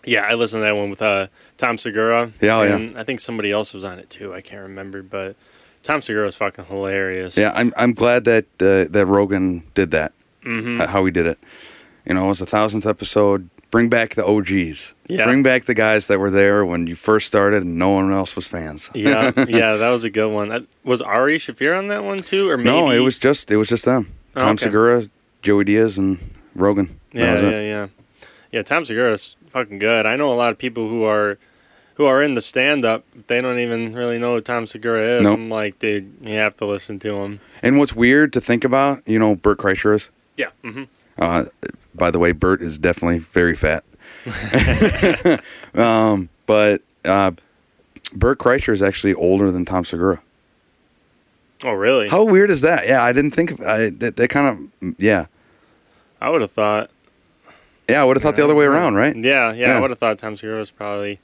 yeah. 0.05 0.21
I 0.29 0.33
listened 0.35 0.61
to 0.61 0.65
that 0.65 0.75
one 0.77 0.89
with 0.89 1.01
uh, 1.01 1.27
Tom 1.57 1.77
Segura. 1.77 2.31
Yeah, 2.39 2.57
oh, 2.59 2.63
yeah. 2.63 2.75
and 2.77 2.97
I 2.97 3.03
think 3.03 3.19
somebody 3.19 3.51
else 3.51 3.73
was 3.73 3.83
on 3.83 3.99
it 3.99 4.09
too. 4.09 4.33
I 4.33 4.39
can't 4.41 4.61
remember, 4.61 5.01
but 5.03 5.35
Tom 5.83 6.01
Segura 6.01 6.27
is 6.27 6.35
fucking 6.37 6.65
hilarious. 6.65 7.35
Yeah, 7.37 7.51
I'm 7.55 7.73
I'm 7.75 7.91
glad 7.93 8.23
that 8.25 8.45
uh, 8.61 8.85
that 8.91 9.05
Rogan 9.05 9.63
did 9.73 9.91
that. 9.91 10.13
hmm 10.43 10.79
How 10.79 11.03
he 11.03 11.11
did 11.11 11.25
it. 11.25 11.39
You 12.09 12.15
know, 12.15 12.25
it 12.25 12.27
was 12.29 12.39
the 12.39 12.45
thousandth 12.45 12.85
episode. 12.85 13.49
Bring 13.71 13.87
back 13.87 14.15
the 14.15 14.25
OGs. 14.25 14.95
Yeah. 15.07 15.25
Bring 15.25 15.43
back 15.43 15.65
the 15.65 15.75
guys 15.75 16.07
that 16.07 16.19
were 16.19 16.31
there 16.31 16.65
when 16.65 16.87
you 16.87 16.95
first 16.95 17.27
started 17.27 17.61
and 17.61 17.77
no 17.77 17.89
one 17.91 18.11
else 18.11 18.35
was 18.35 18.47
fans. 18.47 18.89
yeah, 18.95 19.31
yeah, 19.47 19.75
that 19.77 19.89
was 19.89 20.03
a 20.03 20.09
good 20.09 20.29
one. 20.33 20.49
That, 20.49 20.63
was 20.83 21.01
Ari 21.03 21.37
Shaffir 21.37 21.77
on 21.77 21.87
that 21.89 22.03
one 22.03 22.19
too, 22.19 22.49
or 22.49 22.57
maybe? 22.57 22.69
No, 22.71 22.89
it 22.89 22.99
was 22.99 23.19
just 23.19 23.51
it 23.51 23.57
was 23.57 23.69
just 23.69 23.85
them. 23.85 24.11
Oh, 24.35 24.39
Tom 24.39 24.49
okay. 24.53 24.63
Segura, 24.65 25.03
Joey 25.43 25.65
Diaz, 25.65 25.99
and 25.99 26.17
Rogan. 26.55 26.99
Yeah, 27.11 27.39
yeah, 27.39 27.47
it. 27.49 27.67
yeah, 27.69 27.87
yeah. 28.51 28.61
Tom 28.63 28.85
Segura's 28.85 29.35
fucking 29.49 29.77
good. 29.77 30.07
I 30.07 30.15
know 30.15 30.33
a 30.33 30.35
lot 30.35 30.49
of 30.51 30.57
people 30.57 30.87
who 30.87 31.03
are 31.03 31.37
who 31.93 32.05
are 32.05 32.23
in 32.23 32.33
the 32.33 32.41
stand 32.41 32.85
up. 32.85 33.05
They 33.27 33.39
don't 33.39 33.59
even 33.59 33.93
really 33.93 34.17
know 34.17 34.33
who 34.35 34.41
Tom 34.41 34.65
Segura 34.65 35.01
is. 35.19 35.23
Nope. 35.23 35.37
I'm 35.37 35.49
like, 35.49 35.77
dude, 35.77 36.11
you 36.21 36.35
have 36.35 36.55
to 36.57 36.65
listen 36.65 36.97
to 36.99 37.17
him. 37.17 37.39
And 37.61 37.77
what's 37.77 37.93
weird 37.93 38.33
to 38.33 38.41
think 38.41 38.63
about, 38.63 39.07
you 39.07 39.19
know, 39.19 39.35
Bert 39.35 39.59
Kreischer 39.59 39.93
is. 39.93 40.09
Yeah. 40.37 40.49
hmm 40.63 40.83
Uh, 41.19 41.45
by 41.99 42.11
the 42.11 42.19
way, 42.19 42.31
Bert 42.31 42.61
is 42.61 42.79
definitely 42.79 43.19
very 43.19 43.55
fat. 43.55 43.83
um, 45.75 46.29
but 46.45 46.81
uh, 47.05 47.31
Bert 48.13 48.39
Kreischer 48.39 48.73
is 48.73 48.81
actually 48.81 49.13
older 49.13 49.51
than 49.51 49.65
Tom 49.65 49.85
Segura. 49.85 50.21
Oh, 51.63 51.73
really? 51.73 52.07
How 52.07 52.23
weird 52.23 52.49
is 52.49 52.61
that? 52.61 52.87
Yeah, 52.87 53.03
I 53.03 53.11
didn't 53.11 53.31
think 53.31 53.51
of 53.51 53.61
I, 53.61 53.89
that. 53.89 54.15
That 54.15 54.29
kind 54.29 54.71
of 54.81 54.95
yeah, 54.97 55.25
I 56.21 56.29
would 56.29 56.41
have 56.41 56.51
thought. 56.51 56.89
yeah. 57.89 58.01
I 58.01 58.05
would 58.05 58.15
have 58.15 58.23
thought 58.23 58.37
the 58.37 58.43
other 58.43 58.55
way 58.55 58.65
around, 58.65 58.95
right? 58.95 59.15
Yeah, 59.15 59.51
yeah. 59.51 59.67
Yeah. 59.67 59.77
I 59.77 59.81
would 59.81 59.89
have 59.89 59.99
thought 59.99 60.17
Tom 60.17 60.37
Segura 60.37 60.59
was 60.59 60.71
probably. 60.71 61.19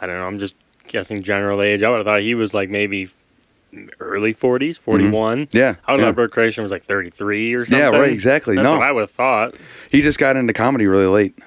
I 0.00 0.06
don't 0.06 0.16
know. 0.16 0.26
I'm 0.26 0.40
just 0.40 0.56
guessing 0.88 1.22
general 1.22 1.62
age. 1.62 1.82
I 1.82 1.90
would 1.90 1.98
have 1.98 2.06
thought 2.06 2.22
he 2.22 2.34
was 2.34 2.52
like 2.52 2.70
maybe 2.70 3.08
early 4.00 4.34
40s, 4.34 4.78
41. 4.78 5.48
Yeah, 5.52 5.76
I 5.86 5.92
would 5.92 5.98
Mm-hmm. 6.00 6.06
yeah. 6.08 6.12
Bert 6.12 6.32
Kreischer 6.32 6.62
was 6.62 6.70
like 6.72 6.84
33 6.84 7.54
or 7.54 7.64
something. 7.64 7.78
Yeah, 7.78 7.88
right, 7.98 8.12
exactly. 8.12 8.54
That's 8.56 8.64
No. 8.64 8.74
what 8.78 8.82
I 8.82 8.92
would 8.92 9.00
have 9.02 9.10
thought. 9.10 9.54
He 9.90 10.02
just 10.02 10.18
got 10.18 10.36
into 10.36 10.52
comedy 10.52 10.86
really 10.86 11.06
late. 11.06 11.38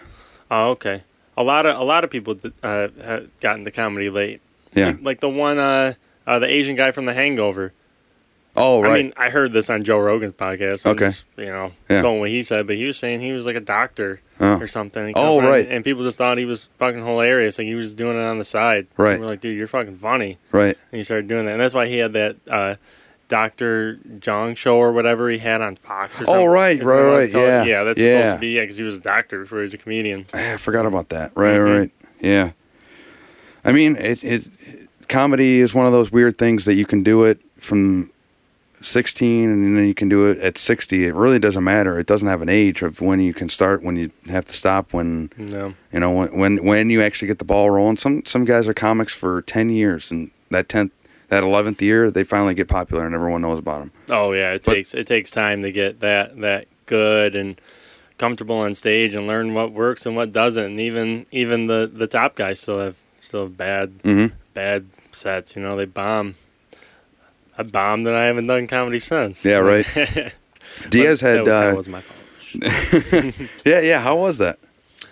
Oh, 0.49 0.71
okay. 0.71 1.03
A 1.37 1.43
lot 1.43 1.65
of 1.65 1.77
a 1.79 1.83
lot 1.83 2.03
of 2.03 2.09
people 2.09 2.37
uh, 2.63 2.87
have 3.03 3.39
got 3.41 3.57
into 3.57 3.71
comedy 3.71 4.09
late. 4.09 4.41
Yeah. 4.73 4.87
Like, 4.87 5.01
like 5.01 5.19
the 5.19 5.29
one, 5.29 5.59
uh, 5.59 5.93
uh, 6.27 6.39
the 6.39 6.47
Asian 6.47 6.75
guy 6.75 6.91
from 6.91 7.05
The 7.05 7.13
Hangover. 7.13 7.73
Oh, 8.55 8.81
right. 8.81 8.91
I 8.91 8.97
mean, 9.03 9.13
I 9.17 9.29
heard 9.29 9.51
this 9.51 9.69
on 9.69 9.83
Joe 9.83 9.99
Rogan's 9.99 10.33
podcast. 10.33 10.79
so 10.79 10.91
Okay. 10.91 11.07
just, 11.07 11.25
you 11.37 11.47
know, 11.47 11.71
Yeah. 11.89 12.01
going 12.01 12.21
what 12.21 12.29
he 12.29 12.41
said, 12.41 12.67
but 12.67 12.77
he 12.77 12.85
was 12.85 12.97
saying 12.97 13.19
he 13.21 13.33
was 13.33 13.45
like 13.45 13.55
a 13.57 13.59
doctor 13.61 14.21
Oh. 14.39 14.59
or 14.59 14.67
something. 14.67 15.13
Oh, 15.15 15.39
right. 15.41 15.65
And 15.69 15.83
people 15.83 16.03
just 16.03 16.17
thought 16.17 16.37
he 16.37 16.43
was 16.45 16.65
fucking 16.77 17.05
hilarious. 17.05 17.57
Like 17.57 17.67
he 17.67 17.75
was 17.75 17.85
just 17.85 17.97
doing 17.97 18.17
it 18.17 18.21
on 18.23 18.37
the 18.37 18.43
side. 18.43 18.87
Right. 18.97 19.13
And 19.13 19.21
we're 19.21 19.27
like, 19.27 19.39
dude, 19.41 19.57
you're 19.57 19.65
fucking 19.67 19.95
funny. 19.95 20.37
right. 20.51 20.77
And 20.91 20.97
he 20.97 21.03
started 21.03 21.27
doing 21.29 21.45
that, 21.45 21.53
and 21.53 21.61
that's 21.61 21.73
why 21.73 21.87
he 21.87 21.97
had 21.99 22.13
that. 22.13 22.35
Uh, 22.49 22.75
Dr. 23.27 23.95
Jong 24.19 24.53
show 24.53 24.77
or 24.77 24.91
whatever 24.91 25.29
he 25.29 25.39
had 25.39 25.59
on 25.59 25.75
Fox 25.75 26.21
or 26.21 26.25
Oh, 26.25 26.27
something. 26.27 26.47
right, 26.47 26.73
Is 26.75 26.79
that 26.81 26.85
right, 26.85 27.11
right, 27.11 27.31
yeah, 27.31 27.63
Yeah, 27.63 27.83
that's 27.83 27.99
yeah. 27.99 28.17
supposed 28.19 28.35
to 28.35 28.39
be, 28.39 28.47
yeah, 28.49 28.61
because 28.61 28.77
he 28.77 28.83
was 28.83 28.97
a 28.97 28.99
doctor 28.99 29.39
before 29.39 29.57
he 29.57 29.61
was 29.63 29.73
a 29.73 29.79
comedian. 29.79 30.27
Eh, 30.31 30.53
I 30.53 30.57
forgot 30.57 30.85
about 30.85 31.09
that. 31.09 31.31
Right, 31.33 31.57
Mhm. 31.57 31.79
right. 31.79 31.91
Yeah. 32.19 32.51
I 33.63 33.71
mean, 33.71 33.95
it, 33.95 34.23
it 34.23 34.43
comedy 35.09 35.59
is 35.59 35.73
one 35.73 35.87
of 35.87 35.91
those 35.91 36.11
weird 36.11 36.37
things 36.37 36.65
that 36.65 36.75
you 36.75 36.85
can 36.85 37.01
do 37.01 37.23
it 37.23 37.39
from 37.57 38.11
16 38.85 39.49
and 39.49 39.77
then 39.77 39.87
you 39.87 39.93
can 39.93 40.07
do 40.09 40.29
it 40.29 40.37
at 40.39 40.57
60. 40.57 41.05
It 41.05 41.13
really 41.15 41.39
doesn't 41.39 41.63
matter. 41.63 41.97
It 41.99 42.07
doesn't 42.07 42.27
have 42.27 42.41
an 42.41 42.49
age 42.49 42.81
of 42.81 43.01
when 43.01 43.19
you 43.19 43.33
can 43.33 43.49
start, 43.49 43.83
when 43.83 43.95
you 43.95 44.11
have 44.27 44.45
to 44.45 44.53
stop, 44.53 44.93
when 44.93 45.29
No. 45.37 45.73
you 45.91 45.99
know 45.99 46.11
when 46.11 46.37
when, 46.37 46.65
when 46.65 46.89
you 46.89 47.01
actually 47.01 47.27
get 47.27 47.39
the 47.39 47.45
ball 47.45 47.69
rolling. 47.69 47.97
Some 47.97 48.23
some 48.25 48.45
guys 48.45 48.67
are 48.67 48.73
comics 48.73 49.13
for 49.13 49.41
10 49.41 49.69
years 49.69 50.11
and 50.11 50.31
that 50.51 50.67
10th 50.67 50.91
that 51.29 51.43
11th 51.43 51.81
year 51.81 52.11
they 52.11 52.23
finally 52.23 52.53
get 52.53 52.67
popular 52.67 53.05
and 53.05 53.15
everyone 53.15 53.41
knows 53.41 53.59
about 53.59 53.79
them. 53.79 53.91
Oh 54.11 54.31
yeah, 54.33 54.53
it 54.53 54.63
But- 54.63 54.73
takes 54.75 54.93
it 54.93 55.07
takes 55.07 55.31
time 55.31 55.63
to 55.63 55.71
get 55.71 55.99
that 56.01 56.39
that 56.41 56.67
good 56.85 57.35
and 57.35 57.59
comfortable 58.17 58.55
on 58.57 58.73
stage 58.75 59.13
and 59.15 59.27
learn 59.27 59.53
what 59.53 59.71
works 59.73 60.05
and 60.05 60.15
what 60.15 60.31
doesn't. 60.31 60.63
And 60.65 60.79
even 60.79 61.25
even 61.31 61.67
the 61.67 61.89
the 61.91 62.07
top 62.07 62.35
guys 62.35 62.59
still 62.59 62.79
have 62.79 62.97
still 63.19 63.41
have 63.43 63.57
bad 63.57 63.93
Mhm. 64.03 64.31
bad 64.53 64.85
sets. 65.11 65.55
You 65.55 65.63
know, 65.63 65.75
they 65.75 65.85
bomb. 65.85 66.35
I 67.57 67.63
bombed 67.63 68.07
and 68.07 68.15
I 68.15 68.25
haven't 68.25 68.47
done 68.47 68.67
comedy 68.67 68.99
since. 68.99 69.45
Yeah, 69.45 69.57
right. 69.59 69.85
Diaz 70.89 71.21
had 71.21 71.45
that, 71.45 71.73
uh, 71.73 71.75
was 71.75 71.87
my 71.87 72.01
fault. 72.01 72.19
Yeah, 73.65 73.79
yeah, 73.81 73.99
how 73.99 74.17
was 74.17 74.37
that? 74.39 74.59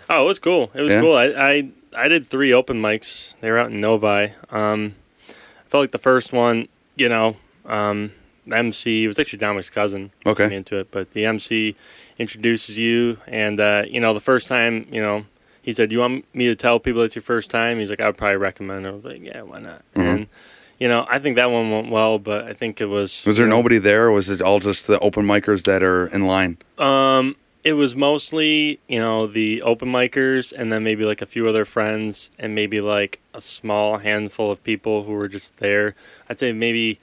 Oh, 0.08 0.24
it 0.24 0.26
was 0.26 0.38
cool. 0.38 0.70
It 0.74 0.80
was 0.82 0.92
Yeah? 0.92 1.00
cool. 1.00 1.14
I, 1.16 1.26
I 1.26 1.68
I 1.96 2.08
did 2.08 2.26
three 2.26 2.52
open 2.52 2.80
mics. 2.80 3.38
They 3.40 3.50
were 3.50 3.58
out 3.58 3.70
in 3.70 3.80
Novi. 3.80 4.32
Um, 4.50 4.94
I 5.28 5.68
felt 5.68 5.82
like 5.82 5.90
the 5.92 5.98
first 5.98 6.32
one, 6.32 6.68
you 6.96 7.08
know, 7.08 7.36
um, 7.66 8.12
the 8.46 8.56
MC 8.56 9.04
it 9.04 9.06
was 9.06 9.18
actually 9.18 9.38
Dominic's 9.38 9.70
cousin. 9.70 10.10
Okay. 10.26 10.54
into 10.54 10.78
it, 10.78 10.90
but 10.90 11.12
the 11.12 11.24
MC 11.24 11.74
introduces 12.18 12.76
you, 12.78 13.18
and 13.26 13.58
uh, 13.60 13.84
you 13.88 14.00
know, 14.00 14.12
the 14.14 14.20
first 14.20 14.48
time, 14.48 14.86
you 14.90 15.00
know, 15.00 15.24
he 15.62 15.72
said, 15.72 15.90
"You 15.92 16.00
want 16.00 16.26
me 16.34 16.46
to 16.46 16.54
tell 16.54 16.78
people 16.78 17.02
it's 17.02 17.14
your 17.16 17.22
first 17.22 17.50
time?" 17.50 17.78
He's 17.78 17.90
like, 17.90 18.00
"I 18.00 18.06
would 18.06 18.18
probably 18.18 18.36
recommend." 18.36 18.84
it. 18.86 18.90
I 18.90 18.92
was 18.92 19.04
like, 19.04 19.22
"Yeah, 19.22 19.42
why 19.42 19.60
not?" 19.60 19.82
Mhm. 19.94 20.02
And 20.14 20.26
you 20.78 20.88
know, 20.88 21.06
I 21.08 21.18
think 21.18 21.36
that 21.36 21.50
one 21.50 21.70
went 21.70 21.90
well, 21.90 22.18
but 22.18 22.44
I 22.44 22.52
think 22.52 22.80
it 22.80 22.86
was 22.86 23.24
Was 23.26 23.36
there 23.36 23.46
nobody 23.46 23.78
there 23.78 24.06
or 24.06 24.12
was 24.12 24.28
it 24.30 24.40
all 24.42 24.60
just 24.60 24.86
the 24.86 24.98
open 25.00 25.24
micers 25.26 25.62
that 25.64 25.82
are 25.82 26.06
in 26.08 26.26
line? 26.26 26.58
Um, 26.78 27.36
it 27.62 27.72
was 27.74 27.96
mostly 27.96 28.78
you 28.88 28.98
know 29.00 29.26
the 29.26 29.62
open 29.62 29.88
micers, 29.88 30.52
and 30.52 30.72
then 30.72 30.84
maybe 30.84 31.04
like 31.04 31.22
a 31.22 31.26
few 31.26 31.48
other 31.48 31.64
friends, 31.64 32.30
and 32.38 32.54
maybe 32.54 32.80
like 32.80 33.20
a 33.32 33.40
small 33.40 33.98
handful 33.98 34.50
of 34.50 34.62
people 34.64 35.04
who 35.04 35.12
were 35.12 35.28
just 35.28 35.56
there. 35.58 35.94
I'd 36.28 36.38
say 36.38 36.52
maybe 36.52 37.00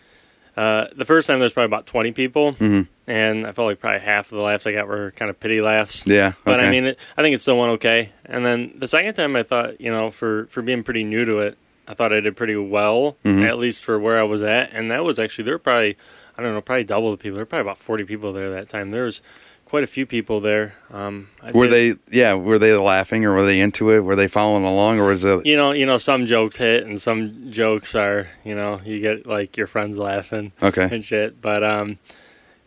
uh, 0.56 0.86
the 0.96 1.06
first 1.06 1.26
time 1.28 1.40
there 1.40 1.46
was 1.46 1.54
probably 1.54 1.66
about 1.74 1.88
twenty 1.88 2.12
people, 2.12 2.54
Mhm. 2.54 2.88
and 3.08 3.48
I 3.48 3.54
felt 3.54 3.68
like 3.68 3.80
probably 3.80 4.02
half 4.02 4.32
of 4.32 4.36
the 4.38 4.44
laughs 4.44 4.68
I 4.68 4.74
got 4.74 4.88
were 4.88 5.12
kind 5.16 5.30
of 5.32 5.40
pity 5.40 5.62
laughs. 5.62 6.06
Yeah. 6.06 6.34
But 6.44 6.60
I 6.60 6.70
mean, 6.70 6.86
it, 6.86 7.00
I 7.18 7.22
think 7.24 7.34
it 7.34 7.40
still 7.40 7.58
went 7.58 7.72
okay. 7.74 8.12
And 8.26 8.46
then 8.46 8.74
the 8.76 8.88
second 8.88 9.14
time, 9.16 9.36
I 9.36 9.42
thought, 9.44 9.80
you 9.82 9.90
know, 9.90 10.12
for 10.12 10.46
for 10.52 10.62
being 10.62 10.84
pretty 10.84 11.04
new 11.04 11.26
to 11.26 11.40
it, 11.40 11.58
I 11.92 11.94
thought 11.94 12.14
I 12.14 12.22
did 12.22 12.36
pretty 12.38 12.56
well, 12.56 13.18
Mhm. 13.26 13.44
at 13.46 13.58
least 13.58 13.84
for 13.84 14.00
where 14.00 14.18
I 14.20 14.24
was 14.24 14.42
at. 14.42 14.72
And 14.74 14.90
that 14.92 15.04
was 15.04 15.20
actually 15.20 15.44
there 15.44 15.56
were 15.56 15.60
probably, 15.60 15.98
I 16.38 16.42
don't 16.42 16.54
know, 16.54 16.62
probably 16.62 16.86
double 16.86 17.12
the 17.12 17.18
people. 17.18 17.36
There 17.36 17.42
were 17.44 17.46
probably 17.48 17.68
about 17.70 17.78
forty 17.78 18.04
people 18.06 18.32
there 18.34 18.50
that 18.50 18.70
time. 18.70 18.92
There 18.92 19.04
was 19.04 19.22
quite 19.66 19.84
a 19.84 19.88
few 19.88 20.06
people 20.06 20.40
there. 20.42 20.76
Um, 20.92 21.28
I 21.44 21.52
Were 21.52 21.68
did- 21.68 22.00
they? 22.08 22.18
Yeah. 22.18 22.34
Were 22.34 22.60
they 22.60 22.74
laughing 22.74 23.24
or 23.26 23.34
were 23.34 23.46
they 23.46 23.60
into 23.60 23.90
it? 23.92 24.00
Were 24.00 24.16
they 24.16 24.28
following 24.28 24.64
along 24.66 25.00
or 25.00 25.08
was 25.08 25.24
it? 25.24 25.46
You 25.46 25.56
know, 25.58 25.72
you 25.72 25.86
know, 25.86 25.98
some 25.98 26.26
jokes 26.26 26.58
hit 26.58 26.86
and 26.86 27.00
some 27.00 27.52
jokes 27.52 27.94
are, 27.96 28.28
you 28.44 28.56
know, 28.56 28.82
you 28.86 29.00
get 29.00 29.26
like 29.26 29.56
your 29.58 29.68
friends 29.68 29.98
laughing 29.98 30.52
Okay. 30.64 30.88
and 30.92 31.04
shit. 31.06 31.42
But 31.42 31.64
um, 31.64 32.00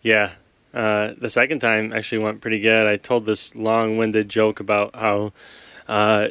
yeah, 0.03 0.31
uh, 0.73 1.13
the 1.19 1.29
second 1.31 1.59
time 1.61 1.93
actually 1.93 2.19
went 2.19 2.41
pretty 2.41 2.59
good. 2.61 2.87
I 2.87 2.97
told 2.97 3.27
this 3.27 3.55
long-winded 3.55 4.29
joke 4.29 4.59
about 4.61 4.95
how 4.95 5.33
uh, 5.89 6.29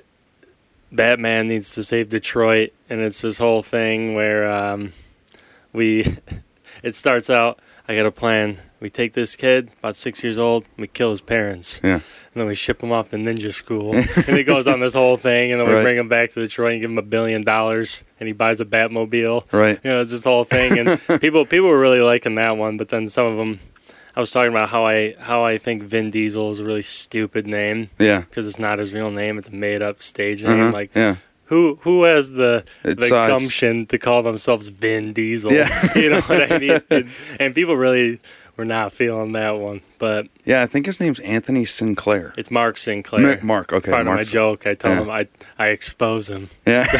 Batman 0.93 1.47
needs 1.47 1.73
to 1.75 1.83
save 1.83 2.09
Detroit, 2.09 2.71
and 2.89 3.01
it's 3.01 3.21
this 3.21 3.37
whole 3.39 3.63
thing 3.63 4.13
where 4.13 4.49
um, 4.51 4.93
we. 5.73 6.17
it 6.83 6.95
starts 6.95 7.29
out. 7.29 7.59
I 7.87 7.95
got 7.95 8.05
a 8.05 8.11
plan. 8.11 8.59
We 8.79 8.89
take 8.89 9.13
this 9.13 9.35
kid, 9.35 9.71
about 9.79 9.95
six 9.95 10.23
years 10.23 10.37
old, 10.37 10.63
and 10.65 10.77
we 10.77 10.87
kill 10.87 11.11
his 11.11 11.21
parents. 11.21 11.79
Yeah. 11.83 11.95
And 11.95 12.01
then 12.35 12.47
we 12.47 12.55
ship 12.55 12.81
him 12.83 12.91
off 12.91 13.09
to 13.09 13.15
ninja 13.17 13.53
school. 13.53 13.93
and 13.95 14.37
he 14.37 14.43
goes 14.43 14.67
on 14.67 14.79
this 14.81 14.93
whole 14.93 15.15
thing, 15.17 15.51
and 15.51 15.59
then 15.61 15.67
we 15.67 15.73
Right. 15.75 15.83
bring 15.83 15.97
him 15.97 16.09
back 16.09 16.31
to 16.31 16.39
Detroit 16.41 16.73
and 16.73 16.81
give 16.81 16.91
him 16.91 16.97
a 16.97 17.01
billion 17.03 17.43
dollars, 17.43 18.03
and 18.19 18.27
he 18.27 18.33
buys 18.33 18.59
a 18.59 18.65
Batmobile. 18.65 19.51
Right. 19.53 19.79
You 19.83 19.89
know, 19.89 20.01
it's 20.01 20.11
this 20.11 20.23
whole 20.25 20.43
thing, 20.43 20.77
and 20.79 20.99
people 21.21 21.45
people 21.45 21.69
were 21.69 21.79
really 21.79 22.01
liking 22.01 22.35
that 22.35 22.57
one. 22.57 22.77
But 22.77 22.89
then 22.89 23.07
some 23.07 23.25
of 23.25 23.37
them, 23.37 23.59
I 24.15 24.19
was 24.19 24.31
talking 24.31 24.51
about 24.51 24.69
how 24.69 24.85
I 24.85 25.15
how 25.19 25.43
I 25.43 25.57
think 25.57 25.83
Vin 25.83 26.11
Diesel 26.11 26.51
is 26.51 26.59
a 26.59 26.65
really 26.65 26.83
stupid 26.83 27.47
name 27.47 27.89
Yeah. 27.99 28.21
because 28.21 28.45
it's 28.47 28.59
not 28.59 28.79
his 28.79 28.93
real 28.93 29.09
name; 29.11 29.37
it's 29.37 29.49
a 29.49 29.55
made 29.55 29.81
up 29.81 30.01
stage 30.01 30.43
name. 30.43 30.59
Uh-huh. 30.59 30.71
Like 30.71 30.91
yeah. 30.95 31.15
who 31.45 31.79
who 31.81 32.03
has 32.03 32.31
the 32.31 32.63
It's, 32.83 32.95
the 33.03 33.09
gumption 33.09 33.85
to 33.87 33.97
call 33.97 34.21
themselves 34.23 34.67
Vin 34.67 35.13
Diesel? 35.13 35.51
Yeah. 35.51 35.69
you 35.95 36.09
know 36.11 36.21
what 36.21 36.51
I 36.51 36.59
mean. 36.59 36.79
And, 36.91 37.09
and 37.39 37.55
people 37.55 37.75
really 37.75 38.19
were 38.55 38.65
not 38.65 38.93
feeling 38.93 39.31
that 39.31 39.57
one, 39.57 39.81
but 39.97 40.27
Yeah. 40.45 40.61
I 40.61 40.67
think 40.67 40.85
his 40.85 40.99
name's 40.99 41.19
Anthony 41.21 41.65
Sinclair. 41.65 42.35
it's 42.37 42.51
Mark 42.51 42.77
Sinclair. 42.77 43.37
Ma- 43.39 43.43
Mark. 43.43 43.71
It's 43.73 43.87
Okay. 43.87 43.91
part 43.95 44.05
of 44.07 44.13
my 44.13 44.21
joke. 44.21 44.67
I 44.67 44.75
tell 44.75 44.91
Yeah. 44.91 45.01
him 45.01 45.09
I 45.09 45.27
I 45.57 45.67
expose 45.69 46.29
him. 46.29 46.49
Yeah. 46.67 46.85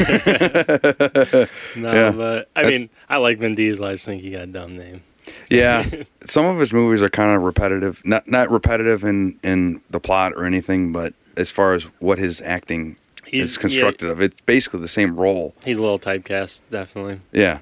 No, 1.75 1.91
Yeah. 1.93 2.11
but 2.11 2.49
I 2.55 2.63
That's- 2.63 2.69
mean 2.79 2.89
I 3.07 3.17
like 3.17 3.37
Vin 3.37 3.53
Diesel. 3.53 3.85
I 3.85 3.91
just 3.93 4.05
think 4.05 4.23
he 4.23 4.31
got 4.31 4.41
a 4.41 4.47
dumb 4.47 4.75
name. 4.77 5.01
Yeah. 5.49 5.85
Some 6.25 6.45
of 6.45 6.59
his 6.59 6.73
movies 6.73 7.01
are 7.01 7.09
kind 7.09 7.35
of 7.35 7.41
repetitive. 7.43 8.01
Not 8.05 8.27
not 8.27 8.49
repetitive 8.49 9.03
in 9.03 9.39
in 9.43 9.81
the 9.89 9.99
plot 9.99 10.33
or 10.35 10.45
anything, 10.45 10.91
but 10.91 11.13
as 11.37 11.49
far 11.51 11.73
as 11.73 11.83
what 11.99 12.19
his 12.19 12.41
acting 12.41 12.95
He's 13.25 13.51
is 13.51 13.57
constructed 13.57 14.09
of, 14.09 14.21
it's 14.21 14.39
basically 14.41 14.81
the 14.81 14.87
same 14.87 15.15
role. 15.19 15.55
He's 15.65 15.77
a 15.77 15.81
little 15.81 15.99
typecast, 15.99 16.61
definitely. 16.69 17.19
Yeah. 17.31 17.59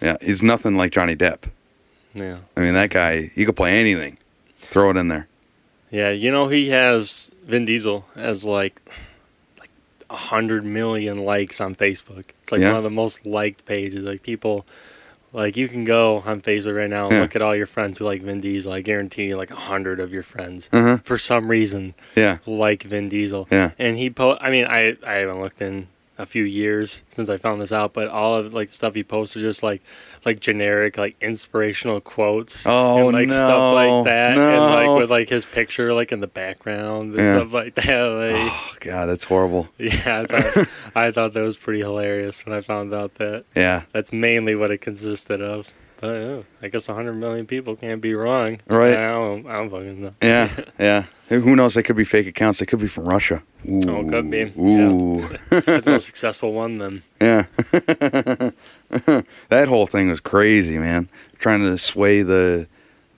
Yeah. 0.00 0.16
He's 0.22 0.42
nothing 0.42 0.76
like 0.76 0.92
Johnny 0.92 1.14
Depp. 1.16 1.50
Yeah. 2.14 2.38
I 2.56 2.60
mean, 2.60 2.74
that 2.74 2.90
guy, 2.90 3.30
he 3.34 3.44
could 3.44 3.56
play 3.56 3.78
anything. 3.78 4.16
Throw 4.58 4.90
it 4.90 4.96
in 4.96 5.08
there. 5.08 5.28
Yeah, 5.90 6.10
you 6.10 6.30
know 6.30 6.48
he 6.48 6.70
has 6.70 7.30
Vin 7.44 7.66
Diesel 7.66 8.06
has 8.14 8.44
like 8.46 8.80
like 9.58 9.68
a 10.08 10.16
hundred 10.16 10.64
million 10.64 11.18
likes 11.24 11.60
on 11.60 11.74
Facebook. 11.74 12.24
It's 12.42 12.50
like 12.52 12.62
Yeah. 12.62 12.68
one 12.68 12.76
of 12.78 12.82
the 12.84 12.90
most 12.90 13.26
liked 13.26 13.66
pages. 13.66 14.00
Like 14.00 14.22
people 14.22 14.64
like 15.32 15.56
you 15.56 15.66
can 15.68 15.84
go 15.84 16.22
on 16.26 16.40
Facebook 16.42 16.76
right 16.76 16.90
now 16.90 17.04
and 17.06 17.12
Yeah. 17.14 17.20
look 17.22 17.34
at 17.36 17.42
all 17.42 17.56
your 17.56 17.66
friends 17.66 17.98
who 17.98 18.04
like 18.04 18.22
Vin 18.22 18.40
Diesel. 18.40 18.72
I 18.72 18.80
guarantee 18.82 19.24
you 19.24 19.36
like 19.36 19.50
a 19.50 19.56
hundred 19.56 19.98
of 20.00 20.12
your 20.12 20.22
friends 20.22 20.68
Uh-huh. 20.72 20.98
for 21.04 21.16
some 21.18 21.48
reason 21.48 21.94
Yeah. 22.14 22.38
like 22.46 22.82
Vin 22.84 23.08
Diesel. 23.08 23.48
Yeah. 23.50 23.70
And 23.78 23.96
he 23.96 24.10
po 24.10 24.36
I 24.40 24.50
mean 24.50 24.66
I 24.66 24.96
I 25.06 25.14
haven't 25.14 25.40
looked 25.40 25.60
in 25.62 25.88
a 26.22 26.26
few 26.26 26.44
years 26.44 27.02
since 27.10 27.28
I 27.28 27.36
found 27.36 27.60
this 27.60 27.72
out, 27.72 27.92
but 27.92 28.06
all 28.08 28.36
of 28.36 28.54
like 28.54 28.68
stuff 28.70 28.94
he 28.94 29.02
posts 29.02 29.36
are 29.36 29.40
just 29.40 29.62
like 29.62 29.82
like 30.24 30.38
generic 30.38 30.96
like 30.96 31.16
inspirational 31.20 32.00
quotes 32.00 32.64
Oh, 32.66 33.08
and 33.08 33.12
like 33.12 33.26
no. 33.28 33.34
stuff 33.34 33.74
like 33.74 34.04
that 34.04 34.38
and 34.38 34.60
like 34.72 34.98
with 35.00 35.10
like 35.10 35.28
his 35.28 35.44
picture 35.44 35.92
like 35.92 36.12
in 36.12 36.20
the 36.20 36.26
background 36.28 37.10
and 37.10 37.18
Yeah. 37.18 37.36
stuff 37.40 37.52
like 37.52 37.74
that. 37.74 37.82
Like, 38.12 38.52
Oh, 38.52 38.74
God, 38.80 39.06
that's 39.06 39.24
horrible. 39.24 39.68
yeah, 39.78 40.20
I 40.20 40.24
thought, 40.26 40.68
I 40.94 41.10
thought 41.10 41.34
that 41.34 41.42
was 41.42 41.56
pretty 41.56 41.80
hilarious 41.80 42.46
when 42.46 42.56
I 42.56 42.60
found 42.60 42.94
out 42.94 43.14
that 43.16 43.44
Yeah. 43.54 43.82
that's 43.92 44.12
mainly 44.12 44.54
what 44.54 44.70
it 44.70 44.78
consisted 44.80 45.42
of. 45.42 45.72
Oh, 46.04 46.36
yeah, 46.38 46.42
I 46.60 46.68
guess 46.68 46.88
100 46.88 47.12
million 47.12 47.46
people 47.46 47.76
can't 47.76 48.00
be 48.00 48.12
wrong. 48.14 48.58
Right. 48.66 48.94
I 48.98 49.12
don't, 49.12 49.46
I 49.46 49.52
don't 49.52 49.70
fucking 49.70 50.00
know. 50.02 50.14
Yeah. 50.22 50.48
Yeah. 50.78 51.04
Who 51.28 51.56
knows? 51.56 51.74
They 51.74 51.82
could 51.82 51.96
be 51.96 52.04
fake 52.04 52.26
accounts. 52.26 52.58
They 52.58 52.66
could 52.66 52.80
be 52.80 52.88
from 52.88 53.04
Russia. 53.06 53.42
Ooh. 53.66 53.80
Oh, 53.88 54.04
could 54.04 54.30
be. 54.30 54.52
Ooh. 54.58 55.20
That's 55.48 55.84
the 55.86 55.92
most 55.92 56.06
successful 56.06 56.52
one 56.52 56.76
then. 56.78 57.02
Yeah. 57.20 57.46
that 59.48 59.68
whole 59.68 59.86
thing 59.86 60.10
was 60.10 60.20
crazy, 60.20 60.78
man. 60.78 61.08
Trying 61.38 61.60
to 61.60 61.78
sway 61.78 62.22
the 62.22 62.66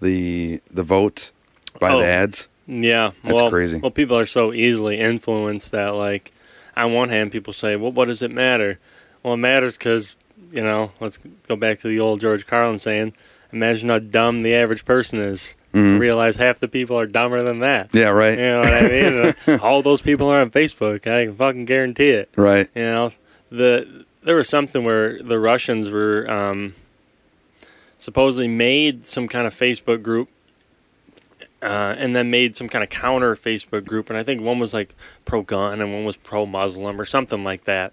the 0.00 0.60
the 0.70 0.82
vote 0.82 1.32
by 1.80 1.90
Oh. 1.90 1.98
the 2.00 2.06
ads. 2.06 2.48
Yeah, 2.66 3.10
That's 3.22 3.34
well, 3.34 3.50
crazy. 3.50 3.78
Well, 3.78 3.90
people 3.90 4.16
are 4.18 4.26
so 4.26 4.52
easily 4.52 4.98
influenced 4.98 5.72
that, 5.72 5.90
like, 5.96 6.32
on 6.76 6.94
one 6.94 7.08
hand, 7.10 7.30
people 7.32 7.52
say, 7.52 7.76
"Well, 7.76 7.92
what 7.92 8.08
does 8.08 8.22
it 8.22 8.30
matter?" 8.30 8.78
Well, 9.22 9.34
it 9.34 9.38
matters 9.38 9.76
because 9.76 10.16
you 10.54 10.62
know. 10.62 10.92
Let's 11.00 11.18
go 11.48 11.56
back 11.56 11.78
to 11.80 11.88
the 11.88 12.00
old 12.00 12.20
George 12.20 12.46
Carlin 12.46 12.78
saying, 12.78 13.12
"Imagine 13.52 13.88
how 13.88 13.98
dumb 13.98 14.42
the 14.42 14.54
average 14.54 14.84
person 14.84 15.18
is." 15.18 15.54
Mhm. 15.72 15.98
Realize 15.98 16.36
half 16.36 16.60
the 16.60 16.68
people 16.68 16.96
are 16.98 17.06
dumber 17.06 17.42
than 17.42 17.58
that. 17.58 17.92
Yeah, 17.92 18.10
right. 18.10 18.38
You 18.38 18.44
know 18.44 18.60
what 18.60 18.72
I 18.72 19.34
mean? 19.46 19.58
All 19.60 19.82
those 19.82 20.00
people 20.02 20.28
are 20.28 20.38
on 20.38 20.50
Facebook. 20.52 21.06
I 21.10 21.24
can 21.24 21.34
fucking 21.34 21.64
guarantee 21.64 22.10
it. 22.10 22.28
Right. 22.36 22.68
You 22.76 22.82
know, 22.82 23.12
the 23.50 24.04
there 24.22 24.36
was 24.36 24.48
something 24.48 24.84
where 24.84 25.20
the 25.22 25.38
Russians 25.40 25.90
were 25.90 26.30
um, 26.30 26.74
supposedly 27.98 28.48
made 28.48 29.06
some 29.06 29.26
kind 29.28 29.46
of 29.46 29.54
Facebook 29.54 30.02
group, 30.02 30.28
uh, 31.62 31.94
and 31.98 32.14
then 32.14 32.30
made 32.30 32.54
some 32.56 32.68
kind 32.68 32.84
of 32.84 32.90
counter 32.90 33.34
Facebook 33.34 33.84
group, 33.84 34.08
and 34.10 34.18
I 34.18 34.22
think 34.22 34.40
one 34.42 34.58
was 34.58 34.72
like 34.74 34.94
pro 35.24 35.42
gun 35.42 35.80
and 35.80 35.92
one 35.92 36.04
was 36.04 36.16
pro 36.16 36.46
Muslim 36.46 37.00
or 37.00 37.04
something 37.04 37.42
like 37.42 37.64
that, 37.64 37.92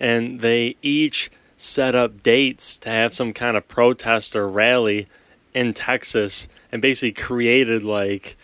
and 0.00 0.40
they 0.40 0.76
each 0.82 1.30
set 1.62 1.94
up 1.94 2.22
dates 2.22 2.78
to 2.80 2.88
have 2.88 3.14
some 3.14 3.32
kind 3.32 3.56
of 3.56 3.68
protest 3.68 4.34
or 4.36 4.48
rally 4.48 5.06
in 5.54 5.74
Texas, 5.74 6.48
and 6.70 6.80
basically 6.82 7.12
created 7.12 7.82
like 7.84 8.36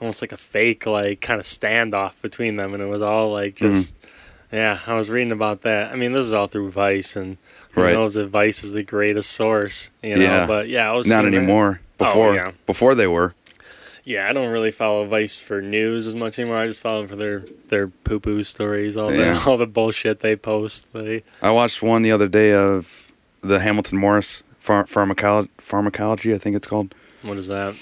almost 0.00 0.22
like 0.22 0.32
a 0.32 0.36
fake 0.36 0.86
like 0.86 1.20
kind 1.20 1.38
of 1.40 1.46
standoff 1.46 2.20
between 2.22 2.56
them, 2.56 2.74
and 2.74 2.82
it 2.82 2.86
was 2.86 3.02
all 3.02 3.32
like 3.32 3.54
mm-hmm. 3.56 3.72
just. 3.72 3.96
Yeah, 4.52 4.78
I 4.86 4.94
was 4.94 5.10
reading 5.10 5.32
about 5.32 5.62
that. 5.62 5.90
I 5.90 5.96
mean, 5.96 6.12
this 6.12 6.26
is 6.26 6.32
all 6.32 6.46
through 6.46 6.70
Vice, 6.70 7.16
and 7.16 7.38
who 7.72 7.82
Right. 7.82 7.92
knows 7.92 8.14
if 8.14 8.28
Vice 8.28 8.62
is 8.62 8.70
the 8.70 8.84
greatest 8.84 9.30
source, 9.32 9.90
you 10.00 10.14
know? 10.14 10.22
Yeah. 10.22 10.46
But 10.46 10.68
yeah, 10.68 10.88
I 10.88 10.92
was 10.92 11.08
Not 11.08 11.22
seeing 11.22 11.32
that. 11.32 11.38
anymore. 11.38 11.80
Oh, 11.98 12.04
Before 12.04 12.34
yeah. 12.36 12.52
before 12.64 12.94
they 12.94 13.08
were. 13.08 13.34
Yeah, 14.04 14.28
I 14.28 14.34
don't 14.34 14.50
really 14.52 14.70
follow 14.70 15.06
Vice 15.06 15.38
for 15.38 15.62
news 15.62 16.06
as 16.06 16.14
much 16.14 16.38
anymore. 16.38 16.58
I 16.58 16.66
just 16.66 16.80
follow 16.80 17.06
for 17.06 17.16
their 17.16 17.40
their 17.68 17.88
poo 17.88 18.20
poo 18.20 18.42
stories, 18.42 18.96
all 18.96 19.12
Yeah. 19.12 19.32
the 19.34 19.44
all 19.50 19.56
the 19.56 19.66
bullshit 19.66 20.20
they 20.20 20.36
post. 20.36 20.92
They 20.92 21.22
I 21.40 21.50
watched 21.50 21.82
one 21.82 22.02
the 22.02 22.12
other 22.12 22.28
day 22.28 22.52
of 22.52 23.12
the 23.40 23.60
Hamilton 23.60 23.98
Morris 23.98 24.42
phar- 24.58 24.86
pharmacology, 24.86 25.50
pharmacology, 25.58 26.34
I 26.34 26.38
think 26.38 26.54
it's 26.56 26.66
called. 26.66 26.94
what 27.22 27.38
is 27.38 27.46
that? 27.48 27.74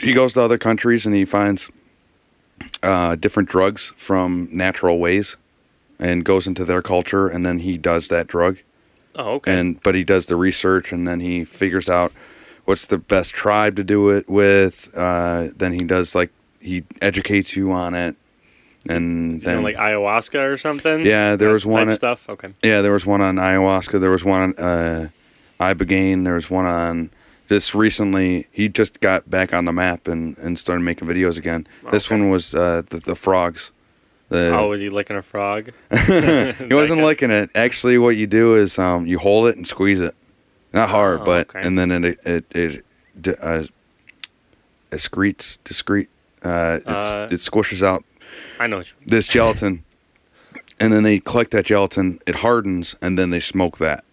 He 0.00 0.12
goes 0.12 0.34
to 0.34 0.42
other 0.42 0.58
countries 0.58 1.06
and 1.06 1.14
he 1.14 1.24
finds 1.24 1.70
uh, 2.82 3.14
different 3.16 3.48
drugs 3.48 3.92
from 3.96 4.48
natural 4.52 4.98
ways 4.98 5.36
and 5.98 6.24
goes 6.24 6.46
into 6.46 6.64
their 6.64 6.82
culture 6.82 7.28
and 7.28 7.46
then 7.46 7.60
he 7.60 7.78
does 7.78 8.08
that 8.08 8.26
drug. 8.26 8.58
Oh, 9.14 9.34
okay. 9.36 9.58
and 9.58 9.82
but 9.82 9.94
he 9.94 10.04
does 10.04 10.26
the 10.26 10.36
research 10.36 10.92
and 10.92 11.08
then 11.08 11.20
he 11.20 11.44
figures 11.44 11.88
out 11.88 12.12
what's 12.66 12.86
the 12.86 12.98
best 12.98 13.32
tribe 13.34 13.74
to 13.76 13.84
do 13.84 14.10
it 14.10 14.28
with. 14.28 14.90
Uh, 14.96 15.48
then 15.56 15.72
he 15.72 15.78
does 15.80 16.14
like 16.14 16.30
he 16.60 16.84
educates 17.00 17.56
you 17.56 17.72
on 17.72 17.94
it, 17.94 18.16
and 18.88 19.36
Is 19.38 19.44
then 19.44 19.62
like 19.62 19.76
ayahuasca 19.76 20.52
or 20.52 20.56
something? 20.56 21.06
Yeah, 21.06 21.36
there 21.36 21.48
That 21.48 21.54
was 21.54 21.64
one 21.66 21.88
at- 21.88 21.96
stuff. 21.96 22.28
Okay. 22.28 22.52
yeah, 22.62 22.82
there 22.82 22.92
was 22.92 23.06
one 23.06 23.22
on 23.22 23.36
ayahuasca. 23.36 23.98
There 24.00 24.10
was 24.10 24.24
one 24.24 24.42
on 24.42 24.58
uh, 24.58 25.08
ibogaine. 25.60 26.24
There 26.24 26.34
was 26.34 26.50
one 26.50 26.66
on 26.66 27.10
just 27.48 27.74
recently. 27.74 28.46
He 28.52 28.68
just 28.68 29.00
got 29.00 29.30
back 29.30 29.54
on 29.54 29.64
the 29.64 29.72
map 29.72 30.06
and, 30.08 30.36
and 30.38 30.58
started 30.58 30.82
making 30.82 31.08
videos 31.08 31.38
again. 31.38 31.66
This 31.90 32.10
one 32.10 32.30
was 32.30 32.54
uh, 32.54 32.82
the, 32.90 32.98
the 32.98 33.14
frogs. 33.16 33.70
The, 34.28 34.50
oh, 34.52 34.70
was 34.70 34.80
he 34.80 34.88
licking 34.90 35.14
a 35.16 35.22
frog? 35.22 35.70
he 36.08 36.74
wasn't 36.74 37.02
licking 37.02 37.30
it. 37.30 37.48
Actually, 37.54 37.96
what 37.98 38.16
you 38.16 38.26
do 38.26 38.56
is 38.56 38.76
um, 38.76 39.06
you 39.06 39.20
hold 39.20 39.46
it 39.46 39.56
and 39.56 39.64
squeeze 39.68 40.00
it, 40.00 40.16
not 40.76 40.88
hard, 40.90 41.20
Oh, 41.22 41.24
but 41.24 41.48
okay. 41.50 41.66
and 41.66 41.76
then 41.78 41.90
it 41.92 42.04
it 42.24 42.44
it, 42.54 42.84
it 43.24 43.38
uh, 43.40 43.64
excretes 44.90 45.58
discrete. 45.64 46.08
Uh, 46.42 46.78
it's, 46.80 46.86
Uh, 47.14 47.28
it 47.30 47.36
squishes 47.36 47.82
out 47.82 48.04
I 48.60 48.66
know. 48.66 48.82
This 49.04 49.26
gelatin, 49.26 49.84
and 50.78 50.92
then 50.92 51.02
they 51.02 51.18
collect 51.20 51.50
that 51.52 51.64
gelatin. 51.66 52.20
It 52.26 52.36
hardens, 52.36 52.94
and 53.00 53.18
then 53.18 53.30
they 53.30 53.40
smoke 53.40 53.78
that. 53.78 54.04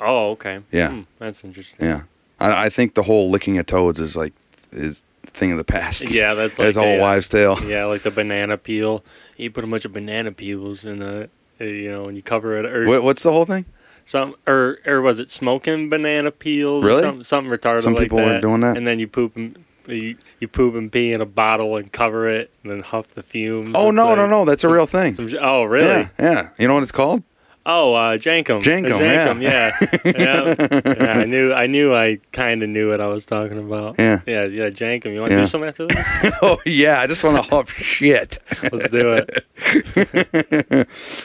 oh, 0.00 0.30
okay. 0.30 0.60
Yeah. 0.72 0.90
Hmm, 0.90 1.00
that's 1.18 1.44
interesting. 1.44 1.86
Yeah, 1.86 2.02
I, 2.40 2.64
I 2.64 2.68
think 2.68 2.94
the 2.94 3.02
whole 3.04 3.30
licking 3.30 3.58
of 3.58 3.66
toads 3.66 4.00
is 4.00 4.16
like 4.16 4.32
is 4.72 5.02
a 5.24 5.30
thing 5.30 5.52
of 5.52 5.58
the 5.58 5.64
past. 5.64 6.10
Yeah, 6.10 6.34
that's 6.34 6.58
like 6.58 6.68
it's 6.68 6.76
a 6.78 6.82
whole 6.82 6.98
uh, 6.98 7.02
wives' 7.02 7.28
tale. 7.28 7.58
Yeah, 7.66 7.84
like 7.84 8.02
the 8.02 8.10
banana 8.10 8.56
peel. 8.56 9.04
You 9.36 9.50
put 9.50 9.64
a 9.64 9.66
bunch 9.66 9.84
of 9.84 9.92
banana 9.92 10.32
peels 10.32 10.84
in 10.84 11.02
a, 11.02 11.28
uh, 11.60 11.64
you 11.64 11.90
know, 11.90 12.06
and 12.08 12.16
you 12.16 12.22
cover 12.22 12.56
it 12.56 12.64
or 12.64 12.86
What, 12.86 13.02
what's 13.02 13.22
the 13.22 13.32
whole 13.32 13.44
thing? 13.44 13.66
Some 14.04 14.34
or 14.46 14.78
or 14.86 15.00
was 15.00 15.18
it 15.20 15.30
smoking 15.30 15.88
banana 15.88 16.30
peels? 16.30 16.84
Really? 16.84 17.00
Or 17.00 17.02
something, 17.04 17.24
something 17.24 17.52
retarded 17.52 17.82
Some 17.82 17.94
like 17.94 18.04
people 18.04 18.18
that. 18.18 18.26
were 18.26 18.40
doing 18.40 18.60
that? 18.62 18.76
And 18.76 18.86
then 18.86 18.98
you 18.98 19.06
poop 19.08 19.36
'em- 19.36 19.64
you, 19.88 20.16
you 20.38 20.46
poop 20.46 20.74
and 20.76 20.92
pee 20.92 21.12
in 21.12 21.20
a 21.20 21.26
bottle 21.26 21.76
and 21.76 21.90
cover 21.90 22.28
it 22.28 22.52
and 22.62 22.70
then 22.70 22.80
huff 22.82 23.08
the 23.08 23.22
fumes. 23.22 23.74
Oh 23.76 23.90
no, 23.90 24.08
like 24.10 24.16
no, 24.18 24.26
no! 24.28 24.44
That's 24.44 24.62
a 24.64 24.72
real 24.72 24.86
thing. 24.86 25.14
some 25.14 25.28
oh 25.40 25.64
really? 25.64 25.86
Yeah, 25.88 26.08
yeah. 26.20 26.48
You 26.58 26.68
know 26.68 26.74
what 26.74 26.82
it's 26.84 26.92
called? 26.92 27.22
Oh, 27.64 27.94
uh, 27.94 28.18
Jenkem. 28.18 28.60
Jenkem, 28.62 28.92
Uh, 29.00 29.38
yeah. 29.38 29.72
yeah. 30.04 30.92
yeah. 31.04 31.12
I 31.20 31.24
knew. 31.26 31.52
I 31.52 31.66
knew. 31.68 31.94
I 31.94 32.18
kind 32.32 32.62
of 32.64 32.68
knew 32.68 32.90
what 32.90 33.00
I 33.00 33.06
was 33.06 33.24
talking 33.24 33.58
about. 33.58 33.96
Yeah. 34.00 34.20
Yeah. 34.26 34.46
Yeah. 34.46 34.70
Jenkem. 34.70 35.12
You 35.14 35.20
want 35.20 35.30
to 35.30 35.36
Yeah. 35.36 35.42
do 35.42 35.46
something 35.46 35.68
after 35.68 35.86
this? 35.86 36.32
oh 36.42 36.58
yeah, 36.66 37.00
I 37.00 37.06
just 37.06 37.22
want 37.22 37.36
to 37.36 37.42
huff 37.50 37.70
shit. 37.70 38.38
Let's 38.72 38.88
do 38.90 39.12
it. 39.12 39.44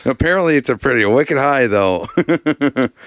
Apparently, 0.06 0.58
it's 0.58 0.70
a 0.70 0.78
pretty 0.78 1.06
wicked 1.06 1.38
high 1.38 1.66
though. 1.68 2.08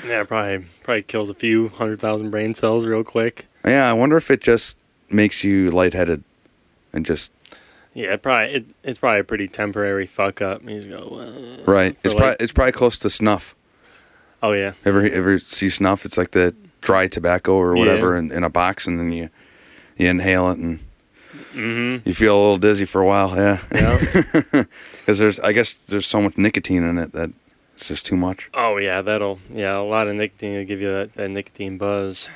Yeah. 0.06 0.24
Probably. 0.24 0.64
Probably 0.82 1.02
kills 1.02 1.30
a 1.30 1.34
few 1.34 1.68
hundred 1.68 2.00
thousand 2.00 2.30
brain 2.30 2.54
cells 2.54 2.84
real 2.84 3.04
quick. 3.04 3.46
yeah, 3.64 3.88
I 3.88 3.92
wonder 3.92 4.16
if 4.16 4.30
it 4.30 4.40
just 4.40 4.76
makes 5.10 5.44
you 5.44 5.70
lightheaded 5.70 6.24
and 6.92 7.06
just 7.06 7.32
Yeah. 7.94 8.12
It 8.14 8.22
probably. 8.22 8.54
It, 8.54 8.66
it's 8.84 8.98
probably 8.98 9.20
a 9.20 9.24
pretty 9.24 9.48
temporary 9.48 10.06
fuck 10.06 10.40
up. 10.40 10.62
You 10.62 10.80
just 10.80 10.88
go. 10.90 11.08
"Well." 11.10 11.58
right. 11.66 11.96
It's 12.04 12.14
like- 12.14 12.16
probably 12.16 12.36
it's 12.40 12.52
probably 12.52 12.72
close 12.72 12.98
to 12.98 13.10
snuff. 13.10 13.54
Oh 14.42 14.52
yeah. 14.52 14.72
Ever 14.84 15.02
ever 15.06 15.38
see 15.38 15.68
snuff? 15.68 16.04
It's 16.04 16.16
like 16.16 16.30
the 16.30 16.54
dry 16.80 17.06
tobacco 17.08 17.52
or 17.54 17.74
Yeah. 17.76 17.80
whatever 17.80 18.16
in, 18.16 18.30
in 18.32 18.42
a 18.44 18.48
box, 18.50 18.86
and 18.86 18.98
then 18.98 19.12
you 19.12 19.28
you 19.96 20.08
inhale 20.08 20.50
it 20.50 20.58
and 20.58 20.78
Mm-hmm. 21.52 22.08
you 22.08 22.14
feel 22.14 22.36
a 22.36 22.40
little 22.40 22.58
dizzy 22.58 22.84
for 22.84 23.00
a 23.00 23.06
while. 23.06 23.34
Yeah, 23.36 23.58
Yeah. 23.74 23.98
because 25.00 25.18
there's 25.18 25.40
I 25.40 25.50
guess 25.52 25.72
there's 25.88 26.06
so 26.06 26.20
much 26.22 26.38
nicotine 26.38 26.84
in 26.84 26.96
it 26.96 27.10
that 27.12 27.30
it's 27.74 27.88
just 27.88 28.06
too 28.06 28.16
much. 28.16 28.48
oh 28.54 28.76
yeah. 28.78 29.02
That'll. 29.02 29.40
Yeah. 29.52 29.76
A 29.76 29.82
lot 29.82 30.06
of 30.06 30.14
nicotine 30.14 30.54
will 30.56 30.64
give 30.64 30.80
you 30.80 30.90
that, 30.92 31.14
that 31.14 31.28
nicotine 31.28 31.76
buzz. 31.76 32.28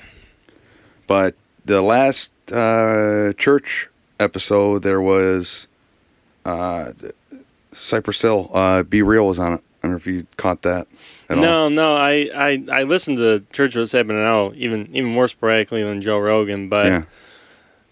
But 1.07 1.37
the 1.65 1.81
last 1.81 2.33
uh, 2.53 3.33
church 3.35 3.89
episode, 4.21 4.83
there 4.83 5.01
was 5.01 5.67
uh, 6.45 6.93
Cypress 7.73 8.23
Hill. 8.23 8.51
Uh, 8.53 8.83
B-Real 8.83 9.27
was 9.27 9.39
on 9.39 9.55
it. 9.55 9.61
I 9.83 9.87
don't 9.87 9.91
know 9.93 9.97
if 9.97 10.07
you 10.07 10.27
caught 10.39 10.63
that 10.63 10.87
at 11.29 11.37
all. 11.37 11.43
No, 11.43 11.69
no, 11.69 11.95
I, 11.97 12.31
I, 12.35 12.65
I 12.73 12.83
listened 12.85 13.19
to 13.19 13.45
Church 13.53 13.77
What's 13.77 13.93
Happening 13.93 14.17
Now 14.17 14.53
even 14.55 14.89
even 14.97 15.11
more 15.13 15.29
sporadically 15.29 15.83
than 15.83 16.01
Joe 16.01 16.19
Rogan, 16.19 16.71
but 16.71 16.87
Yeah, 16.87 17.03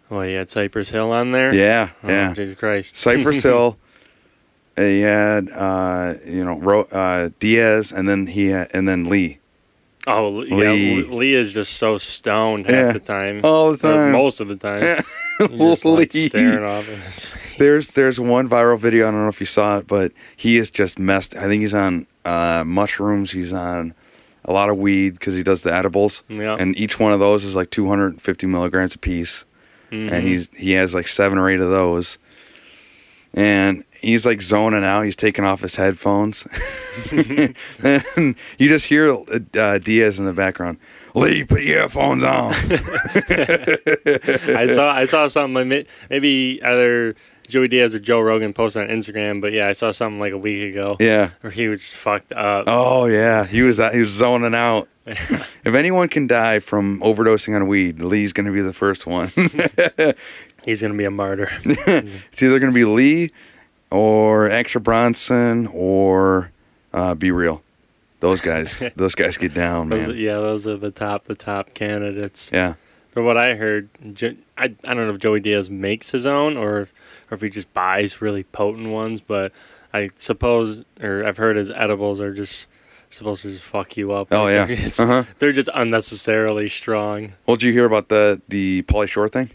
well, 0.09 0.25
you 0.27 0.37
had 0.39 0.49
Cypress 0.51 0.89
Hill 0.89 1.12
on 1.12 1.33
there. 1.33 1.55
yeah, 1.55 1.91
Oh, 2.03 2.09
yeah. 2.09 2.33
Jesus 2.33 2.55
Christ. 2.55 2.97
Cypress 2.97 3.43
Hill. 3.45 3.77
He 4.75 5.03
had 5.03 5.51
uh, 5.51 6.14
you 6.27 6.43
know 6.47 6.59
Ro- 6.59 6.89
uh, 6.91 7.29
Diaz, 7.39 7.93
and 7.93 8.09
then 8.09 8.27
he 8.27 8.47
had, 8.47 8.70
and 8.73 8.89
then 8.89 9.11
Lee 9.11 9.39
Oh 10.07 10.43
yeah, 10.45 10.57
Lee. 10.57 11.03
Lee. 11.03 11.03
Lee 11.03 11.35
is 11.35 11.53
just 11.53 11.75
so 11.75 11.99
stoned 11.99 12.64
half 12.64 12.75
Yeah. 12.75 12.93
the 12.93 13.01
time. 13.01 13.41
all 13.45 13.73
the 13.73 13.77
time. 13.77 14.12
most 14.12 14.41
of 14.41 14.49
the 14.49 14.57
time. 14.57 14.83
Yeah. 14.83 15.03
Just 15.59 15.84
like 15.84 16.12
staring 16.12 16.64
off 16.64 16.88
in 16.88 17.01
his 17.01 17.26
face. 17.26 17.57
There's 17.59 17.95
there's 17.95 18.18
one 18.20 18.49
viral 18.49 18.78
video. 18.78 19.09
I 19.09 19.11
don't 19.11 19.22
know 19.22 19.28
if 19.28 19.40
you 19.40 19.47
saw 19.47 19.78
it, 19.78 19.86
but 19.86 20.12
he 20.36 20.57
is 20.57 20.70
just 20.70 20.99
messed. 20.99 21.36
I 21.36 21.47
think 21.49 21.61
he's 21.62 21.74
on 21.74 22.07
uh, 22.24 22.64
mushrooms. 22.66 23.32
He's 23.32 23.53
on 23.53 23.95
a 24.45 24.53
lot 24.53 24.68
of 24.70 24.76
weed 24.78 25.11
because 25.11 25.34
he 25.34 25.43
does 25.43 25.62
the 25.62 25.72
edibles, 25.72 26.22
Yeah. 26.28 26.57
and 26.59 26.76
each 26.76 26.99
one 26.99 27.12
of 27.12 27.20
those 27.20 27.45
is 27.45 27.55
like 27.55 27.70
250 27.70 28.47
milligrams 28.47 28.95
a 28.95 28.99
piece. 28.99 29.45
Mhm. 29.93 30.11
and 30.11 30.26
he's 30.26 30.49
he 30.57 30.72
has 30.72 30.95
like 30.95 31.07
seven 31.07 31.36
or 31.38 31.51
eight 31.51 31.61
of 31.61 31.68
those, 31.68 32.16
and 33.34 33.84
he's 34.01 34.24
like 34.26 34.40
zoning 34.40 34.84
out. 34.84 35.03
He's 35.03 35.16
taking 35.16 35.45
off 35.45 35.61
his 35.61 35.76
headphones, 35.76 36.47
and 37.12 38.34
you 38.59 38.68
just 38.68 38.86
hear 38.86 39.11
uh, 39.59 39.78
Diaz 39.78 40.18
in 40.18 40.24
the 40.26 40.32
background. 40.32 40.78
Lee, 41.15 41.45
put 41.45 41.63
your 41.63 41.83
headphones 41.83 42.25
on. 42.25 42.53
I 44.57 44.69
saw 44.73 44.95
I 44.95 45.05
saw 45.07 45.29
something 45.29 45.69
like 45.69 45.87
maybe 46.09 46.61
either 46.65 47.15
Joey 47.49 47.69
Diaz 47.69 47.95
or 47.95 47.99
Joe 47.99 48.21
Rogan 48.21 48.53
posted 48.53 48.83
on 48.83 48.89
Instagram, 48.89 49.41
but 49.41 49.53
yeah, 49.53 49.69
I 49.69 49.73
saw 49.73 49.91
something 49.91 50.19
like 50.19 50.33
a 50.33 50.39
week 50.39 50.71
ago 50.71 50.97
yeah. 50.99 51.31
where 51.43 51.51
he 51.51 51.69
was 51.69 51.83
just 51.83 51.95
fucked 51.95 52.33
up. 52.33 52.65
Oh 52.67 53.07
yeah, 53.07 53.45
he 53.45 53.63
was 53.63 53.79
he 53.93 53.99
was 53.99 54.11
zoning 54.11 54.55
out. 54.55 54.89
if 55.07 55.67
anyone 55.67 56.09
can 56.09 56.27
die 56.27 56.61
from 56.61 57.01
overdosing 57.01 57.57
on 57.57 57.67
weed, 57.67 58.01
Lee's 58.01 58.33
going 58.33 58.47
to 58.47 58.53
be 58.53 58.61
the 58.61 58.73
first 58.73 59.07
one. 59.07 59.33
He's 60.65 60.81
gonna 60.81 60.95
be 60.95 61.05
a 61.05 61.11
martyr. 61.11 61.49
it's 61.65 62.41
either 62.41 62.61
going 62.61 62.71
to 62.71 62.75
be 62.75 62.85
Lee 62.85 63.31
or 63.91 64.49
Extra 64.49 64.81
Bronson 64.81 65.67
or 65.67 66.53
uh, 66.93 67.15
B-Real. 67.17 67.62
Those 68.23 68.41
guys, 68.41 68.83
those 68.97 69.14
guys 69.14 69.37
get 69.37 69.53
down, 69.53 69.91
Those, 69.91 70.07
man. 70.09 70.16
yeah, 70.16 70.37
those 70.37 70.66
are 70.66 70.77
the 70.79 70.91
top 70.91 71.25
the 71.25 71.35
top 71.35 71.75
candidates. 71.75 72.51
Yeah. 72.53 72.75
From 73.11 73.27
what 73.27 73.37
I 73.37 73.57
heard, 73.57 73.91
I, 74.57 74.64
I 74.64 74.66
don't 74.95 74.97
know 75.07 75.11
if 75.11 75.18
Joey 75.18 75.41
Diaz 75.41 75.68
makes 75.68 76.12
his 76.12 76.25
own 76.25 76.57
or 76.57 76.81
if, 76.81 76.95
or 77.31 77.35
if 77.35 77.43
he 77.43 77.51
just 77.51 77.70
buys 77.75 78.23
really 78.23 78.45
potent 78.45 78.89
ones, 78.89 79.20
but 79.20 79.53
I 79.93 80.09
suppose 80.16 80.83
or 81.03 81.23
I've 81.23 81.37
heard 81.37 81.57
his 81.57 81.70
edibles 81.70 82.23
are 82.23 82.33
just 82.33 82.68
supposed 83.11 83.43
to 83.43 83.49
just 83.51 83.61
fuck 83.62 83.99
you 83.99 84.12
up. 84.12 84.29
Oh 84.31 84.47
yeah. 84.47 84.64
they're 84.66 84.77
just, 84.77 85.01
Uh-huh. 85.01 85.25
they're 85.41 85.53
just 85.53 85.68
unnecessarily 85.75 86.68
strong. 86.68 87.35
Well, 87.45 87.57
did 87.57 87.66
you 87.66 87.73
hear 87.75 87.85
about 87.85 88.09
the 88.09 88.41
the 88.49 88.83
Pauly 88.85 89.09
Shore 89.09 89.29
thing? 89.29 89.51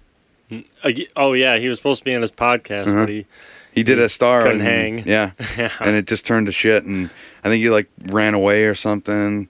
Uh, 0.84 0.92
Oh 1.16 1.34
yeah, 1.34 1.58
he 1.58 1.68
was 1.68 1.80
supposed 1.80 2.02
to 2.02 2.06
be 2.06 2.14
on 2.16 2.22
his 2.22 2.32
podcast, 2.32 2.88
Uh-huh. 2.88 3.02
but 3.06 3.10
he 3.10 3.26
He 3.74 3.82
did 3.82 3.98
a 3.98 4.08
star. 4.10 4.44
couldn't 4.44 4.62
and- 4.62 5.00
hang. 5.00 5.04
Yeah. 5.08 5.32
and 5.80 5.96
it 5.96 6.06
just 6.06 6.28
turned 6.28 6.46
to 6.46 6.52
shit. 6.52 6.84
And 6.84 7.10
I 7.48 7.50
think 7.50 7.64
you 7.64 7.72
like 7.72 7.90
ran 8.08 8.34
away 8.34 8.66
or 8.66 8.76
something. 8.76 9.48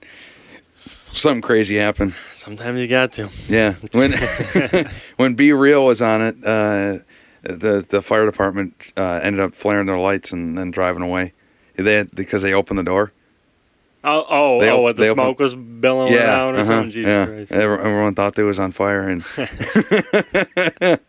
Something 1.08 1.42
crazy 1.42 1.76
happened. 1.76 2.14
sometimes 2.32 2.80
you 2.80 2.86
got 2.86 3.12
to. 3.14 3.28
Yeah. 3.48 3.74
When 3.92 4.12
when 5.16 5.34
B-Real 5.34 5.84
was 5.84 6.00
on 6.00 6.22
it, 6.22 6.36
uh, 6.44 6.98
the 7.42 7.84
the 7.88 8.00
fire 8.00 8.24
department 8.24 8.74
uh, 8.96 9.18
ended 9.20 9.40
up 9.40 9.52
flaring 9.52 9.86
their 9.86 9.98
lights 9.98 10.32
and 10.32 10.56
then 10.56 10.70
driving 10.70 11.02
away. 11.02 11.32
They 11.74 11.94
had, 11.94 12.12
because 12.12 12.42
they 12.42 12.54
opened 12.54 12.78
the 12.78 12.84
door. 12.84 13.12
Oh 14.04 14.24
oh 14.28 14.60
They 14.60 14.70
oh! 14.70 14.80
What 14.80 14.96
the 14.96 15.08
smoke 15.08 15.40
was 15.40 15.56
billowing 15.56 16.14
out 16.18 16.54
or 16.54 16.58
uh-huh, 16.58 16.64
something? 16.64 16.92
Jesus 16.92 17.08
yeah. 17.08 17.26
Christ! 17.26 17.50
Everyone 17.50 18.14
thought 18.14 18.36
they 18.36 18.44
was 18.44 18.60
on 18.60 18.70
fire, 18.70 19.08
and 19.08 19.24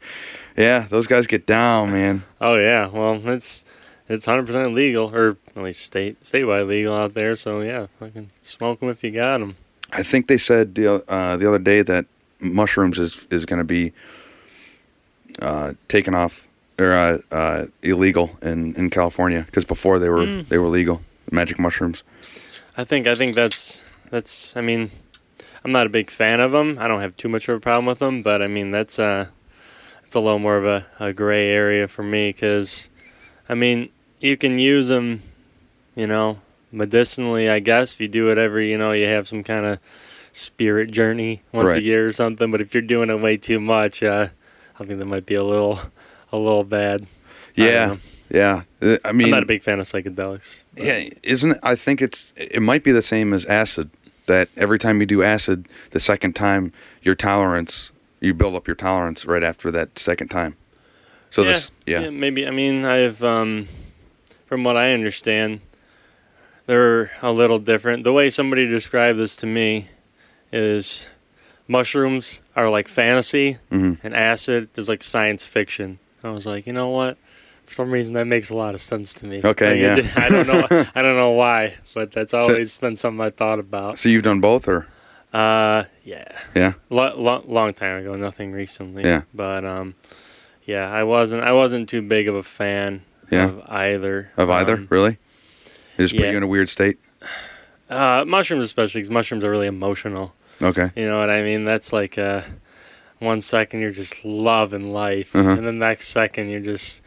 yeah, 0.58 0.88
those 0.90 1.06
guys 1.06 1.28
get 1.28 1.46
down, 1.46 1.92
man. 1.92 2.24
Oh 2.42 2.56
yeah, 2.56 2.88
well 2.88 3.22
it's 3.30 3.64
it's 4.10 4.26
hundred 4.26 4.48
percent 4.48 4.74
legal, 4.74 5.16
or 5.16 5.38
at 5.56 5.64
least 5.64 5.82
state 5.82 6.22
statewide 6.24 6.68
legal 6.68 6.94
out 6.96 7.14
there. 7.14 7.36
So 7.36 7.62
yeah, 7.62 7.88
fucking 8.00 8.32
smoke 8.44 8.80
them 8.82 8.90
if 8.90 9.04
you 9.04 9.12
got 9.12 9.38
them. 9.40 9.56
I 9.92 10.04
think 10.04 10.28
they 10.28 10.38
said 10.38 10.76
the 10.76 11.04
uh, 11.08 11.38
the 11.38 11.48
other 11.48 11.60
day 11.60 11.82
that 11.84 12.06
mushrooms 12.42 13.00
is 13.00 13.28
is 13.32 13.46
going 13.46 13.60
to 13.60 13.64
be 13.66 13.94
uh, 15.42 15.74
taken 15.88 16.14
off 16.16 16.48
or 16.78 16.94
uh, 16.94 17.18
uh, 17.32 17.66
illegal 17.82 18.38
in, 18.42 18.74
in 18.76 18.90
California 18.90 19.44
because 19.46 19.66
before 19.66 20.00
they 20.00 20.10
were 20.10 20.26
Mm. 20.26 20.48
they 20.48 20.58
were 20.58 20.68
legal. 20.68 21.02
Magic 21.32 21.60
mushrooms. 21.60 22.04
I 22.76 22.84
think 22.84 23.06
I 23.06 23.14
think 23.14 23.36
that's 23.36 23.84
that's. 24.10 24.56
I 24.58 24.62
mean, 24.62 24.90
I'm 25.64 25.72
not 25.72 25.86
a 25.86 25.90
big 25.90 26.10
fan 26.10 26.40
of 26.40 26.52
them. 26.52 26.78
I 26.80 26.88
don't 26.88 27.02
have 27.02 27.16
too 27.16 27.30
much 27.30 27.48
of 27.48 27.56
a 27.56 27.60
problem 27.60 27.86
with 27.86 28.00
them, 28.00 28.24
but 28.24 28.42
I 28.42 28.48
mean 28.48 28.72
that's 28.72 28.98
uh, 28.98 29.28
it's 30.06 30.16
a 30.16 30.20
little 30.20 30.40
more 30.40 30.58
of 30.58 30.66
a, 30.66 30.88
a 31.00 31.14
gray 31.14 31.50
area 31.52 31.88
for 31.88 32.02
me 32.02 32.32
because, 32.32 32.90
I 33.48 33.54
mean, 33.54 33.90
you 34.20 34.38
can 34.38 34.58
use 34.58 34.88
them, 34.90 35.22
you 35.96 36.08
know, 36.08 36.40
medicinally. 36.72 37.50
I 37.50 37.60
guess 37.60 37.94
if 37.94 38.02
you 38.02 38.08
do 38.08 38.30
it 38.32 38.38
every, 38.38 38.70
you 38.72 38.78
know, 38.78 38.92
you 38.92 39.06
have 39.06 39.28
some 39.28 39.44
kind 39.44 39.66
of 39.66 39.80
spirit 40.34 40.92
journey 40.92 41.42
once 41.52 41.74
a 41.74 41.82
year 41.84 42.08
or 42.08 42.12
something. 42.12 42.52
But 42.52 42.62
if 42.62 42.74
you're 42.74 42.82
doing 42.84 43.10
it 43.10 43.20
way 43.20 43.38
too 43.38 43.60
much, 43.60 44.04
uh, 44.04 44.30
I 44.80 44.86
think 44.86 45.00
that 45.00 45.06
might 45.06 45.26
be 45.26 45.36
a 45.36 45.44
little 45.44 45.80
a 46.32 46.38
little 46.38 46.64
bad. 46.64 47.08
Yeah, 47.56 47.98
yeah. 48.30 48.64
Uh, 48.82 48.98
I 49.04 49.12
mean, 49.12 49.26
I'm 49.28 49.32
not 49.32 49.44
a 49.44 49.48
big 49.48 49.64
fan 49.64 49.80
of 49.80 49.88
psychedelics. 49.88 50.64
but- 50.74 50.84
yeah, 50.84 51.10
isn't 51.24 51.52
it? 51.52 51.60
I 51.64 51.76
think 51.76 52.02
it's 52.02 52.34
it 52.38 52.62
might 52.62 52.84
be 52.84 52.92
the 52.92 53.02
same 53.02 53.34
as 53.34 53.46
acid. 53.46 53.90
That 54.28 54.48
every 54.56 54.78
time 54.78 55.00
you 55.02 55.08
do 55.08 55.24
acid, 55.24 55.68
the 55.90 56.00
second 56.00 56.36
time 56.36 56.72
your 57.02 57.16
tolerance, 57.16 57.90
you 58.20 58.36
build 58.36 58.54
up 58.54 58.68
your 58.68 58.76
tolerance 58.76 59.26
right 59.26 59.44
after 59.44 59.72
that 59.72 59.98
second 59.98 60.28
time. 60.28 60.56
So 61.32 61.44
this, 61.44 61.72
yeah, 61.88 62.12
maybe. 62.12 62.46
I 62.48 62.52
mean, 62.52 62.86
I've 62.86 63.24
um, 63.24 63.68
from 64.50 64.64
what 64.64 64.76
I 64.76 64.94
understand, 64.94 65.62
they're 66.66 67.12
a 67.22 67.32
little 67.32 67.60
different. 67.60 68.04
The 68.04 68.12
way 68.12 68.32
somebody 68.32 68.68
described 68.68 69.20
this 69.20 69.36
to 69.38 69.48
me 69.48 69.88
is 70.52 71.08
mushrooms 71.68 72.42
are 72.56 72.68
like 72.70 72.88
fantasy, 72.88 73.58
hmm 73.70 73.94
and 74.04 74.16
acid 74.16 74.70
is 74.76 74.90
like 74.90 75.04
science 75.04 75.46
fiction. 75.46 76.00
I 76.24 76.32
was 76.32 76.46
like, 76.48 76.66
you 76.68 76.74
know 76.74 76.90
what? 76.90 77.18
For 77.64 77.74
some 77.76 77.92
reason, 77.92 78.16
that 78.16 78.26
makes 78.26 78.50
a 78.50 78.56
lot 78.56 78.74
of 78.74 78.82
sense 78.82 79.14
to 79.16 79.28
me. 79.28 79.42
Okay, 79.46 79.96
Like, 79.96 80.04
yeah. 80.04 80.12
I 80.16 80.30
don't 80.30 80.48
know. 80.48 80.68
I 80.96 81.02
don't 81.04 81.16
know 81.16 81.30
why, 81.32 81.76
but 81.94 82.12
that's 82.12 82.34
always 82.34 82.76
been 82.80 82.96
something 82.96 83.24
I 83.24 83.30
thought 83.30 83.60
about. 83.60 84.00
So 84.00 84.10
you've 84.10 84.24
done 84.24 84.42
both, 84.42 84.68
or 84.68 84.88
Uh, 85.32 85.84
yeah. 86.04 86.26
Yeah. 86.56 86.74
Lo- 86.90 87.14
lo- 87.16 87.44
long 87.48 87.76
time 87.76 88.02
ago, 88.02 88.16
nothing 88.16 88.52
recently. 88.52 89.04
Yeah. 89.04 89.22
But 89.36 89.64
um, 89.66 89.94
yeah, 90.66 90.90
I 90.92 91.04
wasn't. 91.04 91.44
I 91.44 91.52
wasn't 91.52 91.88
too 91.88 92.02
big 92.02 92.28
of 92.28 92.34
a 92.34 92.42
fan 92.44 93.04
Yeah. 93.32 93.46
of 93.46 93.62
either. 93.70 94.32
of 94.38 94.50
either? 94.50 94.74
Um, 94.76 94.88
Really? 94.90 95.18
They 95.98 96.04
just 96.06 96.16
put 96.16 96.26
you 96.30 96.38
in 96.38 96.44
a 96.44 96.48
weird 96.48 96.70
state. 96.70 96.98
uh, 97.90 98.24
mushrooms, 98.26 98.66
especially 98.66 99.00
because 99.02 99.10
mushrooms 99.10 99.44
are 99.44 99.52
really 99.52 99.68
emotional. 99.68 100.34
Okay. 100.62 100.92
You 100.96 101.08
know 101.08 101.20
what 101.20 101.30
I 101.30 101.42
mean? 101.44 101.66
That's 101.66 101.92
like 101.94 102.18
uh, 102.18 102.42
one 103.20 103.42
second 103.42 103.82
you're 103.82 103.92
just 103.92 104.24
loving 104.24 104.94
life, 104.94 105.36
Uh-huh. 105.36 105.50
and 105.52 105.66
the 105.68 105.72
next 105.72 106.08
second 106.10 106.50
you're 106.50 106.60
just, 106.62 107.02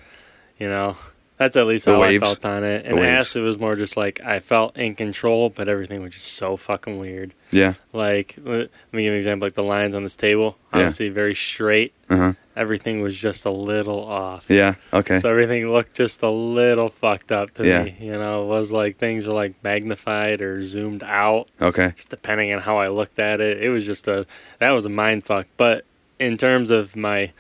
you 0.58 0.68
know, 0.68 0.96
that's 1.38 1.56
at 1.56 1.66
least 1.66 1.86
The 1.86 1.92
how 1.94 2.00
waves. 2.00 2.22
I 2.22 2.26
felt 2.26 2.44
on 2.44 2.62
it. 2.64 2.86
And 2.86 2.98
acid 3.00 3.42
was 3.42 3.58
more 3.58 3.74
just 3.76 3.96
like 3.96 4.20
I 4.24 4.38
felt 4.40 4.76
in 4.76 4.94
control, 4.94 5.48
but 5.48 5.68
everything 5.68 6.02
was 6.02 6.12
just 6.12 6.34
so 6.34 6.56
fucking 6.56 6.98
weird. 6.98 7.34
Yeah. 7.50 7.74
Like, 7.92 8.36
let 8.44 8.70
me 8.92 9.02
give 9.02 9.04
you 9.04 9.12
an 9.12 9.18
example. 9.18 9.46
Like 9.46 9.54
the 9.54 9.62
lines 9.64 9.94
on 9.94 10.02
this 10.04 10.16
table, 10.16 10.56
Yeah. 10.72 10.78
obviously 10.80 11.08
very 11.08 11.34
straight. 11.34 11.92
Uh 12.08 12.16
huh. 12.16 12.32
Everything 12.54 13.00
was 13.00 13.16
just 13.16 13.44
a 13.46 13.50
little 13.50 14.04
off. 14.04 14.44
Yeah. 14.48 14.74
Okay. 14.92 15.18
So 15.18 15.30
everything 15.30 15.70
looked 15.72 15.96
just 15.96 16.22
a 16.22 16.28
little 16.30 16.90
fucked 16.90 17.32
up 17.32 17.50
to 17.52 17.66
Yeah. 17.66 17.84
me. 17.84 17.96
You 17.98 18.12
know, 18.12 18.44
it 18.44 18.46
was 18.46 18.70
like 18.70 18.96
things 18.96 19.26
were 19.26 19.32
like 19.32 19.54
magnified 19.64 20.42
or 20.42 20.60
zoomed 20.62 21.02
out, 21.02 21.48
okay. 21.60 21.92
just 21.96 22.10
depending 22.10 22.52
on 22.52 22.60
how 22.60 22.76
I 22.76 22.88
looked 22.88 23.18
at 23.18 23.40
it. 23.40 23.62
It 23.62 23.70
was 23.70 23.86
just 23.86 24.06
a 24.06 24.26
that 24.58 24.70
was 24.72 24.84
a 24.86 24.90
mind 24.90 25.24
fuck. 25.24 25.46
But 25.56 25.84
in 26.18 26.36
terms 26.36 26.70
of 26.70 26.94
my 26.94 27.32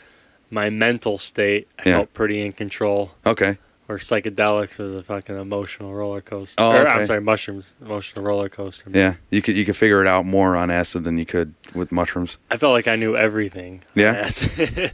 my 0.50 0.68
mental 0.70 1.16
state, 1.18 1.68
I 1.78 1.88
Yeah. 1.88 1.96
felt 1.98 2.14
pretty 2.14 2.40
in 2.44 2.52
control. 2.52 3.12
Okay. 3.26 3.58
Or 3.92 3.98
psychedelics 3.98 4.78
was 4.78 4.94
a 4.94 5.02
fucking 5.02 5.36
emotional 5.38 5.92
roller 5.92 6.22
coaster. 6.22 6.62
Oh, 6.62 6.70
Or. 6.72 6.88
I'm 6.88 7.06
sorry, 7.06 7.20
mushrooms, 7.20 7.74
emotional 7.82 8.24
roller 8.24 8.48
coaster. 8.48 8.88
Yeah. 8.90 9.16
You 9.28 9.42
could 9.42 9.54
you 9.54 9.66
could 9.66 9.76
figure 9.76 10.00
it 10.00 10.06
out 10.06 10.24
more 10.24 10.56
on 10.56 10.70
acid 10.70 11.04
than 11.04 11.18
you 11.18 11.26
could 11.26 11.52
with 11.74 11.92
mushrooms. 11.92 12.38
I 12.50 12.56
felt 12.56 12.72
like 12.72 12.88
I 12.88 12.96
knew 12.96 13.14
everything. 13.16 13.82
Yeah? 13.94 14.30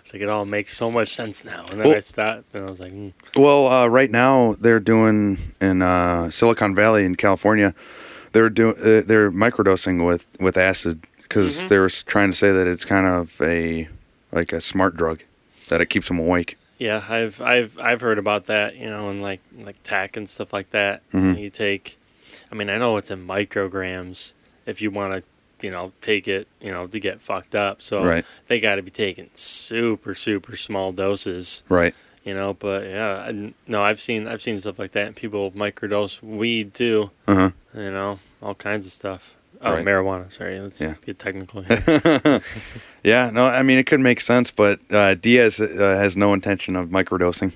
It's 0.00 0.12
like 0.12 0.22
it 0.22 0.28
all 0.28 0.44
makes 0.44 0.76
so 0.76 0.88
much 0.88 1.08
sense 1.08 1.44
now. 1.44 1.62
And 1.68 1.80
then 1.80 1.88
Well- 1.88 1.96
I 1.96 2.00
stopped 2.00 2.54
and 2.54 2.64
I 2.64 2.70
was 2.70 2.78
like, 2.78 2.92
mm. 2.92 3.12
Well, 3.34 3.66
uh, 3.66 3.88
right 3.88 4.08
now 4.12 4.54
they're 4.60 4.78
doing 4.78 5.38
in 5.60 5.82
uh, 5.82 6.30
Silicon 6.30 6.76
Valley 6.76 7.04
in 7.04 7.16
California. 7.16 7.74
They're 8.30 8.48
doing 8.48 8.76
uh, 8.78 9.02
they're 9.04 9.32
microdosing 9.32 10.06
with 10.06 10.28
with 10.38 10.56
acid 10.56 11.02
because 11.22 11.62
Mhm. 11.62 11.68
they 11.68 11.78
were 11.78 11.86
s- 11.86 12.04
trying 12.04 12.30
to 12.30 12.36
say 12.36 12.52
that 12.52 12.68
it's 12.68 12.84
kind 12.84 13.08
of 13.08 13.40
a 13.42 13.88
like 14.30 14.52
a 14.52 14.60
smart 14.60 14.96
drug 14.96 15.24
that 15.70 15.80
it 15.80 15.86
keeps 15.86 16.06
them 16.06 16.20
awake. 16.20 16.56
Yeah, 16.78 17.04
I've 17.08 17.40
I've 17.40 17.78
I've 17.78 18.00
heard 18.00 18.18
about 18.18 18.46
that. 18.46 18.76
You 18.76 18.88
know, 18.90 19.08
and 19.10 19.22
like 19.22 19.40
like 19.58 19.76
tack 19.82 20.16
and 20.16 20.28
stuff 20.28 20.52
like 20.52 20.70
that. 20.70 21.02
Mhm. 21.12 21.38
You 21.40 21.50
take, 21.50 21.98
I 22.50 22.54
mean, 22.54 22.68
I 22.70 22.78
know 22.78 22.96
it's 22.96 23.10
in 23.10 23.26
micrograms 23.26 24.34
if 24.66 24.80
you 24.82 24.90
want 24.90 25.14
to. 25.14 25.22
You 25.62 25.70
know, 25.70 25.92
take 26.02 26.28
it. 26.28 26.48
You 26.60 26.70
know, 26.70 26.86
to 26.86 27.00
get 27.00 27.22
fucked 27.22 27.54
up. 27.54 27.80
So 27.80 28.04
Right. 28.04 28.26
they 28.46 28.60
got 28.60 28.74
to 28.74 28.82
be 28.82 28.90
taking 28.90 29.30
super, 29.32 30.14
super 30.14 30.54
small 30.54 30.92
doses. 30.92 31.62
Right. 31.70 31.94
You 32.24 32.34
know, 32.34 32.52
but 32.52 32.90
yeah, 32.90 33.24
I, 33.30 33.52
no, 33.66 33.82
I've 33.82 34.00
seen 34.00 34.28
I've 34.28 34.42
seen 34.42 34.60
stuff 34.60 34.78
like 34.78 34.92
that. 34.92 35.06
And 35.06 35.16
people 35.16 35.50
microdose 35.52 36.22
weed 36.22 36.74
too. 36.74 37.10
Uh 37.26 37.34
huh. 37.34 37.50
You 37.72 37.90
know, 37.90 38.18
all 38.42 38.54
kinds 38.54 38.84
of 38.84 38.92
stuff. 38.92 39.35
Oh, 39.62 39.72
Right. 39.72 39.84
marijuana. 39.84 40.30
Sorry, 40.32 40.58
let's 40.60 40.80
Yeah. 40.80 40.94
get 41.04 41.18
technical. 41.18 41.62
Here. 41.68 42.40
Yeah. 43.02 43.30
No, 43.32 43.44
I 43.46 43.62
mean 43.62 43.78
it 43.78 43.86
could 43.86 44.00
make 44.00 44.20
sense, 44.20 44.50
but 44.50 44.80
uh, 44.90 45.14
Diaz 45.14 45.60
uh, 45.60 45.66
has 46.00 46.16
no 46.16 46.32
intention 46.32 46.74
of 46.76 46.88
microdosing. 46.88 47.52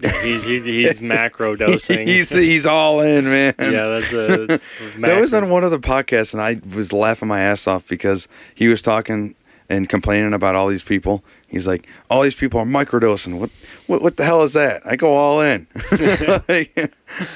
yeah, 0.00 0.12
he's 0.22 0.44
he's 0.44 0.64
he's 0.64 1.00
macro 1.14 1.56
dosing. 1.56 2.06
he's 2.06 2.30
he's 2.30 2.66
all 2.66 3.00
in, 3.00 3.24
man. 3.24 3.54
yeah, 3.58 3.86
that's 3.88 4.12
a. 4.12 4.46
That's 4.46 4.66
That 4.98 5.20
was 5.20 5.32
on 5.34 5.48
one 5.50 5.64
of 5.64 5.70
the 5.70 5.78
podcasts, 5.78 6.32
and 6.34 6.42
I 6.42 6.60
was 6.74 6.92
laughing 6.92 7.28
my 7.28 7.40
ass 7.40 7.66
off 7.66 7.88
because 7.88 8.28
he 8.54 8.68
was 8.68 8.82
talking 8.82 9.34
and 9.68 9.88
complaining 9.88 10.34
about 10.34 10.54
all 10.54 10.68
these 10.68 10.82
people. 10.82 11.24
He's 11.52 11.68
like, 11.68 11.86
"All 12.10 12.22
these 12.22 12.34
people 12.34 12.58
are 12.58 12.64
microdosing. 12.66 13.38
What, 13.38 13.50
what, 13.86 14.02
what 14.02 14.16
the 14.16 14.24
hell 14.24 14.42
is 14.42 14.54
that?" 14.54 14.80
I 14.86 14.96
go 14.96 15.12
all 15.14 15.40
in, 15.42 15.66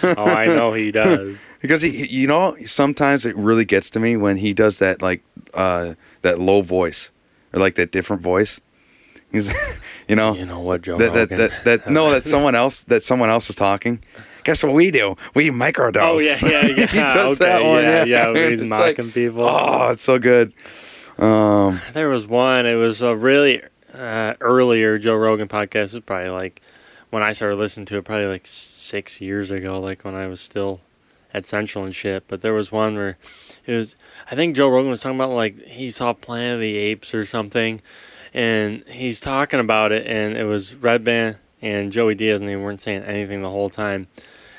Oh, 0.02 0.24
I 0.24 0.46
know 0.46 0.72
he 0.72 0.90
does. 0.90 1.46
because 1.60 1.82
he, 1.82 2.06
you 2.06 2.26
know, 2.26 2.56
sometimes 2.64 3.26
it 3.26 3.36
really 3.36 3.66
gets 3.66 3.90
to 3.90 4.00
me 4.00 4.16
when 4.16 4.38
he 4.38 4.54
does 4.54 4.78
that 4.78 5.02
like 5.02 5.22
uh, 5.52 5.94
that 6.22 6.40
low 6.40 6.62
voice 6.62 7.12
or 7.52 7.60
like 7.60 7.74
that 7.74 7.92
different 7.92 8.22
voice. 8.22 8.60
He's, 9.32 9.52
you 10.08 10.16
know, 10.16 10.34
You 10.34 10.46
know 10.46 10.60
what, 10.60 10.80
Joe 10.82 10.96
that, 10.96 11.12
that, 11.12 11.28
that, 11.36 11.64
that 11.64 11.90
no, 11.90 12.10
that 12.10 12.24
someone 12.24 12.54
else 12.54 12.84
that 12.84 13.04
someone 13.04 13.28
else 13.28 13.50
is 13.50 13.56
talking. 13.56 14.02
Guess 14.44 14.62
what 14.62 14.72
we 14.74 14.90
do? 14.92 15.16
We 15.34 15.50
microdose. 15.50 15.96
Oh 15.96 16.20
yeah, 16.20 16.36
yeah, 16.40 16.66
yeah. 16.66 16.86
he 16.86 16.98
does 16.98 17.40
okay, 17.40 17.44
that 17.50 17.68
one. 17.68 17.82
Yeah, 17.82 18.04
Yeah, 18.04 18.32
yeah. 18.32 18.48
he's 18.48 18.62
It's 18.62 18.70
like, 18.70 18.96
people. 19.12 19.42
Oh, 19.42 19.90
it's 19.90 20.02
so 20.02 20.18
good. 20.18 20.54
Um, 21.18 21.78
There 21.92 22.08
was 22.08 22.26
one. 22.26 22.64
It 22.66 22.76
was 22.76 23.02
a 23.02 23.16
really 23.16 23.62
uh, 23.96 24.34
earlier 24.40 24.98
Joe 24.98 25.16
Rogan 25.16 25.48
podcast. 25.48 25.94
is 25.94 26.00
probably 26.00 26.30
like 26.30 26.60
when 27.10 27.22
I 27.22 27.32
started 27.32 27.56
listening 27.56 27.86
to 27.86 27.96
it, 27.96 28.04
probably 28.04 28.26
like 28.26 28.46
six 28.46 29.20
years 29.20 29.50
ago, 29.50 29.80
like 29.80 30.04
when 30.04 30.14
I 30.14 30.26
was 30.26 30.40
still 30.40 30.80
at 31.32 31.46
Central 31.46 31.84
and 31.84 31.94
shit. 31.94 32.24
But 32.28 32.42
there 32.42 32.54
was 32.54 32.72
one 32.72 32.96
where 32.96 33.18
it 33.64 33.74
was. 33.74 33.96
I 34.30 34.34
think 34.34 34.56
Joe 34.56 34.68
Rogan 34.68 34.90
was 34.90 35.00
talking 35.00 35.18
about 35.18 35.30
like 35.30 35.60
he 35.62 35.90
saw 35.90 36.12
Planet 36.12 36.54
of 36.54 36.60
the 36.60 36.76
Apes 36.76 37.14
or 37.14 37.24
something, 37.24 37.80
and 38.34 38.84
he's 38.88 39.20
talking 39.20 39.60
about 39.60 39.92
it, 39.92 40.06
and 40.06 40.36
it 40.36 40.44
was 40.44 40.74
Redban 40.74 41.38
and 41.62 41.92
Joey 41.92 42.14
Diaz, 42.14 42.40
and 42.40 42.48
they 42.48 42.56
weren't 42.56 42.82
saying 42.82 43.02
anything 43.02 43.42
the 43.42 43.50
whole 43.50 43.70
time. 43.70 44.08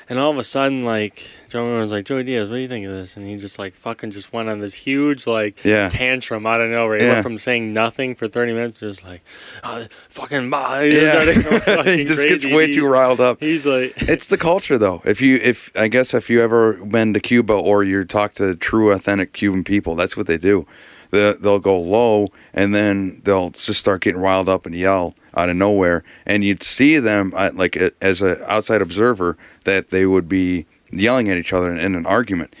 And 0.08 0.18
all 0.18 0.30
of 0.30 0.38
a 0.38 0.44
sudden, 0.44 0.84
like 0.84 1.30
Joe 1.48 1.62
Rogan 1.64 1.80
was 1.80 1.92
like, 1.92 2.04
"Joey 2.04 2.24
Diaz, 2.24 2.48
what 2.48 2.56
do 2.56 2.60
you 2.60 2.68
think 2.68 2.84
of 2.86 2.92
this?" 2.92 3.16
And 3.16 3.26
he 3.26 3.36
just 3.36 3.58
like 3.58 3.74
fucking 3.74 4.10
just 4.10 4.32
went 4.32 4.48
on 4.48 4.60
this 4.60 4.74
huge 4.74 5.26
like 5.26 5.62
Yeah. 5.64 5.88
tantrum 5.88 6.44
out 6.46 6.60
of 6.60 6.70
nowhere. 6.70 6.98
He 6.98 7.04
Yeah. 7.06 7.12
went 7.12 7.22
from 7.22 7.38
saying 7.38 7.72
nothing 7.72 8.14
for 8.14 8.28
thirty 8.28 8.52
minutes, 8.52 8.78
to 8.80 8.88
just 8.88 9.04
like, 9.04 9.22
oh, 9.64 9.86
fucking, 10.10 10.50
bah. 10.50 10.80
He, 10.82 10.96
yeah, 11.02 11.24
just 11.24 11.88
he 11.88 12.04
just 12.04 12.28
gets 12.28 12.44
way 12.44 12.66
He- 12.68 12.74
too 12.74 12.86
riled 12.86 13.20
up. 13.20 13.40
He's 13.40 13.64
like, 13.64 13.94
It's 14.02 14.26
the 14.26 14.36
culture, 14.38 14.76
though. 14.78 15.00
If 15.04 15.20
you, 15.20 15.36
if 15.42 15.70
I 15.76 15.88
guess, 15.88 16.12
if 16.14 16.28
you 16.28 16.40
ever 16.42 16.74
been 16.74 17.14
to 17.14 17.20
Cuba 17.20 17.54
or 17.54 17.82
you 17.82 18.04
talk 18.04 18.34
to 18.34 18.54
true, 18.54 18.92
authentic 18.92 19.32
Cuban 19.32 19.64
people, 19.64 19.94
that's 19.94 20.16
what 20.16 20.26
they 20.26 20.38
do. 20.38 20.66
They, 21.10 21.32
they'll 21.40 21.58
go 21.58 21.80
low 21.80 22.26
and 22.52 22.74
then 22.74 23.22
they'll 23.24 23.48
just 23.50 23.80
start 23.80 24.02
getting 24.02 24.20
riled 24.20 24.46
up 24.50 24.66
and 24.66 24.74
yell 24.74 25.14
out 25.34 25.48
of 25.48 25.56
nowhere. 25.56 26.04
And 26.26 26.44
you'd 26.44 26.62
see 26.62 26.98
them, 26.98 27.32
like 27.54 27.78
as 28.02 28.20
an 28.20 28.36
outside 28.46 28.82
observer, 28.82 29.38
that 29.64 29.88
they 29.88 30.04
would 30.04 30.28
be 30.28 30.66
yelling 30.90 31.28
at 31.30 31.36
each 31.36 31.52
other 31.52 31.70
in, 31.72 31.78
in 31.78 31.94
an 31.94 32.06
argument. 32.06 32.54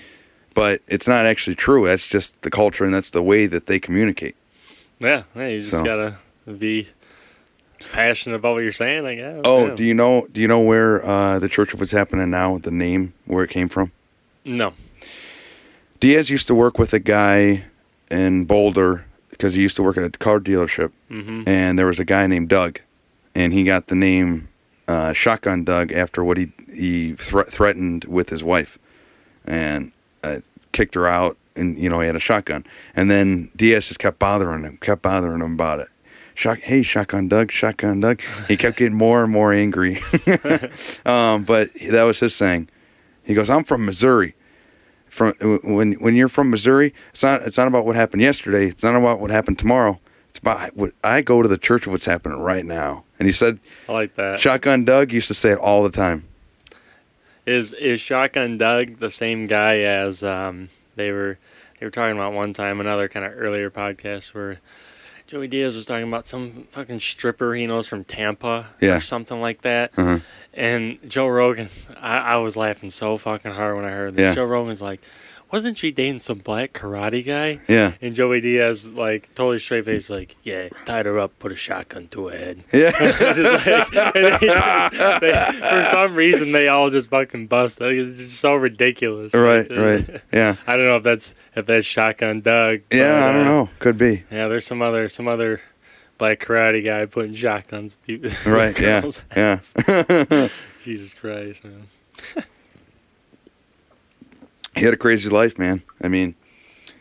But 0.54 0.80
it's 0.88 1.06
not 1.06 1.24
actually 1.26 1.54
true. 1.56 1.86
That's 1.86 2.08
just 2.08 2.42
the 2.42 2.50
culture 2.50 2.84
and 2.84 2.92
that's 2.92 3.10
the 3.10 3.22
way 3.22 3.46
that 3.46 3.66
they 3.66 3.78
communicate. 3.78 4.34
yeah, 4.98 5.22
yeah, 5.36 5.46
you 5.48 5.60
just 5.60 5.70
So. 5.72 5.84
gotta 5.84 6.16
be 6.58 6.88
passionate 7.92 8.36
about 8.36 8.54
what 8.54 8.62
you're 8.64 8.72
saying, 8.72 9.06
I 9.06 9.14
guess. 9.14 9.40
Oh, 9.44 9.66
yeah. 9.68 9.74
do 9.76 9.84
you 9.84 9.94
know? 9.94 10.26
Do 10.32 10.40
you 10.40 10.48
know 10.48 10.60
where 10.60 11.04
uh, 11.06 11.38
the 11.38 11.48
Church 11.48 11.72
of 11.74 11.80
What's 11.80 11.92
Happening 11.92 12.28
Now, 12.30 12.58
the 12.58 12.72
name, 12.72 13.12
where 13.24 13.44
it 13.44 13.50
came 13.50 13.68
from? 13.68 13.92
no, 14.44 14.72
Diaz 16.00 16.30
used 16.30 16.46
to 16.48 16.54
work 16.54 16.78
with 16.78 16.92
a 16.92 16.98
guy 16.98 17.64
in 18.10 18.44
Boulder 18.46 19.04
because 19.30 19.54
he 19.54 19.62
used 19.62 19.76
to 19.76 19.82
work 19.82 19.96
at 19.96 20.02
a 20.04 20.10
car 20.10 20.40
dealership, 20.40 20.90
hmm 21.08 21.42
and 21.46 21.78
there 21.78 21.86
was 21.86 22.00
a 22.00 22.04
guy 22.04 22.26
named 22.26 22.48
Doug, 22.48 22.80
and 23.34 23.52
he 23.52 23.62
got 23.62 23.86
the 23.88 23.94
name 23.94 24.47
uh, 24.88 25.12
Shotgun 25.12 25.62
Doug 25.62 25.92
after 25.92 26.24
what 26.24 26.36
he 26.36 26.50
he 26.72 27.12
thre- 27.14 27.42
threatened 27.42 28.06
with 28.06 28.30
his 28.30 28.42
wife, 28.42 28.78
and 29.44 29.92
uh, 30.24 30.38
kicked 30.72 30.94
her 30.94 31.06
out, 31.06 31.36
and 31.54 31.78
you 31.78 31.88
know 31.88 32.00
he 32.00 32.06
had 32.06 32.16
a 32.16 32.20
shotgun, 32.20 32.64
and 32.96 33.10
then 33.10 33.50
Diaz 33.54 33.88
just 33.88 34.00
kept 34.00 34.18
bothering 34.18 34.64
him, 34.64 34.78
kept 34.78 35.02
bothering 35.02 35.42
him 35.42 35.52
about 35.52 35.80
it. 35.80 35.88
Shot, 36.34 36.58
hey, 36.58 36.82
shotgun 36.82 37.28
Doug, 37.28 37.50
shotgun 37.50 38.00
Doug. 38.00 38.22
He 38.46 38.56
kept 38.56 38.76
getting 38.78 38.96
more 38.96 39.24
and 39.24 39.32
more 39.32 39.52
angry. 39.52 39.96
um, 41.04 41.42
but 41.42 41.70
that 41.90 42.04
was 42.04 42.20
his 42.20 42.34
saying. 42.34 42.68
He 43.22 43.34
goes, 43.34 43.50
"I'm 43.50 43.64
from 43.64 43.84
Missouri." 43.84 44.34
From 45.08 45.32
when 45.64 45.94
when 45.94 46.14
you're 46.14 46.28
from 46.28 46.50
Missouri, 46.50 46.94
it's 47.10 47.22
not 47.22 47.42
it's 47.42 47.58
not 47.58 47.66
about 47.66 47.84
what 47.84 47.96
happened 47.96 48.22
yesterday. 48.22 48.68
It's 48.68 48.82
not 48.82 48.94
about 48.94 49.20
what 49.20 49.30
happened 49.30 49.58
tomorrow. 49.58 50.00
It's 50.30 50.38
about 50.38 50.76
what 50.76 50.92
I 51.02 51.22
go 51.22 51.42
to 51.42 51.48
the 51.48 51.58
church 51.58 51.86
of 51.86 51.92
what's 51.92 52.04
happening 52.04 52.38
right 52.38 52.64
now. 52.64 53.04
And 53.18 53.26
he 53.26 53.32
said, 53.32 53.58
I 53.88 53.92
like 53.92 54.14
that. 54.16 54.38
Shotgun 54.40 54.84
Doug 54.84 55.12
used 55.12 55.28
to 55.28 55.34
say 55.34 55.50
it 55.52 55.58
all 55.58 55.82
the 55.82 55.90
time. 55.90 56.24
Is 57.46 57.72
is 57.72 58.00
Shotgun 58.00 58.58
Doug 58.58 58.98
the 58.98 59.10
same 59.10 59.46
guy 59.46 59.78
as 59.80 60.22
um 60.22 60.68
they 60.96 61.10
were 61.12 61.38
they 61.80 61.86
were 61.86 61.90
talking 61.90 62.14
about 62.14 62.34
one 62.34 62.52
time 62.52 62.78
another 62.78 63.08
kind 63.08 63.24
of 63.24 63.32
earlier 63.36 63.70
podcast 63.70 64.34
where 64.34 64.58
Joey 65.26 65.48
Diaz 65.48 65.74
was 65.76 65.86
talking 65.86 66.06
about 66.08 66.26
some 66.26 66.66
fucking 66.70 67.00
stripper 67.00 67.54
he 67.54 67.66
knows 67.66 67.86
from 67.88 68.04
Tampa 68.04 68.66
Yeah. 68.80 68.96
or 68.96 69.00
something 69.00 69.40
like 69.40 69.62
that. 69.62 69.92
Uh-huh. 69.96 70.18
And 70.54 70.98
Joe 71.08 71.28
Rogan, 71.28 71.68
I, 72.00 72.18
I 72.18 72.36
was 72.36 72.56
laughing 72.56 72.90
so 72.90 73.16
fucking 73.18 73.52
hard 73.52 73.76
when 73.76 73.84
I 73.84 73.90
heard 73.90 74.14
this. 74.16 74.22
Yeah. 74.22 74.34
Joe 74.34 74.44
Rogan's 74.46 74.80
like, 74.82 75.00
wasn't 75.50 75.78
she 75.78 75.90
dating 75.90 76.18
some 76.20 76.38
black 76.38 76.72
karate 76.72 77.24
guy? 77.24 77.58
Yeah, 77.68 77.92
And 78.02 78.14
Joey 78.14 78.40
Diaz, 78.40 78.92
like, 78.92 79.34
totally 79.34 79.58
straight 79.58 79.84
face, 79.86 80.10
like, 80.10 80.36
yeah, 80.42 80.68
tied 80.84 81.06
her 81.06 81.18
up, 81.18 81.38
put 81.38 81.52
a 81.52 81.56
shotgun 81.56 82.08
to 82.08 82.28
her 82.28 82.36
head. 82.36 82.64
yeah, 82.72 82.90
like- 83.00 84.40
they- 84.40 85.18
they- 85.20 85.52
for 85.52 85.84
some 85.90 86.14
reason, 86.14 86.52
they 86.52 86.68
all 86.68 86.90
just 86.90 87.10
fucking 87.10 87.46
bust. 87.46 87.80
Like, 87.80 87.92
it's 87.92 88.18
just 88.18 88.40
so 88.40 88.54
ridiculous. 88.54 89.34
right, 89.34 89.66
right, 89.70 90.20
yeah, 90.32 90.56
I 90.66 90.76
don't 90.76 90.86
know 90.86 90.96
if 90.96 91.02
that's 91.02 91.34
if 91.56 91.66
that's 91.66 91.86
shotgun 91.86 92.40
Doug. 92.40 92.80
yeah. 92.92 93.26
I 93.28 93.32
don't 93.32 93.42
uh, 93.42 93.44
know. 93.44 93.70
Could 93.78 93.98
be. 93.98 94.24
Yeah, 94.30 94.48
there's 94.48 94.66
some 94.66 94.82
other 94.82 95.08
some 95.08 95.28
other 95.28 95.60
black 96.18 96.40
karate 96.40 96.84
guy 96.84 97.06
putting 97.06 97.32
shotguns. 97.34 97.96
people- 98.06 98.30
Right. 98.46 98.78
Yeah, 98.78 99.08
yeah. 99.36 99.60
Jesus 100.82 101.14
Christ, 101.14 101.62
man. 101.64 101.86
He 104.78 104.84
had 104.84 104.94
a 104.94 104.98
crazy 104.98 105.28
life, 105.28 105.58
man. 105.58 105.82
I 106.02 106.08
mean, 106.08 106.34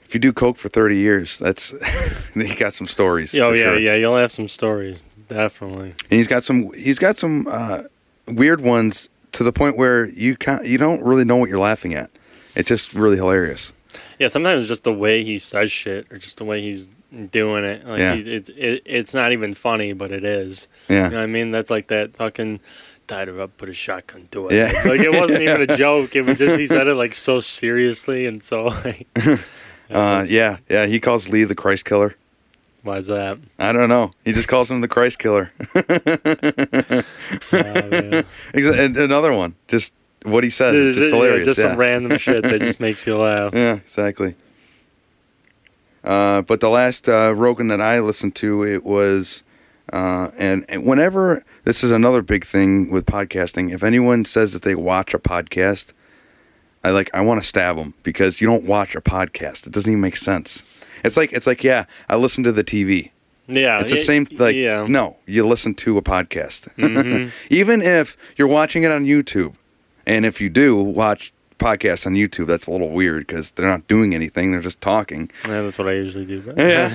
if 0.06 0.14
you 0.14 0.20
do 0.20 0.32
coke 0.34 0.58
for 0.58 0.70
30 0.70 0.98
years, 0.98 1.40
that's 1.40 1.74
you 2.36 2.56
got 2.56 2.74
some 2.74 2.88
stories. 2.88 3.34
Oh 3.36 3.52
yeah, 3.52 3.64
sure. 3.64 3.80
yeah. 3.80 3.96
You'll 3.96 4.16
have 4.18 4.32
some 4.32 4.48
stories, 4.48 5.04
definitely. 5.28 5.90
And 6.10 6.18
he's 6.18 6.28
got 6.28 6.44
some 6.44 6.72
he's 6.74 7.00
got 7.00 7.16
some 7.16 7.48
uh, 7.50 7.84
weird 8.28 8.62
ones 8.62 9.10
to 9.34 9.44
the 9.44 9.52
point 9.54 9.78
where 9.78 10.06
you 10.10 10.36
can 10.36 10.62
you 10.66 10.78
don't 10.78 11.04
really 11.04 11.26
know 11.26 11.38
what 11.38 11.50
you're 11.50 11.60
laughing 11.60 11.94
at. 11.94 12.10
It's 12.56 12.68
just 12.68 12.94
really 12.94 13.18
hilarious. 13.18 13.74
Yeah, 14.20 14.28
sometimes 14.30 14.68
just 14.68 14.84
the 14.84 14.94
way 14.94 15.24
he 15.24 15.38
says 15.40 15.72
shit, 15.72 16.08
or 16.12 16.18
just 16.18 16.38
the 16.38 16.46
way 16.46 16.62
he's 16.62 16.90
doing 17.32 17.64
it. 17.64 17.86
Like 17.86 18.00
Yeah. 18.00 18.16
he, 18.16 18.22
it's 18.36 18.50
it, 18.50 18.82
it's 18.86 19.14
not 19.14 19.32
even 19.32 19.54
funny, 19.54 19.94
but 19.94 20.12
it 20.12 20.24
is. 20.24 20.68
Yeah. 20.90 21.06
You 21.06 21.10
know 21.12 21.18
what 21.18 21.24
I 21.24 21.28
mean? 21.28 21.52
That's 21.52 21.70
like 21.70 21.88
that 21.88 22.16
fucking 22.18 22.60
tied 23.08 23.28
her 23.30 23.42
up, 23.42 23.58
put 23.58 23.70
a 23.70 23.74
shotgun 23.74 24.28
to 24.32 24.50
it. 24.50 24.54
Yeah. 24.56 24.72
Like 24.90 25.00
it 25.02 25.12
wasn't 25.12 25.42
even 25.42 25.62
a 25.70 25.78
joke. 25.78 26.16
It 26.16 26.22
was 26.24 26.38
just 26.38 26.60
he 26.60 26.68
said 26.68 26.88
it 26.88 26.96
like 26.96 27.14
so 27.14 27.40
seriously 27.40 28.26
and 28.26 28.42
so 28.44 28.66
like. 28.84 29.08
Uh, 29.90 30.26
yeah, 30.28 30.58
yeah. 30.70 30.86
He 30.86 31.00
calls 31.00 31.30
Lee 31.30 31.46
the 31.46 31.56
Christ 31.56 31.86
killer. 31.86 32.18
Why 32.84 32.98
is 32.98 33.08
that? 33.08 33.38
I 33.58 33.72
don't 33.72 33.88
know. 33.88 34.12
He 34.26 34.34
just 34.34 34.50
calls 34.50 34.70
him 34.70 34.82
the 34.82 34.88
Christ 34.90 35.18
killer. 35.18 35.54
Oh, 37.54 37.90
man. 37.90 38.26
And 38.54 38.98
another 38.98 39.32
one, 39.34 39.56
just 39.70 39.94
what 40.24 40.44
he 40.44 40.50
says. 40.50 40.76
It's 40.76 40.98
just 40.98 41.14
Yeah, 41.14 41.20
hilarious. 41.22 41.48
just 41.48 41.60
yeah. 41.62 41.70
some 41.70 41.78
random 41.80 42.18
shit 42.18 42.44
that 42.44 42.60
just 42.60 42.82
makes 42.82 43.08
you 43.08 43.18
laugh. 43.18 43.54
Yeah, 43.54 43.76
exactly. 43.76 44.36
Uh, 46.04 46.42
but 46.42 46.60
the 46.60 46.70
last 46.70 47.08
uh, 47.08 47.34
Rogan 47.34 47.70
that 47.70 47.80
I 47.82 48.00
listened 48.02 48.36
to, 48.36 48.64
it 48.66 48.84
was, 48.84 49.44
uh, 49.94 50.32
and, 50.38 50.66
and 50.70 50.86
whenever 50.86 51.44
this 51.64 51.84
is 51.84 51.92
another 51.92 52.22
big 52.22 52.46
thing 52.46 52.92
with 52.92 53.06
podcasting. 53.06 53.72
If 53.74 53.84
anyone 53.84 54.26
says 54.26 54.54
that 54.54 54.62
they 54.64 54.76
watch 54.76 55.14
a 55.14 55.20
podcast, 55.20 55.94
I 56.84 56.92
like 56.92 57.10
I 57.14 57.22
want 57.22 57.42
to 57.42 57.48
stab 57.48 57.78
them 57.78 57.94
because 58.04 58.40
you 58.42 58.48
don't 58.48 58.64
watch 58.64 58.96
a 58.96 59.02
podcast. 59.02 59.66
It 59.68 59.74
doesn't 59.74 59.90
even 59.92 60.02
make 60.02 60.18
sense. 60.18 60.64
It's 61.04 61.18
like 61.18 61.32
it's 61.34 61.48
like 61.48 61.64
yeah, 61.64 61.86
I 62.10 62.16
listen 62.16 62.44
to 62.44 62.52
the 62.52 62.64
TV. 62.64 63.12
Yeah, 63.48 63.80
It's 63.80 63.92
the 63.92 63.98
y- 63.98 64.02
same. 64.04 64.26
Like 64.38 64.56
yeah. 64.56 64.86
no, 64.90 65.16
you 65.26 65.48
listen 65.48 65.74
to 65.76 65.98
a 65.98 66.02
podcast, 66.02 66.68
Mhm. 66.76 67.32
even 67.50 67.82
if 67.82 68.18
you're 68.36 68.48
watching 68.48 68.84
it 68.84 68.92
on 68.92 69.06
YouTube. 69.06 69.56
And 70.06 70.26
if 70.26 70.40
you 70.40 70.50
do 70.50 70.76
watch 70.78 71.34
podcasts 71.58 72.06
on 72.06 72.14
YouTube, 72.14 72.48
that's 72.48 72.68
a 72.68 72.72
little 72.72 72.90
weird 72.90 73.26
because 73.28 73.52
they're 73.52 73.68
not 73.68 73.88
doing 73.88 74.14
anything; 74.16 74.52
they're 74.52 74.62
just 74.62 74.82
talking. 74.82 75.30
Yeah, 75.48 75.62
that's 75.62 75.78
what 75.78 75.88
I 75.88 75.94
usually 75.94 76.26
do. 76.26 76.42
But 76.42 76.58
Yeah, 76.58 76.90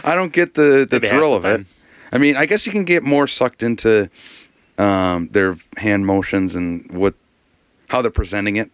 I 0.04 0.14
don't 0.14 0.32
get 0.32 0.54
the 0.54 0.86
the 0.88 0.98
Maybe 1.00 1.08
thrill 1.08 1.38
the 1.38 1.48
of 1.48 1.60
it. 1.60 1.66
I 2.12 2.18
mean, 2.18 2.36
I 2.36 2.46
guess 2.46 2.66
you 2.66 2.72
can 2.72 2.84
get 2.84 3.02
more 3.02 3.26
sucked 3.26 3.62
into 3.62 4.08
um, 4.78 5.28
their 5.28 5.56
hand 5.76 6.06
motions 6.06 6.54
and 6.54 6.90
what 6.90 7.14
how 7.88 8.02
they're 8.02 8.10
presenting 8.10 8.56
it, 8.56 8.70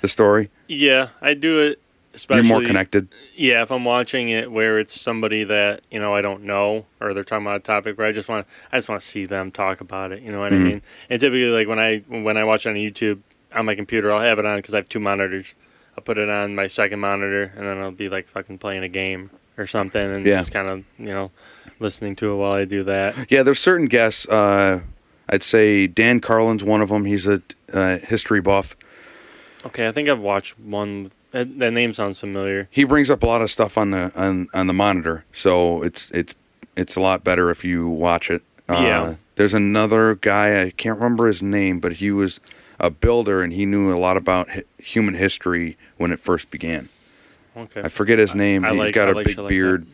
the 0.00 0.08
story. 0.08 0.50
yeah, 0.68 1.08
I 1.20 1.34
do 1.34 1.60
it. 1.60 1.80
Especially 2.14 2.48
You're 2.48 2.58
more 2.60 2.66
connected. 2.66 3.06
Yeah, 3.36 3.62
if 3.62 3.70
I'm 3.70 3.84
watching 3.84 4.28
it 4.30 4.50
where 4.50 4.76
it's 4.78 4.98
somebody 4.98 5.44
that 5.44 5.82
you 5.90 6.00
know 6.00 6.14
I 6.14 6.20
don't 6.22 6.42
know, 6.44 6.86
or 7.00 7.14
they're 7.14 7.22
talking 7.22 7.46
about 7.46 7.56
a 7.56 7.60
topic 7.60 7.96
where 7.96 8.06
I 8.08 8.12
just 8.12 8.28
want 8.28 8.44
I 8.72 8.78
just 8.78 8.88
want 8.88 9.00
to 9.00 9.06
see 9.06 9.24
them 9.24 9.52
talk 9.52 9.80
about 9.80 10.10
it. 10.10 10.22
You 10.22 10.32
know 10.32 10.40
what 10.40 10.50
Mhm. 10.52 10.56
I 10.56 10.58
mean? 10.64 10.82
And 11.10 11.20
typically, 11.20 11.50
like 11.50 11.68
when 11.68 11.78
I 11.78 11.98
when 12.08 12.36
I 12.36 12.42
watch 12.44 12.66
it 12.66 12.70
on 12.70 12.74
YouTube 12.76 13.20
on 13.54 13.66
my 13.66 13.74
computer, 13.74 14.12
I'll 14.12 14.20
have 14.20 14.38
it 14.38 14.44
on 14.46 14.56
because 14.58 14.74
I 14.74 14.78
have 14.78 14.88
two 14.88 15.00
monitors. 15.00 15.54
I'll 15.96 16.04
put 16.04 16.18
it 16.18 16.28
on 16.28 16.54
my 16.54 16.66
second 16.66 17.00
monitor, 17.00 17.52
and 17.56 17.66
then 17.66 17.78
I'll 17.78 17.90
be 17.90 18.08
like 18.08 18.26
fucking 18.28 18.58
playing 18.58 18.84
a 18.84 18.88
game 18.88 19.30
or 19.56 19.66
something, 19.66 20.00
and 20.14 20.24
Yeah. 20.24 20.38
just 20.40 20.52
kind 20.52 20.68
of 20.68 20.84
you 20.98 21.06
know 21.12 21.30
listening 21.80 22.14
to 22.16 22.32
it 22.32 22.36
while 22.36 22.52
I 22.52 22.64
do 22.64 22.82
that. 22.84 23.14
Yeah, 23.30 23.42
there's 23.42 23.58
certain 23.58 23.86
guests. 23.86 24.28
Uh, 24.28 24.80
I'd 25.28 25.42
say 25.42 25.86
Dan 25.86 26.20
Carlin's 26.20 26.64
one 26.64 26.80
of 26.80 26.88
them. 26.88 27.04
He's 27.04 27.26
a 27.26 27.42
uh, 27.72 27.98
history 27.98 28.40
buff. 28.40 28.76
Okay, 29.66 29.88
I 29.88 29.92
think 29.92 30.08
I've 30.08 30.20
watched 30.20 30.58
one. 30.58 31.10
That, 31.32 31.58
that 31.58 31.72
name 31.72 31.92
sounds 31.92 32.18
familiar. 32.20 32.68
He 32.70 32.84
brings 32.84 33.10
up 33.10 33.22
a 33.22 33.26
lot 33.26 33.42
of 33.42 33.50
stuff 33.50 33.76
on 33.76 33.90
the 33.90 34.10
on, 34.14 34.48
on 34.54 34.66
the 34.66 34.72
monitor, 34.72 35.24
so 35.32 35.82
it's 35.82 36.10
it's 36.12 36.34
it's 36.76 36.96
a 36.96 37.00
lot 37.00 37.24
better 37.24 37.50
if 37.50 37.64
you 37.64 37.88
watch 37.88 38.30
it. 38.30 38.42
Uh, 38.68 38.74
Yeah. 38.82 39.14
There's 39.34 39.54
another 39.54 40.14
guy 40.16 40.62
I 40.62 40.70
can't 40.70 40.96
remember 40.98 41.26
his 41.26 41.42
name, 41.42 41.78
but 41.80 41.94
he 41.94 42.10
was 42.10 42.40
a 42.80 42.90
builder 42.90 43.42
and 43.42 43.52
he 43.52 43.64
knew 43.66 43.92
a 43.92 43.98
lot 43.98 44.16
about 44.16 44.48
hi- 44.50 44.64
human 44.78 45.14
history 45.14 45.76
when 45.96 46.12
it 46.12 46.20
first 46.20 46.50
began. 46.50 46.88
Okay. 47.56 47.80
I 47.82 47.88
forget 47.88 48.18
his 48.18 48.34
name. 48.34 48.64
I 48.64 48.70
He's 48.70 48.78
like- 48.78 48.94
got 48.94 49.08
I 49.08 49.12
a 49.12 49.14
like 49.14 49.26
big 49.26 49.38
like 49.38 49.48
beard, 49.48 49.86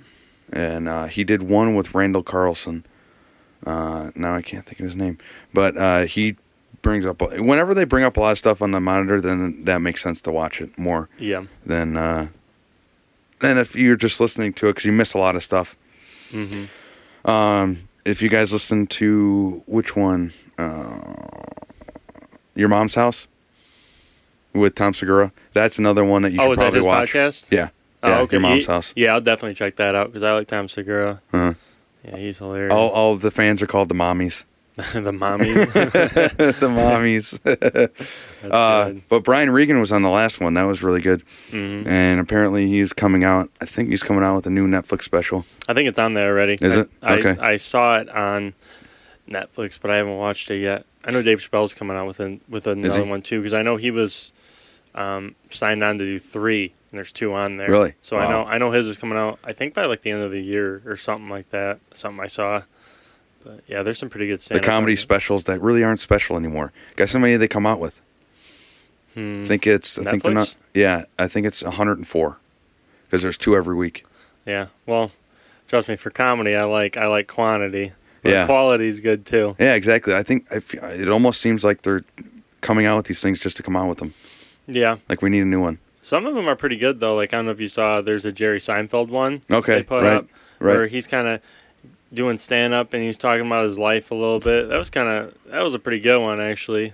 and 0.52 0.86
uh, 0.88 1.06
he 1.06 1.24
did 1.24 1.42
one 1.42 1.74
with 1.74 1.94
Randall 1.94 2.22
Carlson. 2.22 2.84
Uh, 3.66 4.10
now 4.14 4.34
I 4.34 4.42
can't 4.42 4.64
think 4.66 4.78
of 4.80 4.84
his 4.84 4.94
name, 4.96 5.16
but 5.54 5.74
uh, 5.78 6.00
he 6.02 6.36
brings 6.82 7.06
up 7.06 7.22
whenever 7.38 7.72
they 7.72 7.84
bring 7.86 8.04
up 8.04 8.18
a 8.18 8.20
lot 8.20 8.32
of 8.32 8.38
stuff 8.38 8.60
on 8.60 8.72
the 8.72 8.80
monitor, 8.80 9.18
then 9.22 9.64
that 9.64 9.80
makes 9.80 10.02
sense 10.02 10.20
to 10.20 10.30
watch 10.30 10.60
it 10.60 10.76
more 10.78 11.08
Yeah. 11.18 11.44
than 11.64 11.96
uh, 11.96 12.26
than 13.40 13.56
if 13.56 13.74
you're 13.74 13.96
just 13.96 14.20
listening 14.20 14.52
to 14.54 14.68
it 14.68 14.72
because 14.72 14.84
you 14.84 14.92
miss 14.92 15.14
a 15.14 15.18
lot 15.18 15.34
of 15.34 15.42
stuff. 15.42 15.76
Mm-hmm. 16.30 17.30
Um, 17.30 17.88
if 18.04 18.20
you 18.20 18.28
guys 18.28 18.52
listen 18.52 18.86
to 18.88 19.62
which 19.66 19.96
one, 19.96 20.34
uh, 20.58 21.14
your 22.54 22.68
mom's 22.68 22.94
house 22.94 23.26
with 24.52 24.74
Tom 24.74 24.94
Segura, 24.94 25.32
that's 25.52 25.78
another 25.78 26.04
one 26.04 26.22
that 26.22 26.32
you 26.32 26.40
Oh, 26.40 26.44
should 26.44 26.52
is 26.52 26.58
that 26.58 26.62
probably 26.64 26.78
his 26.78 26.86
watch. 26.86 27.12
podcast? 27.12 27.52
Yeah, 27.52 27.68
Oh, 28.02 28.08
yeah, 28.08 28.18
okay. 28.20 28.34
your 28.36 28.40
mom's 28.40 28.60
Ye- 28.60 28.66
house. 28.66 28.92
Yeah, 28.96 29.14
I'll 29.14 29.20
definitely 29.20 29.54
check 29.54 29.76
that 29.76 29.94
out 29.94 30.08
because 30.08 30.22
I 30.22 30.32
like 30.32 30.46
Tom 30.46 30.68
Segura. 30.68 31.20
Uh-huh. 31.32 31.54
Yeah, 32.04 32.16
he's 32.18 32.38
hilarious. 32.38 32.72
All, 32.72 32.90
all 32.90 33.12
of 33.14 33.20
the 33.22 33.30
fans 33.30 33.62
are 33.62 33.66
called 33.66 33.88
the 33.88 33.94
mommies. 33.94 34.44
the 34.76 34.82
mommies. 35.12 35.72
the 36.60 36.68
mommies. 36.68 37.90
Uh, 38.44 38.92
but 39.08 39.24
Brian 39.24 39.48
Regan 39.50 39.80
was 39.80 39.90
on 39.90 40.02
the 40.02 40.10
last 40.10 40.38
one. 40.38 40.52
That 40.52 40.64
was 40.64 40.82
really 40.82 41.00
good. 41.00 41.22
Mhm. 41.50 41.86
And 41.86 42.20
apparently 42.20 42.66
he's 42.66 42.92
coming 42.92 43.24
out. 43.24 43.48
I 43.58 43.64
think 43.64 43.88
he's 43.88 44.02
coming 44.02 44.22
out 44.22 44.36
with 44.36 44.46
a 44.46 44.50
new 44.50 44.66
Netflix 44.68 45.04
special. 45.04 45.46
I 45.66 45.72
think 45.72 45.88
it's 45.88 45.98
on 45.98 46.12
there 46.12 46.28
already. 46.30 46.58
Is 46.60 46.76
I, 46.76 46.80
it? 46.80 46.90
I, 47.02 47.14
Okay. 47.14 47.40
I 47.40 47.56
saw 47.56 47.96
it 48.00 48.10
on 48.10 48.52
Netflix, 49.26 49.78
but 49.80 49.90
I 49.90 49.96
haven't 49.96 50.18
watched 50.18 50.50
it 50.50 50.58
yet. 50.58 50.84
I 51.04 51.10
know 51.10 51.22
Dave 51.22 51.38
Chappelle's 51.38 51.74
coming 51.74 51.96
out 51.96 52.06
with 52.06 52.20
an, 52.20 52.40
with 52.48 52.66
another 52.66 53.04
one 53.04 53.22
too 53.22 53.40
because 53.40 53.54
I 53.54 53.62
know 53.62 53.76
he 53.76 53.90
was 53.90 54.32
um, 54.94 55.34
signed 55.50 55.82
on 55.82 55.98
to 55.98 56.04
do 56.04 56.18
three, 56.18 56.72
and 56.90 56.98
there's 56.98 57.12
two 57.12 57.32
on 57.34 57.56
there. 57.56 57.68
Really? 57.68 57.94
So 58.02 58.16
I 58.16 58.28
know 58.28 58.44
I 58.44 58.58
know 58.58 58.70
his 58.70 58.86
is 58.86 58.96
coming 58.96 59.18
out. 59.18 59.38
I 59.44 59.52
think 59.52 59.74
by 59.74 59.84
like 59.86 60.02
the 60.02 60.10
end 60.10 60.22
of 60.22 60.30
the 60.30 60.40
year 60.40 60.82
or 60.86 60.96
something 60.96 61.28
like 61.28 61.50
that. 61.50 61.80
Something 61.92 62.22
I 62.22 62.28
saw. 62.28 62.62
But 63.44 63.62
yeah, 63.66 63.82
there's 63.82 63.98
some 63.98 64.08
pretty 64.08 64.26
good 64.26 64.40
The 64.40 64.60
comedy 64.60 64.96
specials 64.96 65.44
that 65.44 65.60
really 65.60 65.84
aren't 65.84 66.00
special 66.00 66.36
anymore. 66.36 66.72
Guess 66.96 67.12
how 67.12 67.18
many 67.18 67.36
they 67.36 67.48
come 67.48 67.66
out 67.66 67.78
with? 67.78 68.00
Hmm. 69.12 69.42
I 69.42 69.44
think 69.44 69.66
it's. 69.66 69.98
I 69.98 70.10
think 70.10 70.22
they're 70.22 70.32
not. 70.32 70.46
Netflix? 70.46 70.56
Yeah, 70.72 71.04
I 71.18 71.28
think 71.28 71.46
it's 71.46 71.62
104 71.62 72.38
because 73.04 73.22
there's 73.22 73.36
two 73.36 73.54
every 73.54 73.74
week. 73.74 74.06
Yeah. 74.46 74.66
Well, 74.86 75.12
trust 75.68 75.88
me, 75.88 75.96
for 75.96 76.10
comedy, 76.10 76.56
I 76.56 76.64
like 76.64 76.96
I 76.96 77.06
like 77.06 77.26
quantity. 77.26 77.92
Yeah. 78.30 78.46
quality's 78.46 79.00
good 79.00 79.26
too. 79.26 79.56
Yeah, 79.58 79.74
exactly. 79.74 80.14
I 80.14 80.22
think 80.22 80.46
I 80.50 80.60
fe 80.60 80.78
it 80.78 81.08
almost 81.08 81.40
seems 81.40 81.64
like 81.64 81.82
they're 81.82 82.00
coming 82.60 82.86
out 82.86 82.96
with 82.96 83.06
these 83.06 83.20
things 83.20 83.38
just 83.38 83.56
to 83.58 83.62
come 83.62 83.76
out 83.76 83.88
with 83.88 83.98
them. 83.98 84.14
Yeah. 84.66 84.96
Like 85.08 85.22
we 85.22 85.30
need 85.30 85.42
a 85.42 85.46
new 85.46 85.60
one. 85.60 85.78
Some 86.02 86.26
of 86.26 86.34
them 86.34 86.48
are 86.48 86.56
pretty 86.56 86.76
good 86.76 87.00
though. 87.00 87.14
Like 87.14 87.32
I 87.32 87.36
don't 87.36 87.46
know 87.46 87.52
if 87.52 87.60
you 87.60 87.68
saw, 87.68 88.00
there's 88.00 88.24
a 88.24 88.32
Jerry 88.32 88.58
Seinfeld 88.58 89.08
one. 89.08 89.42
Okay, 89.50 89.76
They 89.76 89.82
put 89.82 90.02
right, 90.02 90.12
up 90.14 90.26
where 90.58 90.86
he's 90.86 91.06
kind 91.06 91.28
of 91.28 91.40
doing 92.12 92.38
stand 92.38 92.72
up 92.72 92.92
and 92.94 93.02
he's 93.02 93.18
talking 93.18 93.46
about 93.46 93.64
his 93.64 93.78
life 93.78 94.10
a 94.10 94.14
little 94.14 94.40
bit. 94.40 94.68
That 94.68 94.76
was 94.78 94.90
kind 94.90 95.08
of 95.08 95.34
that 95.46 95.62
was 95.62 95.74
a 95.74 95.78
pretty 95.78 96.00
good 96.00 96.20
one 96.20 96.40
actually. 96.40 96.92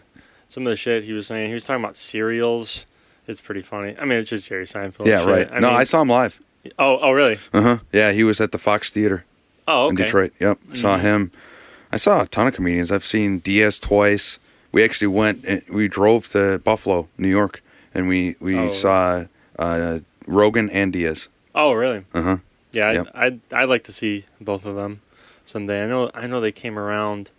Some 0.48 0.66
of 0.66 0.70
the 0.70 0.76
shit 0.76 1.04
he 1.04 1.12
was 1.12 1.26
saying, 1.28 1.48
he 1.48 1.54
was 1.54 1.64
talking 1.64 1.82
about 1.84 1.96
cereals. 1.96 2.86
It's 3.28 3.40
pretty 3.40 3.62
funny. 3.62 3.94
I 3.96 4.04
mean, 4.04 4.18
it's 4.18 4.30
just 4.30 4.46
Jerry 4.46 4.64
Seinfeld. 4.64 5.06
Yeah, 5.06 5.20
shit. 5.20 5.28
right. 5.28 5.52
no, 5.60 5.68
mean- 5.68 5.76
I 5.76 5.84
saw 5.84 6.02
him 6.02 6.08
live. 6.08 6.40
Oh, 6.78 6.98
oh, 7.00 7.12
really? 7.12 7.38
Uh 7.54 7.62
huh. 7.62 7.78
Yeah, 7.92 8.12
he 8.12 8.22
was 8.24 8.40
at 8.40 8.52
the 8.52 8.58
Fox 8.58 8.90
Theater 8.90 9.24
Oh, 9.68 9.88
in. 9.90 9.94
Detroit. 9.96 10.32
Yep, 10.40 10.58
I 10.72 10.74
saw 10.74 10.96
him. 10.98 11.30
I 11.92 11.96
saw 11.96 12.22
a 12.22 12.26
ton 12.26 12.46
of 12.46 12.54
comedians. 12.54 12.90
I've 12.92 13.04
seen 13.04 13.38
Diaz 13.38 13.78
twice. 13.78 14.38
We 14.72 14.84
actually 14.84 15.08
went. 15.08 15.44
eh, 15.46 15.60
We 15.68 15.88
drove 15.88 16.28
to 16.28 16.58
Buffalo, 16.60 17.08
New 17.18 17.28
York, 17.28 17.62
and 17.94 18.08
we 18.08 18.36
we 18.40 18.56
Oh. 18.56 18.70
saw 18.70 19.24
uh, 19.58 19.98
Rogan 20.26 20.70
and 20.70 20.92
Diaz. 20.92 21.28
Oh, 21.54 21.72
really? 21.72 22.04
Uh 22.14 22.22
huh. 22.22 22.36
Yeah, 22.72 22.92
Yep. 22.92 23.06
I'd, 23.14 23.32
I'd 23.52 23.62
I'd 23.62 23.68
like 23.68 23.84
to 23.84 23.92
see 23.92 24.24
both 24.40 24.64
of 24.64 24.76
them 24.76 25.00
someday. 25.46 25.82
I 25.84 25.86
know 25.86 26.10
I 26.14 26.26
know 26.28 26.40
they 26.40 26.52
came 26.52 26.78
around. 26.78 27.30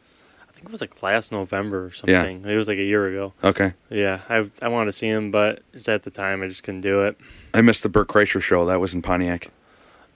I 0.50 0.52
think 0.52 0.66
it 0.66 0.72
was 0.74 0.82
like 0.82 1.02
last 1.02 1.32
November 1.32 1.86
or 1.86 1.92
something. 1.92 2.44
Yeah. 2.44 2.52
It 2.52 2.58
was 2.58 2.68
like 2.68 2.78
a 2.78 2.84
year 2.84 3.08
ago. 3.08 3.34
Okay. 3.44 3.74
Yeah, 3.90 4.20
I 4.30 4.52
I 4.62 4.68
wanted 4.68 4.88
to 4.88 4.92
see 4.98 5.08
him, 5.08 5.32
but 5.32 5.64
just 5.72 5.88
at 5.88 6.04
the 6.04 6.12
time 6.12 6.44
I 6.44 6.48
just 6.48 6.64
couldn't 6.64 6.82
do 6.82 7.04
it. 7.06 7.18
I 7.54 7.62
missed 7.62 7.84
the 7.84 7.90
Bert 7.90 8.10
Kreischer 8.10 8.42
show. 8.42 8.66
That 8.66 8.80
was 8.82 8.94
in 8.94 9.02
Pontiac. 9.02 9.50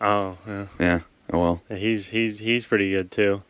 Oh, 0.02 0.38
yeah. 0.46 0.66
Yeah. 0.80 1.00
Oh 1.34 1.40
well. 1.40 1.62
He's 1.78 2.10
he's 2.10 2.40
he's 2.40 2.66
pretty 2.66 2.92
good 2.92 3.12
too. 3.12 3.44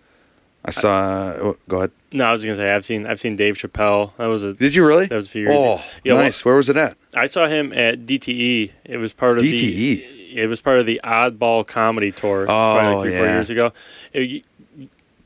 I 0.64 0.72
saw. 0.72 1.34
oh, 1.38 1.58
go 1.68 1.78
ahead. 1.78 1.92
No, 2.12 2.26
I 2.26 2.32
was 2.32 2.44
gonna 2.44 2.56
say 2.58 2.74
I've 2.74 2.86
seen 2.86 3.06
I've 3.06 3.20
seen 3.20 3.36
Dave 3.36 3.56
Chappelle. 3.56 4.14
That 4.18 4.26
was 4.28 4.44
a 4.44 4.54
Did 4.54 4.74
you 4.74 4.86
really? 4.86 5.06
that 5.08 5.16
was 5.16 5.28
a 5.28 5.30
few 5.30 5.42
years 5.44 5.56
Oh, 5.58 5.76
ago. 5.76 5.82
Yeah, 6.04 6.14
well, 6.14 6.24
nice. 6.24 6.44
Where 6.44 6.56
was 6.56 6.70
it 6.70 6.78
at? 6.78 6.98
I 7.16 7.26
saw 7.28 7.48
him 7.48 7.72
at 7.74 8.06
DTE. 8.06 8.72
It 8.86 8.98
was 8.98 9.14
part 9.14 9.38
of 9.38 9.44
DTE? 9.44 9.52
the 9.54 10.42
it 10.42 10.48
was 10.48 10.60
part 10.62 10.80
of 10.80 10.86
the 10.86 11.00
Oddball 11.04 11.66
Comedy 11.68 12.12
Tour. 12.12 12.44
It's 12.44 12.52
Oh, 12.52 12.74
like 12.76 13.02
three 13.04 13.16
four 13.16 13.26
years 13.26 13.50
ago. 13.50 13.72
It, 14.12 14.44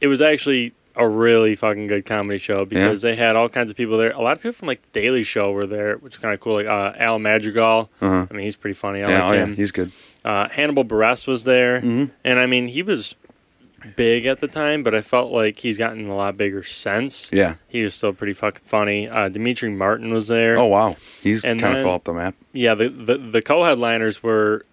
it 0.02 0.08
was 0.08 0.22
actually 0.22 0.74
a 0.96 1.08
really 1.08 1.56
fucking 1.56 1.88
good 1.88 2.06
comedy 2.06 2.38
show 2.38 2.66
because 2.66 3.02
they 3.02 3.16
had 3.16 3.36
all 3.36 3.48
kinds 3.50 3.72
of 3.72 3.78
people 3.78 3.98
there. 3.98 4.12
A 4.12 4.20
lot 4.22 4.34
of 4.34 4.40
people 4.40 4.54
from 4.54 4.68
like 4.68 4.82
Daily 4.92 5.24
Show 5.24 5.52
were 5.52 5.66
there, 5.66 5.96
which 5.98 6.14
is 6.16 6.20
kind 6.20 6.34
of 6.34 6.40
cool. 6.42 6.56
Like 6.56 6.66
uh, 6.68 6.94
Al 6.98 7.18
Madrigal. 7.20 7.90
Uh-huh. 8.02 8.28
I 8.30 8.34
mean, 8.34 8.44
he's 8.44 8.56
pretty 8.58 8.74
funny. 8.74 9.02
I 9.04 9.10
yeah, 9.10 9.24
like 9.26 9.32
oh, 9.32 9.34
yeah, 9.36 9.46
he's 9.56 9.72
good. 9.72 9.92
Uh, 10.26 10.50
Hannibal 10.50 10.84
Buress 10.86 11.28
was 11.28 11.44
there, 11.46 11.82
Mhm. 11.82 12.12
and 12.24 12.40
I 12.40 12.46
mean, 12.46 12.68
he 12.68 12.84
was 12.84 13.16
big 13.96 14.26
at 14.26 14.42
the 14.42 14.48
time, 14.48 14.84
but 14.84 14.94
I 14.94 15.02
felt 15.02 15.32
like 15.32 15.60
he's 15.60 15.78
gotten 15.78 16.08
a 16.10 16.16
lot 16.16 16.36
bigger 16.36 16.64
since. 16.64 17.30
Yeah. 17.32 17.56
He 17.70 17.82
was 17.82 17.96
still 17.96 18.12
pretty 18.12 18.34
fucking 18.34 18.64
funny. 18.66 19.08
Uh, 19.08 19.30
Demetri 19.30 19.70
Martin 19.70 20.12
was 20.14 20.28
there. 20.28 20.58
Oh 20.60 20.66
wow, 20.66 20.98
he's 21.22 21.44
kind 21.44 21.64
of 21.64 21.82
fell 21.82 21.92
off 21.92 22.04
the 22.04 22.14
map. 22.14 22.36
Yeah, 22.52 22.76
the, 22.76 22.90
the, 22.90 23.18
the 23.18 23.42
co-headliners 23.42 24.22
were 24.22 24.64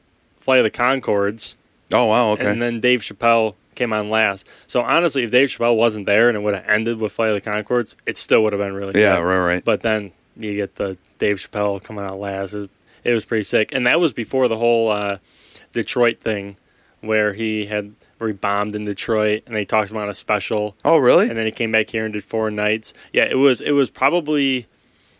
Flight 0.40 0.58
of 0.58 0.64
the 0.64 0.70
Conchords, 0.70 1.54
Oh 1.92 2.06
wow, 2.06 2.30
okay. 2.30 2.46
and 2.46 2.60
then 2.60 2.80
Dave 2.80 3.00
Chappelle 3.00 3.54
came 3.76 3.92
on 3.92 4.10
last. 4.10 4.48
So 4.66 4.80
honestly, 4.82 5.22
if 5.22 5.30
Dave 5.30 5.50
Chappelle 5.50 5.76
wasn't 5.76 6.06
there 6.06 6.28
and 6.28 6.36
it 6.36 6.40
would 6.40 6.54
have 6.54 6.64
ended 6.68 6.98
with 6.98 7.12
Flight 7.12 7.30
of 7.30 7.42
the 7.42 7.48
Conchords, 7.48 7.94
it 8.06 8.18
still 8.18 8.42
would 8.42 8.52
have 8.52 8.60
been 8.60 8.74
really 8.74 9.00
yeah, 9.00 9.16
good. 9.18 9.22
right, 9.24 9.38
right. 9.54 9.64
But 9.64 9.82
then 9.82 10.10
you 10.36 10.54
get 10.56 10.74
the 10.76 10.98
Dave 11.20 11.36
Chappelle 11.36 11.80
coming 11.82 12.04
out 12.04 12.18
last. 12.18 12.54
It 12.54 12.58
was, 12.58 12.68
it 13.04 13.12
was 13.14 13.24
pretty 13.24 13.44
sick, 13.44 13.68
and 13.72 13.86
that 13.86 14.00
was 14.00 14.12
before 14.12 14.48
the 14.48 14.56
whole 14.56 14.90
uh, 14.90 15.18
Detroit 15.72 16.20
thing, 16.20 16.56
where 17.00 17.32
he 17.32 17.66
had 17.66 17.94
where 18.18 18.28
he 18.28 18.32
bombed 18.34 18.74
in 18.74 18.84
Detroit, 18.86 19.42
and 19.46 19.54
they 19.54 19.64
talked 19.64 19.90
about 19.90 20.08
a 20.08 20.14
special, 20.14 20.74
oh 20.84 20.96
really? 20.96 21.28
and 21.28 21.36
then 21.36 21.44
he 21.46 21.52
came 21.52 21.70
back 21.72 21.90
here 21.90 22.04
and 22.04 22.12
did 22.14 22.24
four 22.24 22.50
nights. 22.50 22.94
Yeah, 23.12 23.24
it 23.24 23.36
was 23.38 23.60
it 23.60 23.72
was 23.72 23.90
probably 23.90 24.66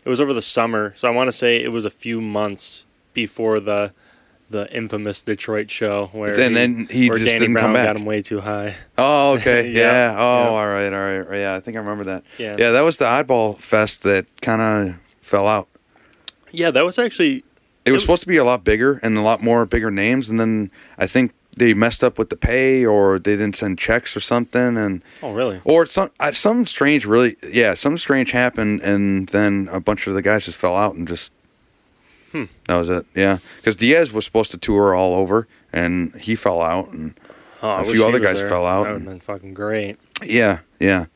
it 0.05 0.09
was 0.09 0.21
over 0.21 0.33
the 0.33 0.43
summer, 0.43 0.93
so 0.97 1.07
I 1.09 1.11
want 1.11 1.29
to 1.29 1.33
say 1.33 1.63
it 1.63 1.73
was 1.73 1.85
a 1.85 1.91
few 1.91 2.21
months 2.21 2.87
before 3.13 3.61
the 3.61 3.93
the 4.49 4.73
infamous 4.73 5.23
Detroit 5.23 5.71
show 5.73 6.07
where 6.13 6.39
And 6.41 6.55
then 6.57 6.87
he 6.89 7.09
where 7.09 7.19
just 7.19 7.31
Danny 7.33 7.41
didn't 7.41 7.55
Brown 7.55 7.65
come 7.65 7.73
back. 7.75 7.87
got 7.89 7.97
him 7.97 8.05
way 8.05 8.23
too 8.23 8.41
high. 8.41 8.77
Oh, 8.97 9.33
okay. 9.35 9.69
Yeah, 9.73 10.13
yeah. 10.13 10.17
Oh, 10.17 10.43
yeah. 10.45 10.49
all 10.51 10.67
right, 10.69 10.93
all 10.93 11.25
right. 11.29 11.39
Yeah, 11.41 11.55
I 11.57 11.61
think 11.61 11.77
I 11.77 11.81
remember 11.81 12.05
that. 12.05 12.23
Yeah, 12.39 12.55
Yeah, 12.57 12.71
that 12.71 12.83
was 12.83 12.99
the 12.99 13.07
Oddball 13.07 13.59
Fest 13.59 14.05
that 14.05 14.25
kind 14.43 14.63
of 14.63 14.97
fell 15.21 15.49
out. 15.49 15.67
yeah, 16.53 16.71
that 16.71 16.85
was 16.85 16.97
actually 16.97 17.43
It 17.87 17.93
was 17.93 18.03
supposed 18.03 18.23
to 18.23 18.29
be 18.29 18.37
a 18.37 18.45
lot 18.45 18.65
bigger 18.65 18.99
and 19.03 19.17
a 19.17 19.23
lot 19.23 19.43
more 19.43 19.65
bigger 19.65 19.91
names, 19.91 20.29
and 20.29 20.39
then 20.41 20.71
I 20.99 21.07
think 21.07 21.33
they 21.57 21.73
messed 21.73 22.05
up 22.05 22.19
with 22.19 22.29
the 22.29 22.37
pay, 22.37 22.85
or 22.85 23.19
they 23.19 23.33
didn't 23.37 23.57
send 23.57 23.79
checks 23.79 24.15
or 24.17 24.21
something, 24.21 24.77
and 24.77 25.03
oh 25.23 25.33
really 25.33 25.61
or 25.65 25.87
some 25.87 26.11
some 26.33 26.67
strange 26.67 27.07
really 27.07 27.37
yeah 27.51 27.73
some 27.75 27.97
strange 27.97 28.33
happened, 28.33 28.81
and 28.83 29.29
then 29.29 29.69
a 29.71 29.81
bunch 29.81 30.07
of 30.07 30.15
the 30.15 30.21
guys 30.23 30.45
just 30.47 30.59
fell 30.59 30.77
out 30.77 30.95
and 30.97 31.07
just 31.09 31.33
Hmm. 32.33 32.45
that 32.67 32.77
was 32.77 32.91
it. 32.91 33.07
Yeah, 33.15 33.39
because 33.59 33.77
Diaz 33.77 34.13
was 34.13 34.25
supposed 34.25 34.51
to 34.51 34.59
tour 34.59 34.95
all 34.95 35.15
over, 35.15 35.47
and 35.73 36.13
he 36.17 36.35
fell 36.35 36.61
out, 36.61 36.91
and 36.93 37.15
oh, 37.63 37.77
A 37.77 37.85
few 37.85 38.05
other 38.05 38.19
guys 38.21 38.41
there. 38.41 38.49
fell 38.49 38.67
out 38.67 38.85
That 38.85 38.91
would 38.91 38.97
and- 39.03 39.05
have 39.09 39.15
been 39.15 39.21
fucking 39.21 39.55
great. 39.55 39.97
yeah, 40.25 40.59
yeah, 40.81 41.07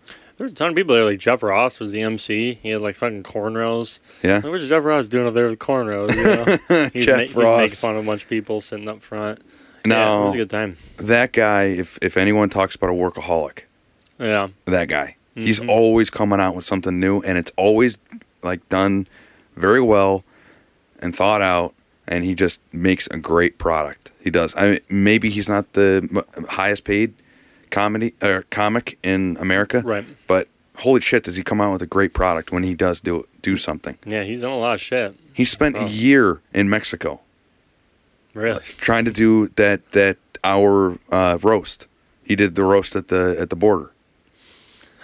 There 0.40 0.46
was 0.46 0.52
a 0.52 0.54
ton 0.54 0.70
of 0.70 0.74
people 0.74 0.94
there. 0.94 1.04
Like 1.04 1.18
Jeff 1.18 1.42
Ross 1.42 1.78
was 1.80 1.92
the 1.92 2.00
MC. 2.00 2.54
He 2.62 2.70
had 2.70 2.80
like 2.80 2.94
fucking 2.96 3.24
cornrows. 3.24 4.00
yeah. 4.22 4.36
Like, 4.36 4.44
what's 4.44 4.66
Jeff 4.66 4.82
Ross 4.82 5.06
doing 5.06 5.26
up 5.28 5.34
there 5.34 5.50
with 5.50 5.58
cornrows? 5.58 6.14
You 6.16 6.24
know, 6.24 6.88
he's, 6.94 7.04
Jeff 7.04 7.36
ma- 7.36 7.58
he's 7.58 7.58
making 7.58 7.68
fun 7.76 7.96
of 7.96 8.04
a 8.04 8.06
bunch 8.06 8.22
of 8.22 8.28
people 8.30 8.62
sitting 8.62 8.88
up 8.88 9.02
front. 9.02 9.42
yeah, 9.84 10.22
it 10.22 10.24
was 10.24 10.34
a 10.34 10.38
good 10.38 10.48
time. 10.48 10.78
that 10.96 11.34
guy. 11.34 11.64
If 11.64 11.98
if 12.00 12.16
anyone 12.16 12.48
talks 12.48 12.74
about 12.74 12.88
a 12.88 12.94
workaholic, 12.94 13.64
Yeah, 14.18 14.48
that 14.64 14.86
guy. 14.88 15.16
He's 15.34 15.60
Mhm. 15.60 15.68
always 15.68 16.08
coming 16.08 16.40
out 16.40 16.56
with 16.56 16.64
something 16.64 16.98
new, 16.98 17.20
and 17.20 17.36
it's 17.36 17.52
always 17.58 17.98
like 18.42 18.66
done 18.70 19.08
very 19.56 19.82
well 19.82 20.24
and 21.00 21.14
thought 21.14 21.42
out. 21.42 21.74
And 22.08 22.24
he 22.24 22.34
just 22.34 22.62
makes 22.72 23.08
a 23.08 23.18
great 23.18 23.58
product. 23.58 24.10
He 24.22 24.30
does. 24.30 24.54
I 24.56 24.70
mean, 24.70 24.80
maybe 24.88 25.28
he's 25.28 25.50
not 25.50 25.74
the 25.74 26.24
highest 26.48 26.84
paid 26.84 27.12
comedy 27.70 28.14
or 28.22 28.42
comic 28.50 28.98
in 29.02 29.36
America, 29.40 29.80
right. 29.84 30.04
but 30.26 30.48
holy 30.78 31.00
shit, 31.00 31.24
does 31.24 31.36
he 31.36 31.42
come 31.42 31.60
out 31.60 31.72
with 31.72 31.82
a 31.82 31.86
great 31.86 32.12
product 32.14 32.52
when 32.52 32.62
he 32.62 32.74
does 32.74 33.00
do 33.00 33.26
do 33.42 33.56
something? 33.56 33.96
Yeah, 34.04 34.22
he's 34.24 34.42
done 34.42 34.52
a 34.52 34.58
lot 34.58 34.74
of 34.74 34.80
shit. 34.80 35.14
He 35.32 35.44
spent 35.44 35.76
Oh. 35.76 35.86
a 35.86 35.88
year 35.88 36.40
in 36.52 36.68
Mexico 36.68 37.20
Really. 38.34 38.60
trying 38.78 39.04
to 39.06 39.10
do 39.10 39.48
that 39.56 39.90
that 39.92 40.16
our 40.44 40.98
uh, 41.10 41.38
roast. 41.42 41.86
He 42.24 42.36
did 42.36 42.54
the 42.54 42.62
roast 42.64 42.94
at 42.96 43.08
the 43.08 43.36
at 43.38 43.50
the 43.50 43.56
border. 43.56 43.90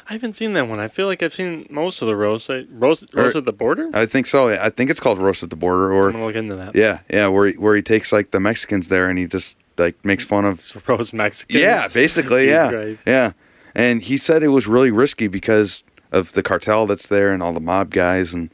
I 0.09 0.13
haven't 0.13 0.35
seen 0.35 0.53
that 0.53 0.69
one. 0.69 0.79
I 0.79 0.87
feel 0.87 1.09
like 1.09 1.21
I've 1.21 1.35
seen 1.35 1.67
most 1.69 2.01
of 2.01 2.07
the 2.07 2.15
roast. 2.15 2.49
I, 2.49 2.65
roast, 2.71 3.07
Or- 3.13 3.23
roast 3.25 3.35
at 3.35 3.45
the 3.45 3.53
border. 3.53 3.91
I 3.93 4.07
think 4.07 4.27
so. 4.29 4.49
I 4.49 4.69
think 4.71 4.89
it's 4.89 5.01
called 5.01 5.19
roast 5.19 5.43
at 5.43 5.51
the 5.51 5.57
border, 5.57 5.91
I'm 5.91 5.97
or 5.99 6.13
gonna 6.13 6.25
look 6.27 6.37
into 6.37 6.55
that. 6.55 6.77
yeah, 6.77 7.01
yeah, 7.11 7.27
where 7.27 7.49
he, 7.49 7.55
where 7.55 7.75
he 7.75 7.83
takes 7.83 8.13
like 8.13 8.31
the 8.31 8.39
Mexicans 8.39 8.87
there 8.89 9.09
and 9.09 9.19
he 9.19 9.27
just 9.27 9.59
like 9.79 10.03
makes 10.05 10.25
fun 10.25 10.45
of. 10.45 10.83
Roast 10.89 11.13
Mexicans. 11.15 11.61
Yeah, 11.61 11.89
basically, 11.93 12.49
yeah, 12.57 12.71
Christ. 12.71 13.03
yeah. 13.07 13.33
And 13.75 14.03
he 14.03 14.17
said 14.17 14.43
it 14.43 14.49
was 14.49 14.67
really 14.67 14.91
risky 14.91 15.29
because 15.29 15.85
of 16.13 16.33
the 16.33 16.43
cartel 16.43 16.87
that's 16.87 17.09
there 17.09 17.33
and 17.33 17.43
all 17.43 17.53
the 17.53 17.61
mob 17.61 17.91
guys 17.91 18.33
and 18.33 18.49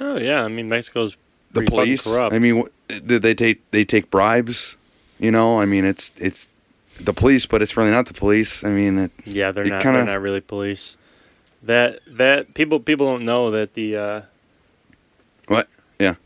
Oh 0.00 0.18
yeah, 0.18 0.42
I 0.44 0.48
mean 0.48 0.68
Mexico's 0.68 1.16
the 1.52 1.62
police. 1.62 2.04
corrupt. 2.04 2.34
I 2.34 2.38
mean, 2.38 2.64
they 2.88 3.34
take 3.34 3.68
they 3.70 3.84
take 3.84 4.10
bribes? 4.10 4.76
You 5.18 5.30
know, 5.30 5.58
I 5.60 5.64
mean, 5.64 5.84
it's 5.86 6.12
it's 6.18 6.50
the 7.00 7.14
police, 7.14 7.46
but 7.46 7.62
it's 7.62 7.76
really 7.76 7.90
not 7.90 8.06
the 8.06 8.12
police. 8.14 8.62
I 8.62 8.68
mean, 8.68 8.98
it, 8.98 9.10
yeah, 9.24 9.52
they're 9.52 9.64
not. 9.64 9.80
kinda- 9.82 9.98
They're 10.04 10.14
not 10.14 10.20
really 10.20 10.42
police. 10.42 10.96
That 11.62 12.00
that 12.06 12.52
people 12.54 12.78
people 12.80 13.06
don't 13.06 13.24
know 13.24 13.50
that 13.50 13.72
the. 13.74 13.96
Uh, 13.96 14.20
What? 15.48 15.68
Yeah. 15.98 16.16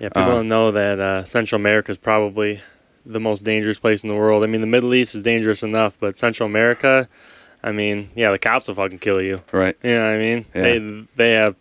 Yeah, 0.00 0.08
people 0.08 0.22
Uh, 0.22 0.34
don't 0.34 0.48
know 0.48 0.70
that 0.72 0.98
uh, 0.98 1.24
Central 1.24 1.60
America 1.60 1.90
is 1.92 1.96
probably 1.98 2.60
the 3.12 3.20
most 3.20 3.44
dangerous 3.44 3.78
place 3.78 4.02
in 4.02 4.08
the 4.08 4.14
world. 4.16 4.44
I 4.44 4.46
mean, 4.46 4.60
the 4.60 4.66
Middle 4.66 4.94
East 4.94 5.14
is 5.14 5.22
dangerous 5.22 5.62
enough, 5.62 5.96
but 6.00 6.16
Central 6.18 6.46
America, 6.48 7.08
I 7.62 7.72
mean, 7.72 8.10
yeah, 8.14 8.30
the 8.30 8.38
cops 8.38 8.68
will 8.68 8.74
fucking 8.74 8.98
kill 9.00 9.20
you. 9.22 9.42
right, 9.52 9.76
You 9.82 9.90
know 9.94 10.06
what 10.06 10.14
I 10.14 10.18
mean? 10.18 10.44
Yeah. 10.54 10.62
They 10.62 11.06
they 11.16 11.32
have, 11.32 11.56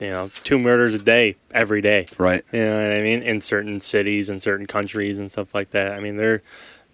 you 0.00 0.10
know, 0.10 0.30
two 0.44 0.58
murders 0.58 0.94
a 0.94 0.98
day 0.98 1.36
every 1.52 1.80
day. 1.80 2.06
right. 2.18 2.44
You 2.52 2.60
know 2.60 2.82
what 2.88 2.96
I 2.96 3.02
mean? 3.02 3.22
In 3.22 3.40
certain 3.40 3.80
cities 3.80 4.28
and 4.28 4.42
certain 4.42 4.66
countries 4.66 5.18
and 5.18 5.30
stuff 5.30 5.54
like 5.54 5.70
that. 5.70 5.92
I 5.92 6.00
mean, 6.00 6.16
they're 6.16 6.42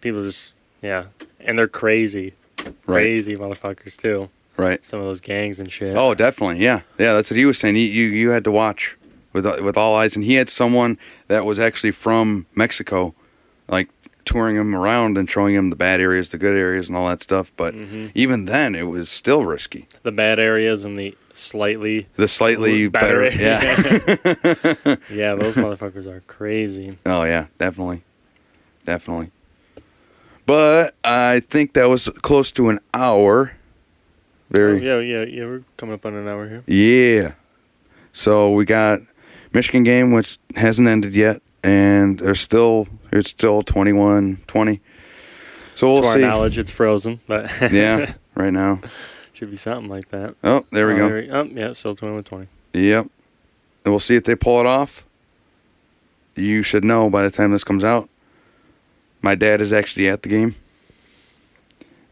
people 0.01 0.23
just 0.25 0.55
yeah, 0.83 1.07
and 1.41 1.59
they're 1.59 1.69
crazy, 1.69 2.35
Right. 2.87 3.03
crazy 3.03 3.37
motherfuckers 3.37 3.97
too. 3.97 4.29
Right. 4.57 4.85
Some 4.85 5.01
of 5.01 5.07
those 5.07 5.21
gangs 5.21 5.59
and 5.59 5.71
shit. 5.73 5.97
Oh, 5.97 6.15
definitely. 6.15 6.59
Yeah, 6.63 6.81
yeah. 6.99 7.15
That's 7.15 7.31
what 7.31 7.39
he 7.39 7.45
was 7.47 7.59
saying. 7.59 7.77
You 7.77 7.83
you, 7.83 8.07
you 8.07 8.31
had 8.31 8.45
to 8.45 8.53
watch 8.53 8.97
with 9.33 9.47
uh, 9.47 9.57
with 9.63 9.77
all 9.79 9.95
eyes, 9.97 10.15
and 10.15 10.25
he 10.25 10.35
had 10.35 10.51
someone 10.51 10.99
that 11.29 11.45
was 11.47 11.59
actually 11.59 11.91
from 11.93 12.47
Mexico, 12.55 13.15
like 13.73 13.89
touring 14.25 14.55
him 14.55 14.73
around 14.77 15.19
and 15.19 15.29
showing 15.29 15.53
him 15.57 15.71
the 15.71 15.77
bad 15.77 16.01
areas, 16.01 16.29
the 16.31 16.39
good 16.39 16.57
areas, 16.57 16.87
and 16.89 16.97
all 16.97 17.09
that 17.09 17.23
stuff. 17.23 17.51
But 17.57 17.75
hmm 17.75 18.09
even 18.15 18.45
then, 18.45 18.75
it 18.77 18.85
was 18.85 19.09
still 19.09 19.45
risky. 19.45 19.89
The 20.05 20.13
bad 20.13 20.39
areas 20.39 20.85
and 20.85 20.97
the 20.99 21.17
slightly 21.33 22.07
The 22.17 22.29
slightly 22.29 22.87
better, 22.89 23.23
better. 23.31 23.43
yeah. 23.43 24.97
yeah, 25.11 25.35
those 25.35 25.57
motherfuckers 25.65 26.07
are 26.07 26.21
crazy. 26.29 26.99
oh 27.07 27.25
yeah, 27.25 27.47
definitely, 27.59 28.03
definitely. 28.85 29.31
But 30.47 30.95
I 31.05 31.41
think 31.41 31.73
that 31.75 31.89
was 31.89 32.09
close 32.23 32.51
to 32.53 32.69
an 32.69 32.81
hour. 32.93 33.53
Oh, 33.55 33.57
Very 34.51 34.85
yeah, 34.87 34.99
yeah, 34.99 35.25
yeah. 35.25 35.47
We're 35.47 35.63
coming 35.77 35.95
up 35.95 36.05
on 36.05 36.15
an 36.15 36.29
hour 36.29 36.49
here. 36.49 36.63
Yeah. 36.67 37.33
So 38.13 38.53
we 38.53 38.65
got 38.67 39.01
Michigan 39.55 39.83
game, 39.85 40.13
which 40.13 40.39
hasn't 40.57 40.87
ended 40.89 41.15
yet, 41.15 41.41
and 41.65 42.19
there's 42.19 42.41
still 42.41 42.87
it's 43.13 43.31
still 43.31 43.63
21-20. 43.63 44.81
So 45.75 45.93
we'll 45.93 46.03
to 46.03 46.09
our 46.09 46.15
see. 46.17 46.21
knowledge, 46.21 46.59
it's 46.59 46.71
frozen, 46.71 47.21
but 47.27 47.51
Yeah, 47.73 48.15
right 48.35 48.53
now. 48.53 48.81
should 49.33 49.51
be 49.51 49.57
something 49.57 49.89
like 49.89 50.09
that. 50.11 50.35
Oh, 50.45 50.65
there 50.71 50.87
we 50.89 50.95
Oh, 50.95 50.97
go. 51.09 51.15
we- 51.15 51.31
oh, 51.31 51.45
yeah, 51.45 51.73
still 51.75 51.95
21 51.97 52.25
20. 52.25 52.47
Yep. 52.75 53.07
And 53.85 53.93
we'll 53.93 54.01
see 54.01 54.17
if 54.17 54.25
they 54.25 54.35
pull 54.37 54.61
it 54.61 54.67
off. 54.67 55.05
You 56.37 56.63
should 56.63 56.85
know 56.85 57.11
by 57.11 57.23
the 57.23 57.31
time 57.31 57.51
this 57.51 57.65
comes 57.65 57.85
out. 57.85 58.09
My 59.21 59.35
dad 59.35 59.61
is 59.61 59.73
actually 59.73 60.09
at 60.09 60.23
the 60.23 60.29
game. 60.29 60.55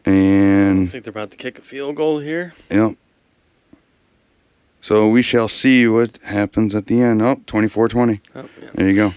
And 0.05 0.82
I 0.82 0.86
think 0.86 1.05
they're 1.05 1.11
about 1.11 1.30
to 1.32 1.36
kick 1.36 1.59
a 1.59 1.62
field 1.62 1.96
goal 1.96 2.18
here. 2.20 2.53
Yep. 2.70 2.96
So 4.80 5.09
we 5.09 5.20
shall 5.22 5.48
see 5.48 5.86
what 5.86 6.18
happens 6.24 6.74
at 6.74 6.86
the 6.86 7.01
end. 7.03 7.20
Oh, 7.22 7.36
24-20. 7.46 8.20
Oh, 8.34 8.48
yeah. 8.62 8.68
There 8.74 8.88
you 8.88 8.96
go. 8.96 9.14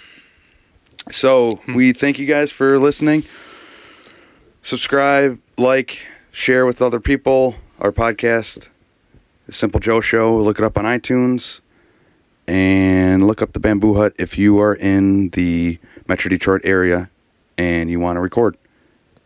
So 1.11 1.59
we 1.67 1.91
thank 1.93 2.17
you 2.19 2.25
guys 2.25 2.51
for 2.51 2.79
listening. 2.79 3.23
Subscribe, 4.61 5.39
like, 5.57 6.07
share 6.31 6.65
with 6.65 6.81
other 6.81 6.99
people 6.99 7.55
our 7.79 7.91
podcast, 7.91 8.69
The 9.45 9.51
Simple 9.51 9.79
Joe 9.79 9.99
Show. 9.99 10.37
Look 10.37 10.59
it 10.59 10.65
up 10.65 10.77
on 10.77 10.85
iTunes. 10.85 11.59
And 12.47 13.25
look 13.27 13.41
up 13.41 13.53
the 13.53 13.59
Bamboo 13.59 13.95
Hut 13.95 14.13
if 14.17 14.37
you 14.37 14.59
are 14.59 14.75
in 14.75 15.29
the 15.29 15.79
Metro 16.07 16.29
Detroit 16.29 16.61
area 16.65 17.09
and 17.57 17.89
you 17.89 17.99
want 18.01 18.17
to 18.17 18.21
record. 18.21 18.57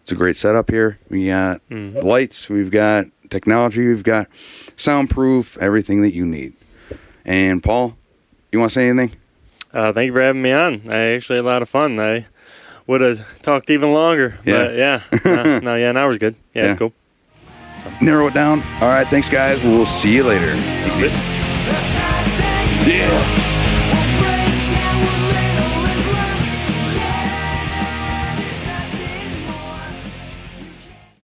It's 0.02 0.12
a 0.12 0.16
great 0.16 0.38
setup 0.38 0.70
here. 0.70 1.00
We 1.10 1.28
got 1.28 1.62
Mhm. 1.70 2.04
lights, 2.04 2.48
we've 2.48 2.70
got 2.70 3.06
technology, 3.30 3.88
we've 3.88 4.04
got 4.04 4.28
soundproof, 4.76 5.58
everything 5.60 6.02
that 6.04 6.14
you 6.14 6.26
need. 6.26 6.54
And 7.26 7.62
Paul, 7.64 7.98
you 8.52 8.60
want 8.60 8.72
to 8.72 8.76
say 8.76 8.88
anything? 8.88 9.18
Uh, 9.78 9.94
thank 9.94 10.08
you 10.08 10.14
for 10.14 10.22
having 10.22 10.42
me 10.42 10.52
on. 10.52 10.82
I 10.90 11.14
actually 11.14 11.36
had 11.38 11.46
a 11.46 11.48
lot 11.48 11.62
of 11.62 11.70
fun. 11.70 12.00
I 12.00 12.26
would 12.88 13.02
have 13.02 13.42
talked 13.44 13.70
even 13.70 13.94
longer. 13.94 14.40
But 14.44 14.76
yeah. 14.76 15.02
no, 15.24 15.60
no, 15.64 15.76
yeah, 15.76 15.92
an 15.92 15.98
hour's 15.98 16.18
good. 16.18 16.34
Yeah, 16.56 16.64
Yeah. 16.64 16.70
it's 16.72 16.80
cool. 16.80 16.94
awesome. 17.78 17.94
narrow 18.02 18.26
it 18.28 18.34
down. 18.34 18.64
All 18.82 18.88
right, 18.90 19.08
thanks, 19.08 19.30
guys. 19.30 19.62
We'll 19.62 19.86
see 19.86 20.16
you 20.16 20.24
later. 20.24 20.56
Yeah. 22.88 23.44